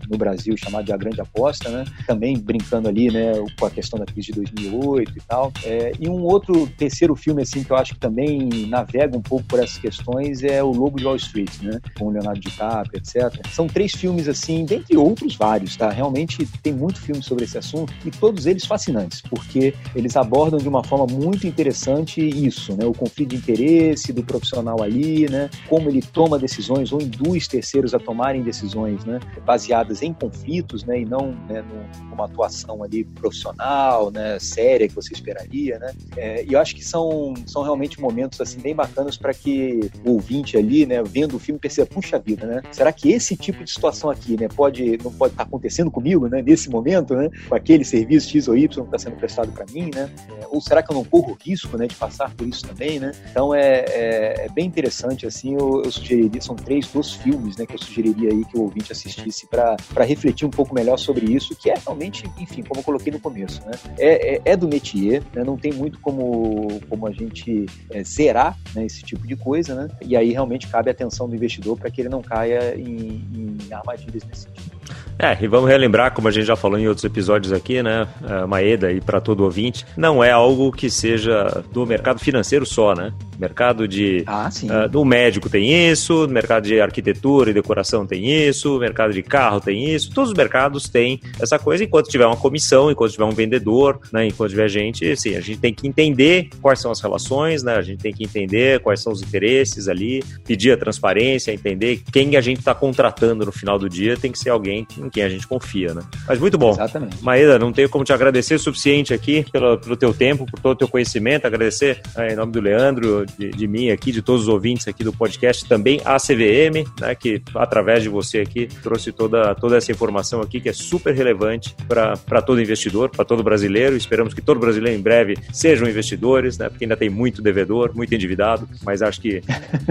no 0.09 0.17
Brasil 0.17 0.53
chamado 0.57 0.84
de 0.84 0.91
A 0.91 0.97
Grande 0.97 1.21
Aposta, 1.21 1.69
né, 1.69 1.86
também 2.05 2.38
brincando 2.38 2.89
ali, 2.89 3.09
né, 3.09 3.32
com 3.57 3.65
a 3.65 3.71
questão 3.71 3.97
da 3.97 4.05
crise 4.05 4.27
de 4.27 4.34
2008 4.34 5.13
e 5.15 5.21
tal. 5.21 5.53
É, 5.63 5.93
e 5.97 6.09
um 6.09 6.21
outro 6.25 6.67
terceiro 6.77 7.15
filme 7.15 7.43
assim 7.43 7.63
que 7.63 7.71
eu 7.71 7.77
acho 7.77 7.93
que 7.93 7.99
também 8.01 8.49
navega 8.67 9.17
um 9.17 9.21
pouco 9.21 9.45
por 9.45 9.57
essas 9.63 9.77
questões 9.77 10.43
é 10.43 10.61
o 10.61 10.69
Lobo 10.69 10.97
de 10.97 11.05
Wall 11.05 11.15
Street, 11.15 11.61
né, 11.61 11.80
com 11.97 12.07
o 12.07 12.09
Leonardo 12.09 12.41
DiCaprio, 12.41 12.99
etc. 12.99 13.39
São 13.53 13.65
três 13.65 13.93
filmes 13.93 14.27
assim, 14.27 14.65
dentre 14.65 14.97
outros 14.97 15.38
vários, 15.38 15.77
tá? 15.77 15.89
Realmente 15.91 16.45
tem 16.61 16.73
muito 16.73 16.99
filme 16.99 17.23
sobre 17.23 17.45
esse 17.45 17.57
assunto 17.57 17.93
e 18.05 18.11
todos 18.11 18.45
eles 18.45 18.65
fascinantes, 18.65 19.21
porque 19.21 19.73
eles 19.95 20.17
abordam 20.17 20.59
de 20.59 20.67
uma 20.67 20.84
forma 20.84 21.07
muito 21.09 21.47
interessante 21.47 22.19
isso, 22.19 22.75
né, 22.75 22.86
o 22.86 22.93
conflito 22.93 23.30
de 23.30 23.38
interesse 23.38 24.11
do 24.11 24.23
profissional 24.23 24.84
ali, 24.84 25.30
né, 25.30 25.49
como 25.70 25.88
ele 25.88 26.01
toma 26.01 26.39
decisões 26.39 26.91
ou 26.91 26.99
induz 26.99 27.47
terceiros 27.47 27.93
a 27.93 27.99
tomarem 27.99 28.41
decisões 28.41 29.05
né, 29.05 29.20
baseadas 29.45 30.01
em 30.01 30.11
conflitos 30.11 30.84
né, 30.84 31.01
e 31.01 31.05
não 31.05 31.32
né, 31.47 31.63
numa 32.09 32.26
atuação 32.26 32.84
ali 32.84 33.05
profissional, 33.05 34.09
né, 34.09 34.39
séria 34.39 34.88
que 34.88 34.95
você 34.95 35.13
esperaria. 35.13 35.78
Né? 35.78 35.93
É, 36.17 36.43
e 36.43 36.53
eu 36.53 36.59
acho 36.59 36.76
que 36.76 36.84
são, 36.84 37.36
são 37.45 37.61
realmente 37.61 38.01
momentos 38.01 38.41
assim 38.41 38.59
bem 38.59 38.74
bacanas 38.74 39.15
para 39.15 39.34
que 39.34 39.91
o 40.03 40.13
ouvinte 40.13 40.57
ali, 40.57 40.86
né, 40.86 41.03
vendo 41.03 41.36
o 41.36 41.39
filme, 41.39 41.59
perceba, 41.59 41.88
puxa 41.88 42.17
vida, 42.17 42.47
né? 42.47 42.61
Será 42.72 42.91
que 42.91 43.11
esse 43.11 43.36
tipo 43.36 43.63
de 43.63 43.72
situação 43.72 44.09
aqui 44.09 44.39
né, 44.39 44.47
pode, 44.47 44.97
não 45.03 45.11
pode 45.11 45.34
estar 45.34 45.43
tá 45.43 45.47
acontecendo 45.47 45.91
comigo 45.91 46.28
né, 46.28 46.41
nesse 46.41 46.70
momento, 46.70 47.15
né, 47.15 47.30
com 47.47 47.55
aquele 47.55 47.86
serviço 47.86 48.30
X 48.30 48.47
ou 48.47 48.57
Y 48.57 48.67
que 48.67 48.82
está 48.82 48.97
sendo 48.97 49.17
prestado 49.17 49.51
para 49.51 49.65
mim? 49.72 49.91
Né? 49.93 50.09
É, 50.41 50.47
ou 50.49 50.59
será 50.59 50.82
que 50.82 50.91
eu 50.91 50.95
não 50.95 51.03
corro 51.03 51.38
risco 51.39 51.78
né, 51.78 51.86
de 51.86 51.95
passar 51.95 52.34
por 52.34 52.47
isso 52.47 52.65
também? 52.65 52.99
Né? 52.99 53.11
Então 53.30 53.53
é, 53.53 53.86
é, 53.88 54.45
é 54.45 54.49
bem 54.49 54.65
interessante 54.65 55.28
assim 55.28 55.59
eu, 55.60 55.84
eu, 55.84 55.91
sugeriria, 55.91 56.41
são 56.41 56.55
três 56.55 56.88
dos 56.88 57.14
filmes 57.14 57.57
né, 57.57 57.66
que 57.66 57.76
eu 57.76 57.80
sugeriria 57.80 58.32
aí 58.32 58.45
que 58.45 58.57
o 58.57 58.64
ouvinte 58.64 58.91
assistisse 58.91 59.47
para 59.47 60.03
refletir 60.03 60.45
um 60.45 60.49
pouco 60.49 60.74
melhor 60.74 60.97
sobre 60.97 61.26
isso, 61.26 61.55
que 61.55 61.70
é 61.70 61.76
realmente, 61.76 62.24
enfim, 62.38 62.64
como 62.64 62.80
eu 62.80 62.84
coloquei 62.84 63.12
no 63.12 63.20
começo, 63.20 63.62
né? 63.66 63.72
É, 63.97 64.36
é, 64.36 64.41
é 64.45 64.57
do 64.57 64.68
métier, 64.68 65.24
né? 65.34 65.43
não 65.43 65.57
tem 65.57 65.74
muito 65.74 65.99
como, 65.99 66.80
como 66.89 67.07
a 67.07 67.12
gente 67.12 67.66
é, 67.89 68.03
zerar 68.03 68.57
né, 68.74 68.86
esse 68.86 69.03
tipo 69.03 69.28
de 69.28 69.36
coisa, 69.36 69.76
né? 69.76 69.88
E 70.01 70.16
aí 70.16 70.32
realmente 70.32 70.68
cabe 70.68 70.89
a 70.89 70.91
atenção 70.91 71.28
do 71.28 71.36
investidor 71.36 71.78
para 71.78 71.89
que 71.89 72.01
ele 72.01 72.10
não 72.10 72.22
caia 72.22 72.76
em, 72.78 73.26
em 73.34 73.74
armadilhas 73.74 74.24
nesse 74.24 74.43
sentido. 74.43 74.80
É, 75.22 75.38
e 75.41 75.47
vamos 75.47 75.70
relembrar, 75.70 76.13
como 76.13 76.30
a 76.30 76.32
gente 76.32 76.45
já 76.45 76.55
falou 76.55 76.80
em 76.80 76.88
outros 76.88 77.03
episódios 77.03 77.51
aqui, 77.51 77.84
né, 77.84 78.07
Maeda 78.47 78.89
e 78.89 79.01
para 79.01 79.20
todo 79.20 79.43
ouvinte, 79.43 79.86
não 79.97 80.24
é 80.24 80.32
algo 80.32 80.72
que 80.72 80.89
seja 80.89 81.61
do 81.74 81.86
mercado 81.86 82.22
financeiro 82.22 82.65
só, 82.65 82.95
né? 82.95 83.11
Mercado 83.38 83.88
de 83.88 84.24
ah, 84.28 84.49
uh, 84.63 84.89
do 84.89 85.03
médico 85.03 85.49
tem 85.49 85.89
isso, 85.89 86.28
mercado 86.30 86.65
de 86.65 86.80
arquitetura 86.80 87.49
e 87.49 87.53
decoração 87.53 88.05
tem 88.05 88.30
isso, 88.47 88.80
mercado 88.80 89.13
de 89.13 89.22
carro 89.22 89.59
tem 89.61 89.93
isso, 89.93 90.11
todos 90.13 90.32
os 90.32 90.38
mercados 90.38 90.89
têm 90.89 91.20
essa 91.39 91.57
coisa. 91.59 91.84
Enquanto 91.84 92.09
tiver 92.09 92.26
uma 92.26 92.36
comissão, 92.36 92.91
enquanto 92.91 93.11
tiver 93.11 93.26
um 93.26 93.32
vendedor, 93.32 93.99
né, 94.11 94.28
enquanto 94.28 94.51
tiver 94.51 94.70
gente, 94.70 95.15
sim, 95.17 95.36
a 95.36 95.41
gente 95.41 95.59
tem 95.59 95.74
que 95.74 95.88
entender 95.88 96.49
quais 96.61 96.80
são 96.80 96.91
as 96.91 97.01
relações, 97.01 97.61
né? 97.61 97.76
A 97.76 97.82
gente 97.82 98.01
tem 98.01 98.13
que 98.13 98.24
entender 98.24 98.80
quais 98.80 99.01
são 99.01 99.11
os 99.11 99.22
interesses 99.22 99.88
ali, 99.89 100.24
pedir 100.45 100.72
a 100.72 100.78
transparência, 100.78 101.53
entender 101.53 102.01
quem 102.11 102.36
a 102.36 102.41
gente 102.41 102.59
está 102.59 102.74
contratando 102.74 103.45
no 103.45 103.51
final 103.51 103.78
do 103.78 103.89
dia, 103.89 104.15
tem 104.15 104.32
que 104.32 104.39
ser 104.39 104.49
alguém 104.49 104.86
em 105.10 105.12
quem 105.12 105.24
a 105.24 105.30
gente 105.30 105.47
confia, 105.47 105.93
né? 105.93 106.01
Mas 106.28 106.39
muito 106.39 106.57
bom. 106.57 106.72
Exatamente. 106.72 107.22
Maíra, 107.24 107.57
não 107.60 107.74
tenho 107.74 107.89
como 107.89 108.03
te 108.03 108.14
agradecer 108.14 108.55
o 108.55 108.60
suficiente 108.60 109.14
aqui 109.14 109.45
pelo, 109.51 109.78
pelo 109.78 109.97
teu 109.97 110.14
tempo, 110.14 110.45
por 110.45 110.60
todo 110.60 110.74
o 110.74 110.76
teu 110.76 110.88
conhecimento, 110.88 111.45
agradecer 111.45 112.01
é, 112.16 112.34
em 112.34 112.36
nome 112.36 112.51
do 112.51 112.62
Leandro, 112.62 113.26
de, 113.38 113.49
de, 113.49 113.68
mim 113.68 113.89
aqui, 113.89 114.12
de 114.12 114.22
todos 114.22 114.43
os 114.43 114.47
ouvintes 114.47 114.88
aqui 114.88 115.03
do 115.03 115.12
podcast, 115.12 115.68
também 115.68 116.01
a 116.05 116.18
CVM, 116.18 116.88
né, 116.99 117.16
que 117.16 117.41
através 117.55 118.03
de 118.03 118.10
você 118.10 118.39
aqui 118.39 118.68
trouxe 118.82 119.12
toda, 119.12 119.53
toda 119.55 119.78
essa 119.78 119.91
informação 119.91 120.41
aqui 120.41 120.62
que 120.62 120.70
é 120.70 120.74
super 120.74 121.14
relevante 121.14 121.76
para 121.88 122.41
todo 122.41 122.62
investidor, 122.62 123.10
para 123.10 123.26
todo 123.26 123.43
brasileiro. 123.43 123.95
Esperamos 123.95 124.34
que 124.34 124.41
todo 124.41 124.60
brasileiro 124.60 124.97
em 124.97 125.01
breve 125.01 125.38
sejam 125.51 125.89
investidores, 125.89 126.57
né, 126.57 126.70
porque 126.70 126.86
ainda 126.86 126.95
tem 126.95 127.10
muito 127.10 127.41
devedor, 127.41 127.91
muito 127.95 128.14
endividado, 128.14 128.70
mas 128.84 129.01
acho 129.01 129.20
que 129.20 129.41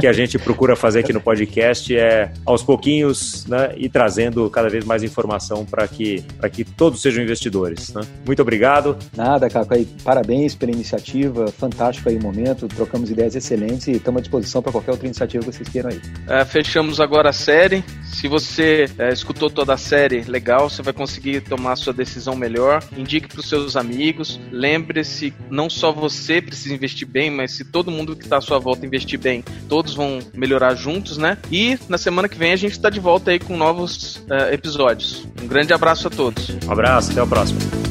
que 0.01 0.07
a 0.07 0.13
gente 0.13 0.39
procura 0.39 0.77
fazer 0.77 1.01
aqui 1.01 1.13
no 1.13 1.21
podcast 1.21 1.97
é 1.97 2.33
aos 2.45 2.63
pouquinhos, 2.63 3.47
né, 3.47 3.73
e 3.77 3.89
trazendo 3.89 4.49
cada 4.51 4.69
vez 4.69 4.85
mais 4.85 4.98
informação 5.07 5.65
para 5.65 5.87
que, 5.87 6.25
que 6.53 6.65
todos 6.65 7.01
sejam 7.01 7.23
investidores. 7.23 7.93
Né? 7.93 8.03
Muito 8.27 8.43
obrigado. 8.43 8.97
Nada, 9.17 9.49
Caco, 9.49 9.75
aí, 9.75 9.87
parabéns 10.05 10.55
pela 10.55 10.73
iniciativa, 10.73 11.49
fantástico 11.49 12.09
aí 12.09 12.17
o 12.17 12.23
momento, 12.23 12.69
trocamos 12.69 13.11
ideias 13.11 13.35
excelentes 13.35 13.89
e 13.89 13.93
estamos 13.93 14.19
à 14.19 14.23
disposição 14.23 14.63
para 14.63 14.73
qualquer 14.73 14.93
outra 14.93 15.07
iniciativa 15.07 15.45
que 15.45 15.53
vocês 15.53 15.69
queiram 15.69 15.91
aí. 15.91 16.01
É, 16.29 16.45
fechamos 16.45 17.01
agora 17.01 17.31
a 17.31 17.33
série 17.33 17.83
Se 18.13 18.27
você 18.27 18.87
é, 18.99 19.13
escutou 19.13 19.49
toda 19.49 19.75
a 19.75 19.77
série, 19.77 20.23
legal, 20.23 20.69
você 20.69 20.83
vai 20.83 20.93
conseguir 20.93 21.43
tomar 21.43 21.73
a 21.73 21.77
sua 21.77 21.93
decisão 21.93 22.35
melhor. 22.35 22.83
Indique 22.97 23.29
para 23.29 23.41
os 23.41 23.49
seus 23.49 23.77
amigos. 23.77 24.41
Lembre-se, 24.51 25.33
não 25.51 25.71
só 25.71 25.93
você 25.93 26.41
precisa 26.41 26.75
investir 26.75 27.07
bem, 27.07 27.31
mas 27.31 27.53
se 27.53 27.65
todo 27.65 27.91
mundo 27.91 28.17
que 28.17 28.25
está 28.25 28.39
à 28.39 28.41
sua 28.41 28.59
volta 28.59 28.85
investir 28.85 29.19
bem, 29.21 29.45
todos 29.69 29.95
vão 29.95 30.19
melhorar 30.35 30.75
juntos, 30.75 31.17
né? 31.17 31.39
E 31.51 31.79
na 31.89 31.99
semana 31.99 32.29
que 32.29 32.39
vem 32.39 32.53
a 32.53 32.57
gente 32.57 32.73
está 32.73 32.91
de 32.91 32.99
volta 32.99 33.31
aí 33.31 33.39
com 33.39 33.57
novos 33.57 34.17
uh, 34.17 34.53
episódios. 34.93 35.27
Um 35.43 35.47
grande 35.47 35.73
abraço 35.73 36.09
a 36.09 36.11
todos. 36.11 36.51
Um 36.67 36.73
abraço, 36.73 37.13
até 37.13 37.23
o 37.23 37.27
próximo. 37.27 37.88